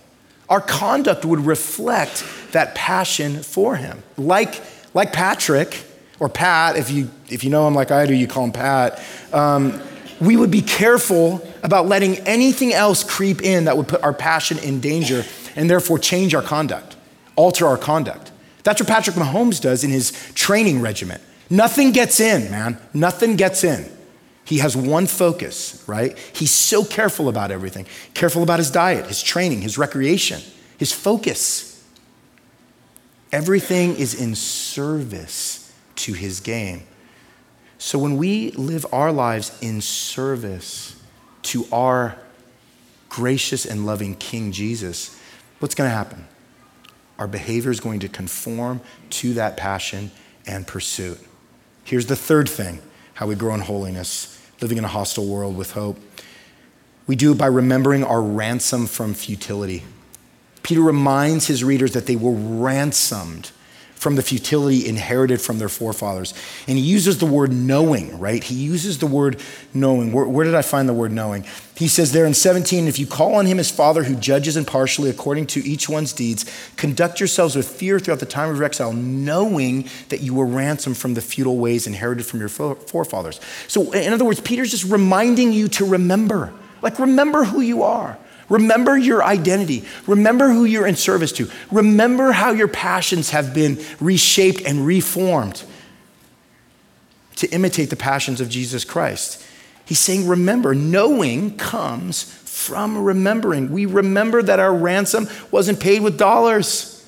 Our 0.48 0.60
conduct 0.60 1.24
would 1.24 1.40
reflect 1.40 2.24
that 2.52 2.74
passion 2.74 3.42
for 3.42 3.76
him. 3.76 4.02
Like, 4.16 4.60
like 4.92 5.12
Patrick, 5.12 5.84
or 6.20 6.28
Pat, 6.28 6.76
if 6.76 6.90
you, 6.90 7.10
if 7.28 7.44
you 7.44 7.50
know 7.50 7.66
him 7.66 7.74
like 7.74 7.90
I 7.90 8.06
do, 8.06 8.14
you 8.14 8.26
call 8.26 8.44
him 8.44 8.52
Pat, 8.52 9.02
um, 9.32 9.80
we 10.20 10.36
would 10.36 10.50
be 10.50 10.62
careful 10.62 11.46
about 11.62 11.86
letting 11.86 12.18
anything 12.18 12.72
else 12.72 13.02
creep 13.02 13.42
in 13.42 13.64
that 13.64 13.76
would 13.76 13.88
put 13.88 14.02
our 14.02 14.12
passion 14.12 14.58
in 14.58 14.80
danger 14.80 15.24
and 15.56 15.68
therefore 15.68 15.98
change 15.98 16.34
our 16.34 16.42
conduct, 16.42 16.96
alter 17.36 17.66
our 17.66 17.78
conduct. 17.78 18.30
That's 18.62 18.80
what 18.80 18.88
Patrick 18.88 19.16
Mahomes 19.16 19.60
does 19.60 19.84
in 19.84 19.90
his 19.90 20.12
training 20.34 20.80
regimen. 20.80 21.20
Nothing 21.50 21.92
gets 21.92 22.20
in, 22.20 22.50
man. 22.50 22.78
Nothing 22.94 23.36
gets 23.36 23.64
in. 23.64 23.90
He 24.44 24.58
has 24.58 24.76
one 24.76 25.06
focus, 25.06 25.82
right? 25.86 26.18
He's 26.34 26.50
so 26.50 26.84
careful 26.84 27.28
about 27.28 27.50
everything 27.50 27.86
careful 28.12 28.42
about 28.42 28.58
his 28.58 28.70
diet, 28.70 29.06
his 29.06 29.22
training, 29.22 29.62
his 29.62 29.78
recreation, 29.78 30.40
his 30.78 30.92
focus. 30.92 31.82
Everything 33.32 33.96
is 33.96 34.14
in 34.14 34.34
service 34.34 35.72
to 35.96 36.12
his 36.12 36.40
game. 36.40 36.82
So 37.78 37.98
when 37.98 38.16
we 38.16 38.52
live 38.52 38.86
our 38.92 39.12
lives 39.12 39.56
in 39.60 39.80
service 39.80 41.00
to 41.42 41.66
our 41.72 42.16
gracious 43.08 43.66
and 43.66 43.86
loving 43.86 44.14
King 44.14 44.52
Jesus, 44.52 45.18
what's 45.58 45.74
going 45.74 45.88
to 45.90 45.94
happen? 45.94 46.26
Our 47.18 47.28
behavior 47.28 47.70
is 47.70 47.80
going 47.80 48.00
to 48.00 48.08
conform 48.08 48.80
to 49.10 49.34
that 49.34 49.56
passion 49.56 50.10
and 50.46 50.66
pursuit. 50.66 51.18
Here's 51.84 52.06
the 52.06 52.16
third 52.16 52.48
thing 52.48 52.80
how 53.14 53.26
we 53.26 53.34
grow 53.34 53.54
in 53.54 53.60
holiness 53.60 54.30
living 54.60 54.78
in 54.78 54.84
a 54.84 54.88
hostile 54.88 55.26
world 55.26 55.56
with 55.56 55.72
hope. 55.72 55.98
We 57.06 57.16
do 57.16 57.32
it 57.32 57.38
by 57.38 57.46
remembering 57.46 58.04
our 58.04 58.22
ransom 58.22 58.86
from 58.86 59.14
futility. 59.14 59.84
Peter 60.62 60.80
reminds 60.80 61.46
his 61.46 61.62
readers 61.62 61.92
that 61.92 62.06
they 62.06 62.16
were 62.16 62.32
ransomed 62.32 63.50
from 63.94 64.16
the 64.16 64.22
futility 64.22 64.86
inherited 64.86 65.40
from 65.40 65.58
their 65.58 65.68
forefathers. 65.68 66.34
And 66.68 66.76
he 66.76 66.84
uses 66.84 67.18
the 67.18 67.26
word 67.26 67.52
knowing, 67.52 68.18
right? 68.18 68.44
He 68.44 68.54
uses 68.54 68.98
the 68.98 69.06
word 69.06 69.40
knowing. 69.72 70.12
Where, 70.12 70.26
where, 70.26 70.44
did 70.44 70.54
I 70.54 70.62
find 70.62 70.88
the 70.88 70.92
word 70.92 71.10
knowing? 71.10 71.44
He 71.76 71.88
says 71.88 72.12
there 72.12 72.26
in 72.26 72.34
17, 72.34 72.86
if 72.86 72.98
you 72.98 73.06
call 73.06 73.34
on 73.36 73.46
him 73.46 73.58
as 73.58 73.70
Father 73.70 74.04
who 74.04 74.14
judges 74.14 74.56
impartially 74.56 75.08
according 75.08 75.46
to 75.48 75.66
each 75.66 75.88
one's 75.88 76.12
deeds, 76.12 76.44
conduct 76.76 77.18
yourselves 77.18 77.56
with 77.56 77.66
fear 77.66 77.98
throughout 77.98 78.20
the 78.20 78.26
time 78.26 78.50
of 78.50 78.56
your 78.56 78.64
exile, 78.64 78.92
knowing 78.92 79.88
that 80.10 80.20
you 80.20 80.34
were 80.34 80.46
ransomed 80.46 80.98
from 80.98 81.14
the 81.14 81.22
futile 81.22 81.56
ways 81.56 81.86
inherited 81.86 82.26
from 82.26 82.40
your 82.40 82.50
forefathers. 82.50 83.40
So, 83.68 83.92
in 83.92 84.12
other 84.12 84.24
words, 84.24 84.40
Peter's 84.40 84.70
just 84.70 84.84
reminding 84.84 85.52
you 85.52 85.68
to 85.68 85.86
remember. 85.86 86.52
Like, 86.82 86.98
remember 86.98 87.44
who 87.44 87.62
you 87.62 87.82
are. 87.82 88.18
Remember 88.48 88.96
your 88.96 89.22
identity. 89.24 89.84
Remember 90.06 90.50
who 90.50 90.64
you're 90.64 90.86
in 90.86 90.96
service 90.96 91.32
to. 91.32 91.50
Remember 91.70 92.32
how 92.32 92.50
your 92.50 92.68
passions 92.68 93.30
have 93.30 93.54
been 93.54 93.82
reshaped 94.00 94.62
and 94.62 94.86
reformed 94.86 95.64
to 97.36 97.48
imitate 97.50 97.90
the 97.90 97.96
passions 97.96 98.40
of 98.40 98.48
Jesus 98.48 98.84
Christ. 98.84 99.44
He's 99.86 99.98
saying, 99.98 100.26
remember, 100.26 100.74
knowing 100.74 101.56
comes 101.56 102.22
from 102.22 103.04
remembering. 103.04 103.70
We 103.72 103.86
remember 103.86 104.42
that 104.42 104.60
our 104.60 104.74
ransom 104.74 105.28
wasn't 105.50 105.80
paid 105.80 106.02
with 106.02 106.16
dollars. 106.16 107.04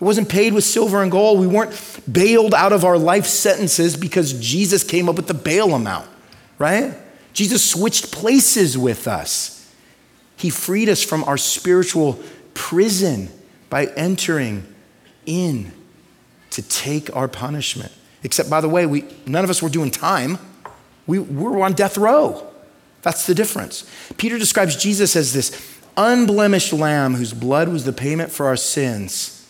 It 0.00 0.04
wasn't 0.04 0.28
paid 0.28 0.52
with 0.52 0.64
silver 0.64 1.02
and 1.02 1.10
gold. 1.10 1.40
We 1.40 1.46
weren't 1.46 1.72
bailed 2.10 2.54
out 2.54 2.72
of 2.72 2.84
our 2.84 2.98
life 2.98 3.26
sentences 3.26 3.96
because 3.96 4.32
Jesus 4.34 4.82
came 4.82 5.08
up 5.08 5.16
with 5.16 5.28
the 5.28 5.34
bail 5.34 5.74
amount, 5.74 6.08
right? 6.58 6.94
Jesus 7.32 7.64
switched 7.64 8.10
places 8.10 8.76
with 8.76 9.06
us. 9.06 9.59
He 10.40 10.48
freed 10.48 10.88
us 10.88 11.04
from 11.04 11.22
our 11.24 11.36
spiritual 11.36 12.18
prison 12.54 13.28
by 13.68 13.86
entering 13.88 14.66
in 15.26 15.70
to 16.48 16.62
take 16.62 17.14
our 17.14 17.28
punishment. 17.28 17.92
Except, 18.22 18.48
by 18.48 18.62
the 18.62 18.68
way, 18.68 18.86
we, 18.86 19.04
none 19.26 19.44
of 19.44 19.50
us 19.50 19.60
were 19.60 19.68
doing 19.68 19.90
time, 19.90 20.38
we, 21.06 21.18
we 21.18 21.42
were 21.42 21.62
on 21.62 21.74
death 21.74 21.98
row. 21.98 22.46
That's 23.02 23.26
the 23.26 23.34
difference. 23.34 23.84
Peter 24.16 24.38
describes 24.38 24.76
Jesus 24.76 25.14
as 25.14 25.34
this 25.34 25.78
unblemished 25.98 26.72
lamb 26.72 27.16
whose 27.16 27.34
blood 27.34 27.68
was 27.68 27.84
the 27.84 27.92
payment 27.92 28.32
for 28.32 28.46
our 28.46 28.56
sins. 28.56 29.46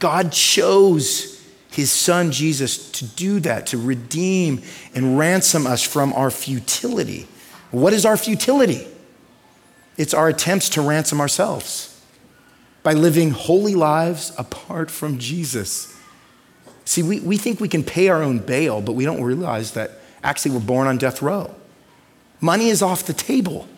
God 0.00 0.32
chose 0.32 1.44
his 1.70 1.90
son 1.90 2.32
Jesus 2.32 2.90
to 2.92 3.04
do 3.04 3.38
that, 3.40 3.66
to 3.66 3.76
redeem 3.76 4.62
and 4.94 5.18
ransom 5.18 5.66
us 5.66 5.82
from 5.82 6.14
our 6.14 6.30
futility. 6.30 7.28
What 7.70 7.92
is 7.92 8.06
our 8.06 8.16
futility? 8.16 8.86
It's 9.96 10.14
our 10.14 10.28
attempts 10.28 10.68
to 10.70 10.82
ransom 10.82 11.20
ourselves 11.20 12.00
by 12.82 12.92
living 12.94 13.30
holy 13.30 13.74
lives 13.74 14.32
apart 14.38 14.90
from 14.90 15.18
Jesus. 15.18 15.96
See, 16.84 17.02
we, 17.02 17.20
we 17.20 17.36
think 17.36 17.60
we 17.60 17.68
can 17.68 17.84
pay 17.84 18.08
our 18.08 18.22
own 18.22 18.38
bail, 18.38 18.80
but 18.80 18.92
we 18.92 19.04
don't 19.04 19.22
realize 19.22 19.72
that 19.72 19.92
actually 20.22 20.52
we're 20.52 20.60
born 20.60 20.88
on 20.88 20.98
death 20.98 21.22
row. 21.22 21.54
Money 22.40 22.68
is 22.68 22.82
off 22.82 23.04
the 23.04 23.12
table. 23.12 23.68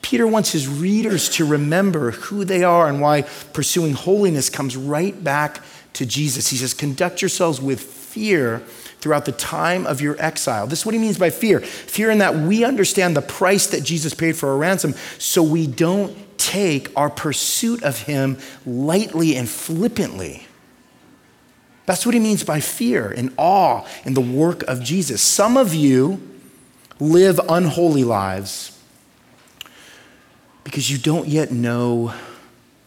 Peter 0.00 0.26
wants 0.26 0.50
his 0.50 0.66
readers 0.66 1.28
to 1.28 1.44
remember 1.46 2.10
who 2.10 2.44
they 2.44 2.64
are 2.64 2.88
and 2.88 3.00
why 3.00 3.22
pursuing 3.52 3.92
holiness 3.92 4.50
comes 4.50 4.76
right 4.76 5.22
back 5.22 5.60
to 5.92 6.04
Jesus. 6.04 6.48
He 6.48 6.56
says, 6.56 6.74
Conduct 6.74 7.22
yourselves 7.22 7.60
with 7.60 7.80
fear 7.80 8.62
throughout 9.02 9.24
the 9.24 9.32
time 9.32 9.84
of 9.84 10.00
your 10.00 10.16
exile. 10.20 10.66
This 10.66 10.80
is 10.80 10.86
what 10.86 10.94
he 10.94 11.00
means 11.00 11.18
by 11.18 11.28
fear 11.28 11.60
fear 11.60 12.10
in 12.10 12.18
that 12.18 12.36
we 12.36 12.64
understand 12.64 13.16
the 13.16 13.22
price 13.22 13.66
that 13.66 13.82
Jesus 13.82 14.14
paid 14.14 14.36
for 14.36 14.50
our 14.50 14.56
ransom, 14.56 14.94
so 15.18 15.42
we 15.42 15.66
don't 15.66 16.16
take 16.38 16.96
our 16.96 17.10
pursuit 17.10 17.82
of 17.82 17.98
him 17.98 18.38
lightly 18.64 19.36
and 19.36 19.48
flippantly. 19.48 20.46
That's 21.84 22.06
what 22.06 22.14
he 22.14 22.20
means 22.20 22.44
by 22.44 22.60
fear 22.60 23.10
and 23.10 23.34
awe 23.36 23.84
in 24.04 24.14
the 24.14 24.20
work 24.20 24.62
of 24.62 24.82
Jesus. 24.82 25.20
Some 25.20 25.56
of 25.56 25.74
you 25.74 26.20
live 27.00 27.40
unholy 27.48 28.04
lives 28.04 28.78
because 30.62 30.90
you 30.90 30.96
don't 30.98 31.26
yet 31.26 31.50
know 31.50 32.14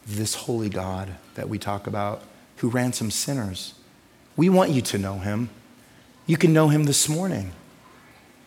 this 0.07 0.33
holy 0.33 0.69
God 0.69 1.13
that 1.33 1.49
we 1.49 1.59
talk 1.59 1.87
about 1.87 2.23
who 2.57 2.69
ransoms 2.69 3.15
sinners. 3.15 3.73
We 4.37 4.49
want 4.49 4.71
you 4.71 4.81
to 4.83 4.97
know 4.97 5.19
him. 5.19 5.49
You 6.25 6.37
can 6.37 6.53
know 6.53 6.69
him 6.69 6.85
this 6.85 7.07
morning. 7.07 7.51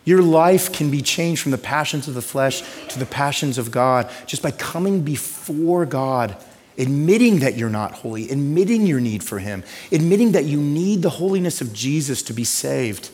Your 0.05 0.21
life 0.21 0.73
can 0.73 0.89
be 0.89 1.01
changed 1.01 1.41
from 1.41 1.51
the 1.51 1.57
passions 1.57 2.07
of 2.07 2.13
the 2.13 2.21
flesh 2.21 2.63
to 2.89 2.99
the 2.99 3.05
passions 3.05 3.57
of 3.57 3.71
God 3.71 4.09
just 4.25 4.41
by 4.41 4.51
coming 4.51 5.01
before 5.01 5.85
God, 5.85 6.35
admitting 6.77 7.39
that 7.39 7.57
you're 7.57 7.69
not 7.69 7.91
holy, 7.91 8.29
admitting 8.29 8.87
your 8.87 8.99
need 8.99 9.23
for 9.23 9.39
Him, 9.39 9.63
admitting 9.91 10.31
that 10.31 10.45
you 10.45 10.59
need 10.59 11.01
the 11.01 11.09
holiness 11.09 11.61
of 11.61 11.73
Jesus 11.73 12.23
to 12.23 12.33
be 12.33 12.43
saved. 12.43 13.11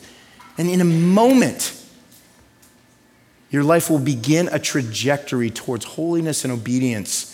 And 0.56 0.70
in 0.70 0.80
a 0.80 0.84
moment, 0.84 1.78
your 3.50 3.62
life 3.62 3.90
will 3.90 3.98
begin 3.98 4.48
a 4.50 4.58
trajectory 4.58 5.50
towards 5.50 5.84
holiness 5.84 6.44
and 6.44 6.52
obedience 6.52 7.32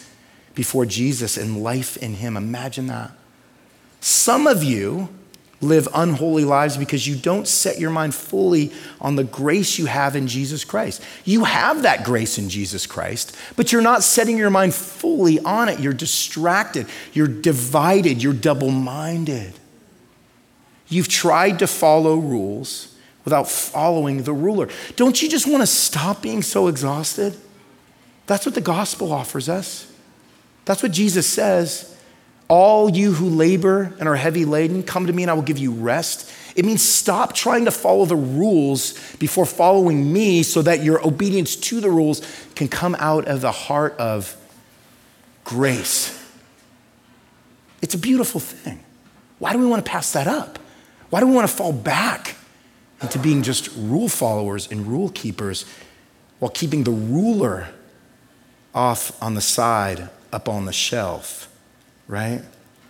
before 0.54 0.84
Jesus 0.86 1.36
and 1.36 1.62
life 1.62 1.96
in 1.98 2.14
Him. 2.14 2.36
Imagine 2.36 2.88
that. 2.88 3.12
Some 4.00 4.46
of 4.46 4.64
you, 4.64 5.08
live 5.62 5.88
unholy 5.94 6.44
lives 6.44 6.76
because 6.76 7.06
you 7.06 7.14
don't 7.14 7.46
set 7.46 7.78
your 7.78 7.90
mind 7.90 8.14
fully 8.14 8.72
on 9.00 9.16
the 9.16 9.24
grace 9.24 9.78
you 9.78 9.86
have 9.86 10.16
in 10.16 10.26
Jesus 10.26 10.64
Christ. 10.64 11.02
You 11.24 11.44
have 11.44 11.82
that 11.82 12.04
grace 12.04 12.36
in 12.36 12.48
Jesus 12.48 12.86
Christ, 12.86 13.36
but 13.56 13.72
you're 13.72 13.80
not 13.80 14.02
setting 14.02 14.36
your 14.36 14.50
mind 14.50 14.74
fully 14.74 15.38
on 15.40 15.68
it. 15.68 15.80
You're 15.80 15.92
distracted, 15.92 16.86
you're 17.12 17.28
divided, 17.28 18.22
you're 18.22 18.32
double 18.32 18.70
minded. 18.70 19.54
You've 20.88 21.08
tried 21.08 21.60
to 21.60 21.66
follow 21.66 22.16
rules 22.16 22.94
without 23.24 23.48
following 23.48 24.24
the 24.24 24.32
ruler. 24.32 24.68
Don't 24.96 25.22
you 25.22 25.28
just 25.28 25.46
want 25.46 25.62
to 25.62 25.66
stop 25.66 26.20
being 26.20 26.42
so 26.42 26.66
exhausted? 26.68 27.36
That's 28.26 28.44
what 28.44 28.54
the 28.54 28.60
gospel 28.60 29.12
offers 29.12 29.48
us. 29.48 29.90
That's 30.64 30.82
what 30.82 30.92
Jesus 30.92 31.26
says. 31.26 31.91
All 32.48 32.90
you 32.90 33.12
who 33.12 33.28
labor 33.28 33.94
and 33.98 34.08
are 34.08 34.16
heavy 34.16 34.44
laden, 34.44 34.82
come 34.82 35.06
to 35.06 35.12
me 35.12 35.22
and 35.22 35.30
I 35.30 35.34
will 35.34 35.42
give 35.42 35.58
you 35.58 35.72
rest. 35.72 36.30
It 36.54 36.64
means 36.64 36.82
stop 36.82 37.34
trying 37.34 37.64
to 37.64 37.70
follow 37.70 38.04
the 38.04 38.16
rules 38.16 38.92
before 39.16 39.46
following 39.46 40.12
me 40.12 40.42
so 40.42 40.60
that 40.62 40.82
your 40.82 41.06
obedience 41.06 41.56
to 41.56 41.80
the 41.80 41.90
rules 41.90 42.20
can 42.54 42.68
come 42.68 42.94
out 42.98 43.26
of 43.26 43.40
the 43.40 43.52
heart 43.52 43.96
of 43.98 44.36
grace. 45.44 46.18
It's 47.80 47.94
a 47.94 47.98
beautiful 47.98 48.40
thing. 48.40 48.80
Why 49.38 49.52
do 49.52 49.58
we 49.58 49.66
want 49.66 49.84
to 49.84 49.90
pass 49.90 50.12
that 50.12 50.26
up? 50.26 50.58
Why 51.10 51.20
do 51.20 51.26
we 51.26 51.34
want 51.34 51.48
to 51.48 51.54
fall 51.54 51.72
back 51.72 52.36
into 53.00 53.18
being 53.18 53.42
just 53.42 53.68
rule 53.76 54.08
followers 54.08 54.70
and 54.70 54.86
rule 54.86 55.08
keepers 55.10 55.64
while 56.38 56.50
keeping 56.50 56.84
the 56.84 56.92
ruler 56.92 57.68
off 58.74 59.20
on 59.22 59.34
the 59.34 59.40
side 59.40 60.08
up 60.32 60.48
on 60.48 60.64
the 60.64 60.72
shelf? 60.72 61.51
Right? 62.12 62.42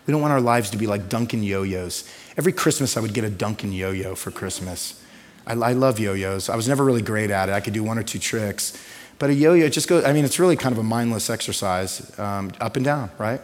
We 0.05 0.11
don't 0.11 0.21
want 0.21 0.33
our 0.33 0.41
lives 0.41 0.71
to 0.71 0.77
be 0.77 0.89
like 0.89 1.09
Duncan 1.09 1.45
yo 1.45 1.63
yos. 1.63 2.13
Every 2.37 2.53
Christmas, 2.53 2.97
I 2.97 3.01
would 3.01 3.15
get 3.15 3.23
a 3.23 3.31
Duncan 3.31 3.73
yo 3.73 3.93
yo 3.93 4.17
for 4.17 4.33
Christmas. 4.33 5.01
I, 5.47 5.53
I 5.53 5.73
love 5.75 6.01
yo 6.01 6.13
yos. 6.13 6.49
I 6.49 6.57
was 6.57 6.67
never 6.67 6.85
really 6.85 7.03
great 7.03 7.31
at 7.31 7.49
it. 7.49 7.53
I 7.53 7.61
could 7.61 7.73
do 7.73 7.85
one 7.85 7.99
or 7.99 8.03
two 8.03 8.19
tricks. 8.19 8.77
But 9.21 9.31
a 9.31 9.35
yo 9.35 9.53
yo 9.53 9.69
just 9.69 9.87
goes, 9.87 10.05
I 10.05 10.13
mean, 10.13 10.25
it's 10.25 10.41
really 10.41 10.57
kind 10.57 10.73
of 10.73 10.81
a 10.81 10.83
mindless 10.83 11.31
exercise, 11.31 12.19
um, 12.19 12.51
up 12.61 12.75
and 12.75 12.85
down, 12.85 13.13
right? 13.17 13.41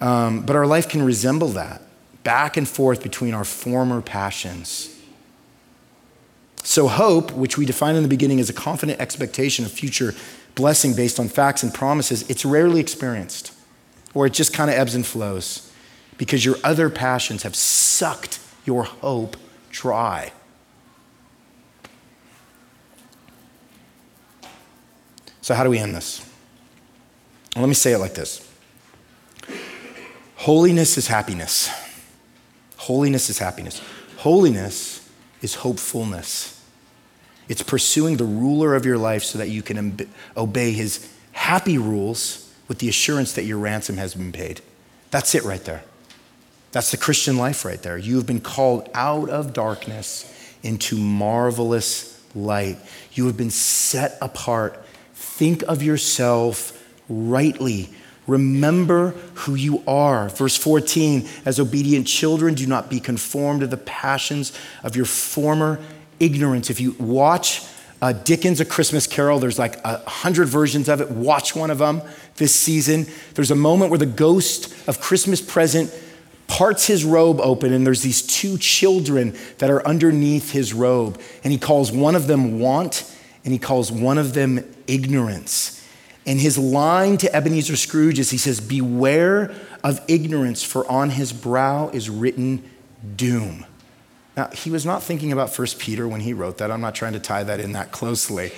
Um, 0.00 0.46
but 0.46 0.54
our 0.54 0.66
life 0.66 0.88
can 0.88 1.02
resemble 1.02 1.48
that, 1.48 1.82
back 2.22 2.56
and 2.56 2.68
forth 2.68 3.02
between 3.02 3.34
our 3.34 3.44
former 3.44 4.00
passions. 4.00 4.88
So, 6.62 6.86
hope, 6.86 7.32
which 7.32 7.58
we 7.58 7.66
define 7.66 7.96
in 7.96 8.04
the 8.04 8.08
beginning 8.08 8.38
as 8.38 8.48
a 8.48 8.52
confident 8.52 9.00
expectation 9.00 9.64
of 9.64 9.72
future 9.72 10.14
blessing 10.54 10.94
based 10.94 11.18
on 11.18 11.26
facts 11.26 11.64
and 11.64 11.74
promises, 11.74 12.22
it's 12.30 12.44
rarely 12.44 12.80
experienced 12.80 13.52
or 14.14 14.26
it 14.26 14.32
just 14.32 14.52
kind 14.52 14.70
of 14.70 14.76
ebbs 14.76 14.94
and 14.94 15.06
flows 15.06 15.72
because 16.18 16.44
your 16.44 16.56
other 16.62 16.90
passions 16.90 17.42
have 17.42 17.56
sucked 17.56 18.38
your 18.64 18.84
hope 18.84 19.36
dry. 19.70 20.32
So, 25.40 25.54
how 25.54 25.64
do 25.64 25.70
we 25.70 25.78
end 25.78 25.94
this? 25.94 26.28
Let 27.56 27.66
me 27.66 27.74
say 27.74 27.92
it 27.92 27.98
like 27.98 28.14
this 28.14 28.48
Holiness 30.36 30.96
is 30.98 31.06
happiness. 31.08 31.70
Holiness 32.76 33.30
is 33.30 33.38
happiness. 33.38 33.80
Holiness 34.18 35.08
is 35.40 35.56
hopefulness. 35.56 36.60
It's 37.48 37.62
pursuing 37.62 38.16
the 38.16 38.24
ruler 38.24 38.74
of 38.74 38.86
your 38.86 38.98
life 38.98 39.24
so 39.24 39.38
that 39.38 39.48
you 39.50 39.62
can 39.62 40.08
obey 40.36 40.72
his 40.72 41.08
happy 41.32 41.78
rules 41.78 42.51
with 42.68 42.78
the 42.78 42.88
assurance 42.88 43.32
that 43.32 43.44
your 43.44 43.58
ransom 43.58 43.96
has 43.96 44.14
been 44.14 44.32
paid. 44.32 44.60
That's 45.10 45.34
it 45.34 45.44
right 45.44 45.62
there. 45.64 45.84
That's 46.72 46.90
the 46.90 46.96
Christian 46.96 47.36
life 47.36 47.64
right 47.64 47.82
there. 47.82 47.98
You 47.98 48.16
have 48.16 48.26
been 48.26 48.40
called 48.40 48.88
out 48.94 49.28
of 49.28 49.52
darkness 49.52 50.32
into 50.62 50.96
marvelous 50.96 52.20
light. 52.34 52.78
You 53.12 53.26
have 53.26 53.36
been 53.36 53.50
set 53.50 54.16
apart. 54.22 54.82
Think 55.14 55.62
of 55.62 55.82
yourself 55.82 56.78
rightly 57.08 57.90
Remember 58.26 59.10
who 59.34 59.54
you 59.54 59.82
are. 59.86 60.28
Verse 60.28 60.56
14, 60.56 61.28
as 61.44 61.58
obedient 61.58 62.06
children, 62.06 62.54
do 62.54 62.66
not 62.66 62.88
be 62.88 63.00
conformed 63.00 63.60
to 63.60 63.66
the 63.66 63.76
passions 63.76 64.52
of 64.84 64.94
your 64.94 65.06
former 65.06 65.80
ignorance. 66.20 66.70
If 66.70 66.80
you 66.80 66.92
watch 66.98 67.62
uh, 68.02 68.12
Dickens' 68.12 68.60
A 68.60 68.64
Christmas 68.64 69.06
Carol, 69.06 69.38
there's 69.38 69.60
like 69.60 69.76
a 69.84 69.98
hundred 70.10 70.48
versions 70.48 70.88
of 70.88 71.00
it. 71.00 71.08
Watch 71.10 71.54
one 71.54 71.70
of 71.70 71.78
them 71.78 72.02
this 72.34 72.52
season. 72.52 73.06
There's 73.34 73.52
a 73.52 73.56
moment 73.56 73.90
where 73.90 73.98
the 73.98 74.06
ghost 74.06 74.74
of 74.88 75.00
Christmas 75.00 75.40
present 75.40 75.94
parts 76.48 76.84
his 76.88 77.04
robe 77.04 77.40
open, 77.40 77.72
and 77.72 77.86
there's 77.86 78.02
these 78.02 78.20
two 78.20 78.58
children 78.58 79.36
that 79.58 79.70
are 79.70 79.86
underneath 79.86 80.50
his 80.50 80.74
robe. 80.74 81.20
And 81.44 81.52
he 81.52 81.58
calls 81.58 81.92
one 81.92 82.16
of 82.16 82.26
them 82.26 82.58
want, 82.58 83.08
and 83.44 83.52
he 83.52 83.58
calls 83.60 83.92
one 83.92 84.18
of 84.18 84.34
them 84.34 84.64
ignorance. 84.88 85.78
And 86.26 86.40
his 86.40 86.58
line 86.58 87.18
to 87.18 87.34
Ebenezer 87.34 87.76
Scrooge 87.76 88.18
is 88.18 88.30
he 88.30 88.36
says, 88.36 88.60
Beware 88.60 89.54
of 89.84 90.00
ignorance, 90.08 90.64
for 90.64 90.90
on 90.90 91.10
his 91.10 91.32
brow 91.32 91.88
is 91.90 92.10
written 92.10 92.68
doom. 93.14 93.64
Now, 94.36 94.48
he 94.48 94.70
was 94.70 94.86
not 94.86 95.02
thinking 95.02 95.32
about 95.32 95.56
1 95.56 95.66
Peter 95.78 96.08
when 96.08 96.20
he 96.20 96.32
wrote 96.32 96.58
that. 96.58 96.70
I'm 96.70 96.80
not 96.80 96.94
trying 96.94 97.12
to 97.12 97.20
tie 97.20 97.44
that 97.44 97.60
in 97.60 97.72
that 97.72 97.92
closely. 97.92 98.52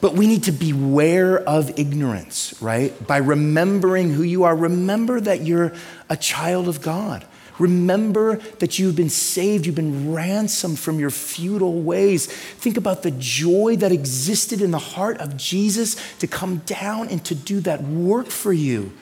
But 0.00 0.14
we 0.14 0.28
need 0.28 0.44
to 0.44 0.52
beware 0.52 1.38
of 1.40 1.76
ignorance, 1.76 2.54
right? 2.62 3.06
By 3.06 3.16
remembering 3.16 4.12
who 4.12 4.22
you 4.22 4.44
are. 4.44 4.54
Remember 4.54 5.20
that 5.20 5.42
you're 5.42 5.72
a 6.08 6.16
child 6.16 6.68
of 6.68 6.80
God. 6.80 7.26
Remember 7.58 8.36
that 8.60 8.78
you've 8.78 8.94
been 8.94 9.08
saved, 9.08 9.66
you've 9.66 9.74
been 9.74 10.12
ransomed 10.12 10.78
from 10.78 11.00
your 11.00 11.10
futile 11.10 11.82
ways. 11.82 12.26
Think 12.26 12.76
about 12.76 13.02
the 13.02 13.10
joy 13.10 13.74
that 13.78 13.90
existed 13.90 14.62
in 14.62 14.70
the 14.70 14.78
heart 14.78 15.18
of 15.18 15.36
Jesus 15.36 15.96
to 16.18 16.28
come 16.28 16.58
down 16.58 17.08
and 17.08 17.24
to 17.24 17.34
do 17.34 17.58
that 17.60 17.82
work 17.82 18.28
for 18.28 18.52
you 18.52 18.92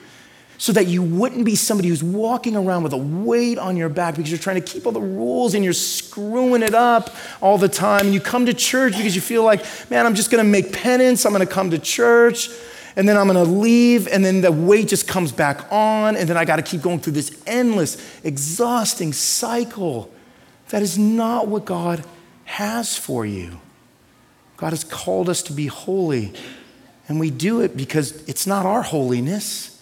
so 0.57 0.71
that 0.71 0.87
you 0.87 1.03
wouldn't 1.03 1.45
be 1.45 1.55
somebody 1.55 1.89
who's 1.89 2.03
walking 2.03 2.55
around 2.55 2.83
with 2.83 2.93
a 2.93 2.97
weight 2.97 3.57
on 3.57 3.77
your 3.77 3.89
back 3.89 4.15
because 4.15 4.31
you're 4.31 4.39
trying 4.39 4.61
to 4.61 4.73
keep 4.73 4.85
all 4.85 4.91
the 4.91 4.99
rules 4.99 5.53
and 5.53 5.63
you're 5.63 5.73
screwing 5.73 6.63
it 6.63 6.73
up 6.73 7.15
all 7.41 7.57
the 7.57 7.69
time. 7.69 8.05
And 8.05 8.13
you 8.13 8.19
come 8.19 8.45
to 8.47 8.53
church 8.53 8.97
because 8.97 9.15
you 9.15 9.21
feel 9.21 9.43
like, 9.43 9.63
man, 9.91 10.05
I'm 10.05 10.15
just 10.15 10.31
going 10.31 10.43
to 10.43 10.49
make 10.49 10.73
penance, 10.73 11.25
I'm 11.25 11.33
going 11.33 11.45
to 11.45 11.53
come 11.53 11.69
to 11.71 11.79
church 11.79 12.49
and 12.97 13.07
then 13.07 13.15
I'm 13.15 13.27
gonna 13.27 13.43
leave, 13.43 14.07
and 14.07 14.25
then 14.25 14.41
the 14.41 14.51
weight 14.51 14.87
just 14.87 15.07
comes 15.07 15.31
back 15.31 15.71
on, 15.71 16.15
and 16.15 16.27
then 16.27 16.35
I 16.35 16.45
gotta 16.45 16.63
keep 16.63 16.81
going 16.81 16.99
through 16.99 17.13
this 17.13 17.43
endless, 17.45 17.95
exhausting 18.23 19.13
cycle. 19.13 20.11
That 20.69 20.81
is 20.81 20.97
not 20.97 21.47
what 21.47 21.63
God 21.63 22.03
has 22.45 22.97
for 22.97 23.23
you. 23.23 23.59
God 24.57 24.71
has 24.71 24.83
called 24.83 25.29
us 25.29 25.43
to 25.43 25.53
be 25.53 25.67
holy, 25.67 26.33
and 27.07 27.19
we 27.19 27.29
do 27.29 27.61
it 27.61 27.77
because 27.77 28.27
it's 28.27 28.47
not 28.47 28.65
our 28.65 28.81
holiness, 28.81 29.76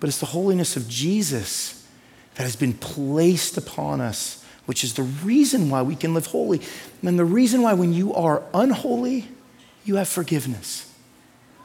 but 0.00 0.08
it's 0.08 0.18
the 0.18 0.26
holiness 0.26 0.76
of 0.76 0.88
Jesus 0.88 1.86
that 2.34 2.42
has 2.42 2.56
been 2.56 2.72
placed 2.72 3.56
upon 3.56 4.00
us, 4.00 4.44
which 4.64 4.82
is 4.82 4.94
the 4.94 5.02
reason 5.02 5.68
why 5.68 5.82
we 5.82 5.94
can 5.94 6.14
live 6.14 6.26
holy. 6.26 6.62
And 7.02 7.18
the 7.18 7.24
reason 7.24 7.62
why, 7.62 7.74
when 7.74 7.92
you 7.92 8.14
are 8.14 8.42
unholy, 8.54 9.28
you 9.84 9.96
have 9.96 10.08
forgiveness 10.08 10.90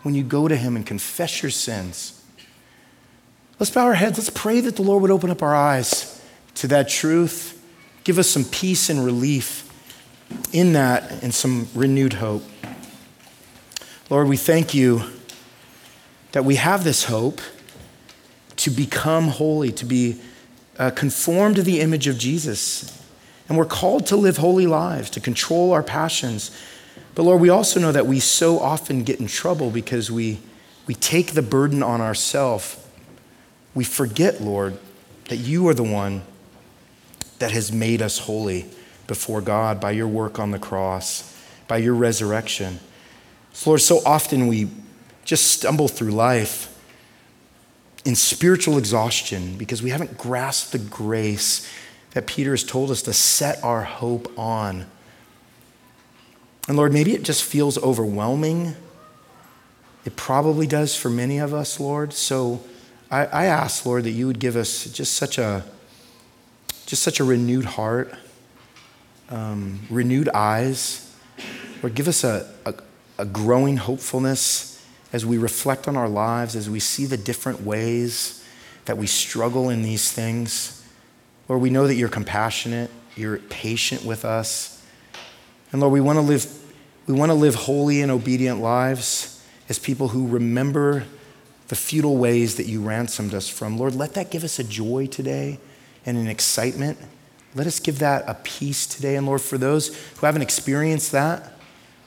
when 0.03 0.15
you 0.15 0.23
go 0.23 0.47
to 0.47 0.55
Him 0.55 0.75
and 0.75 0.85
confess 0.85 1.41
your 1.41 1.49
sins. 1.49 2.23
Let's 3.57 3.71
bow 3.71 3.85
our 3.85 3.93
heads. 3.93 4.17
Let's 4.17 4.29
pray 4.29 4.59
that 4.59 4.75
the 4.75 4.81
Lord 4.81 5.01
would 5.01 5.11
open 5.11 5.29
up 5.31 5.41
our 5.41 5.55
eyes 5.55 6.21
to 6.55 6.67
that 6.67 6.89
truth, 6.89 7.63
give 8.03 8.19
us 8.19 8.29
some 8.29 8.43
peace 8.43 8.89
and 8.89 9.03
relief 9.03 9.71
in 10.51 10.73
that, 10.73 11.23
and 11.23 11.33
some 11.33 11.69
renewed 11.73 12.13
hope. 12.13 12.43
Lord, 14.09 14.27
we 14.27 14.37
thank 14.37 14.73
you 14.73 15.03
that 16.33 16.43
we 16.43 16.55
have 16.55 16.83
this 16.83 17.05
hope 17.05 17.39
to 18.57 18.69
become 18.69 19.27
holy, 19.27 19.71
to 19.73 19.85
be 19.85 20.19
uh, 20.77 20.91
conformed 20.91 21.55
to 21.57 21.63
the 21.63 21.81
image 21.81 22.07
of 22.07 22.17
Jesus. 22.17 23.01
And 23.47 23.57
we're 23.57 23.65
called 23.65 24.07
to 24.07 24.15
live 24.15 24.37
holy 24.37 24.67
lives, 24.67 25.09
to 25.11 25.19
control 25.19 25.71
our 25.71 25.83
passions 25.83 26.51
but 27.15 27.23
Lord, 27.23 27.41
we 27.41 27.49
also 27.49 27.79
know 27.79 27.93
that 27.93 28.05
we 28.05 28.19
so 28.19 28.59
often 28.59 29.03
get 29.03 29.21
in 29.21 29.27
trouble 29.27 29.71
because 29.71 30.11
we, 30.11 30.39
we 30.85 30.93
take 30.93 31.31
the 31.31 31.41
burden 31.41 31.81
on 31.81 32.01
ourselves. 32.01 32.85
We 33.73 33.85
forget, 33.85 34.41
Lord, 34.41 34.77
that 35.29 35.37
you 35.37 35.67
are 35.69 35.73
the 35.73 35.83
one 35.83 36.23
that 37.39 37.51
has 37.51 37.71
made 37.71 38.01
us 38.01 38.19
holy 38.19 38.65
before 39.07 39.39
God 39.41 39.79
by 39.79 39.91
your 39.91 40.07
work 40.09 40.39
on 40.39 40.51
the 40.51 40.59
cross, 40.59 41.33
by 41.69 41.77
your 41.77 41.93
resurrection. 41.93 42.79
So, 43.53 43.69
Lord, 43.69 43.81
so 43.81 44.01
often 44.05 44.47
we 44.47 44.69
just 45.23 45.47
stumble 45.47 45.87
through 45.87 46.11
life 46.11 46.71
in 48.05 48.15
spiritual 48.15 48.77
exhaustion 48.77 49.57
because 49.57 49.81
we 49.81 49.89
haven't 49.89 50.17
grasped 50.17 50.71
the 50.71 50.79
grace 50.79 51.67
that 52.11 52.27
Peter 52.27 52.51
has 52.51 52.63
told 52.63 52.91
us 52.91 53.01
to 53.01 53.11
set 53.11 53.61
our 53.63 53.81
hope 53.81 54.31
on. 54.37 54.85
And 56.67 56.77
Lord, 56.77 56.93
maybe 56.93 57.13
it 57.13 57.23
just 57.23 57.43
feels 57.43 57.77
overwhelming. 57.79 58.75
It 60.05 60.15
probably 60.15 60.67
does 60.67 60.95
for 60.95 61.09
many 61.09 61.39
of 61.39 61.53
us, 61.53 61.79
Lord. 61.79 62.13
So 62.13 62.63
I, 63.09 63.25
I 63.25 63.45
ask, 63.45 63.85
Lord, 63.85 64.03
that 64.03 64.11
you 64.11 64.27
would 64.27 64.39
give 64.39 64.55
us 64.55 64.85
just 64.85 65.13
such 65.13 65.37
a 65.37 65.65
just 66.85 67.01
such 67.01 67.19
a 67.19 67.23
renewed 67.23 67.65
heart, 67.65 68.13
um, 69.29 69.79
renewed 69.89 70.29
eyes. 70.29 71.11
Lord, 71.81 71.95
give 71.95 72.07
us 72.07 72.23
a, 72.23 72.47
a, 72.63 72.75
a 73.17 73.25
growing 73.25 73.77
hopefulness 73.77 74.74
as 75.15 75.25
we 75.25 75.37
reflect 75.37 75.87
on 75.87 75.95
our 75.95 76.09
lives, 76.09 76.57
as 76.57 76.69
we 76.69 76.77
see 76.77 77.05
the 77.05 77.15
different 77.15 77.61
ways 77.61 78.43
that 78.83 78.97
we 78.97 79.07
struggle 79.07 79.69
in 79.69 79.81
these 79.81 80.11
things. 80.11 80.85
Lord, 81.47 81.61
we 81.61 81.69
know 81.69 81.87
that 81.87 81.95
you're 81.95 82.09
compassionate, 82.09 82.91
you're 83.15 83.37
patient 83.37 84.03
with 84.03 84.25
us. 84.25 84.85
And 85.71 85.79
Lord, 85.79 85.93
we 85.93 86.01
want 86.01 86.17
to 86.17 86.21
live, 86.21 86.45
we 87.07 87.13
want 87.13 87.29
to 87.29 87.33
live 87.33 87.55
holy 87.55 88.01
and 88.01 88.11
obedient 88.11 88.59
lives 88.59 89.41
as 89.69 89.79
people 89.79 90.09
who 90.09 90.27
remember 90.27 91.05
the 91.69 91.77
futile 91.77 92.17
ways 92.17 92.55
that 92.57 92.65
you 92.65 92.81
ransomed 92.81 93.33
us 93.33 93.47
from. 93.47 93.77
Lord, 93.77 93.95
let 93.95 94.15
that 94.15 94.29
give 94.29 94.43
us 94.43 94.59
a 94.59 94.65
joy 94.65 95.07
today 95.07 95.59
and 96.05 96.17
an 96.17 96.27
excitement. 96.27 96.97
Let 97.55 97.67
us 97.67 97.79
give 97.79 97.99
that 97.99 98.25
a 98.27 98.33
peace 98.33 98.85
today. 98.85 99.15
And 99.15 99.25
Lord, 99.25 99.39
for 99.39 99.57
those 99.57 99.95
who 100.17 100.25
haven't 100.25 100.41
experienced 100.41 101.13
that, 101.13 101.53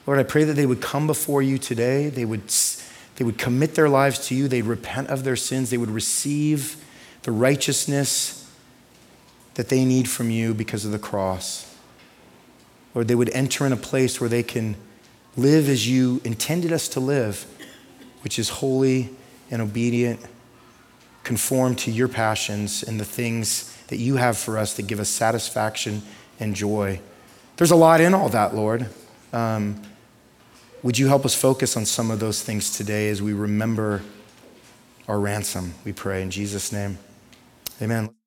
Lord, 0.07 0.21
I 0.21 0.25
pray 0.25 0.45
that 0.45 0.53
they 0.53 0.67
would 0.67 0.83
come 0.83 1.07
before 1.07 1.41
you 1.41 1.57
today. 1.57 2.11
They 2.11 2.27
would, 2.27 2.51
they 3.19 3.25
would 3.25 3.37
commit 3.37 3.75
their 3.75 3.89
lives 3.89 4.29
to 4.29 4.35
you. 4.37 4.47
They'd 4.47 4.63
repent 4.63 5.09
of 5.09 5.25
their 5.25 5.35
sins. 5.35 5.71
They 5.71 5.77
would 5.77 5.91
receive 5.91 6.77
the 7.25 7.33
righteousness 7.33 8.49
that 9.55 9.71
they 9.71 9.85
need 9.85 10.09
from 10.09 10.31
you 10.31 10.55
because 10.55 10.85
of 10.85 10.93
the 10.93 11.01
cross. 11.01 11.77
Lord, 12.95 13.09
they 13.09 13.17
would 13.17 13.31
enter 13.31 13.67
in 13.67 13.73
a 13.73 13.77
place 13.77 14.21
where 14.21 14.31
they 14.31 14.45
can 14.45 14.77
live 15.37 15.69
as 15.69 15.89
you 15.89 16.21
intended 16.23 16.73
us 16.73 16.87
to 16.91 17.01
live, 17.01 17.45
which 18.23 18.39
is 18.39 18.51
holy 18.51 19.11
and 19.51 19.61
obedient, 19.61 20.21
conform 21.25 21.75
to 21.75 21.91
your 21.91 22.07
passions 22.07 22.85
and 22.85 23.01
the 23.01 23.05
things 23.05 23.77
that 23.89 23.97
you 23.97 24.15
have 24.15 24.39
for 24.39 24.57
us 24.57 24.75
that 24.75 24.87
give 24.87 25.01
us 25.01 25.09
satisfaction 25.09 26.03
and 26.39 26.55
joy. 26.55 27.01
There's 27.57 27.73
a 27.73 27.77
lot 27.77 28.01
in 28.01 28.15
all 28.15 28.29
that, 28.29 28.55
Lord. 28.55 28.87
Um, 29.33 29.83
would 30.83 30.99
you 30.99 31.09
help 31.09 31.25
us 31.25 31.35
focus 31.35 31.77
on 31.77 31.85
some 31.85 32.11
of 32.11 32.21
those 32.21 32.43
things 32.43 32.77
today 32.77 33.09
as 33.09 33.21
we 33.21 33.33
remember 33.33 34.03
our 35.07 35.19
ransom? 35.19 35.75
We 35.85 35.93
pray 35.93 36.23
in 36.23 36.31
Jesus' 36.31 36.73
name. 36.73 36.99
Amen. 37.83 38.11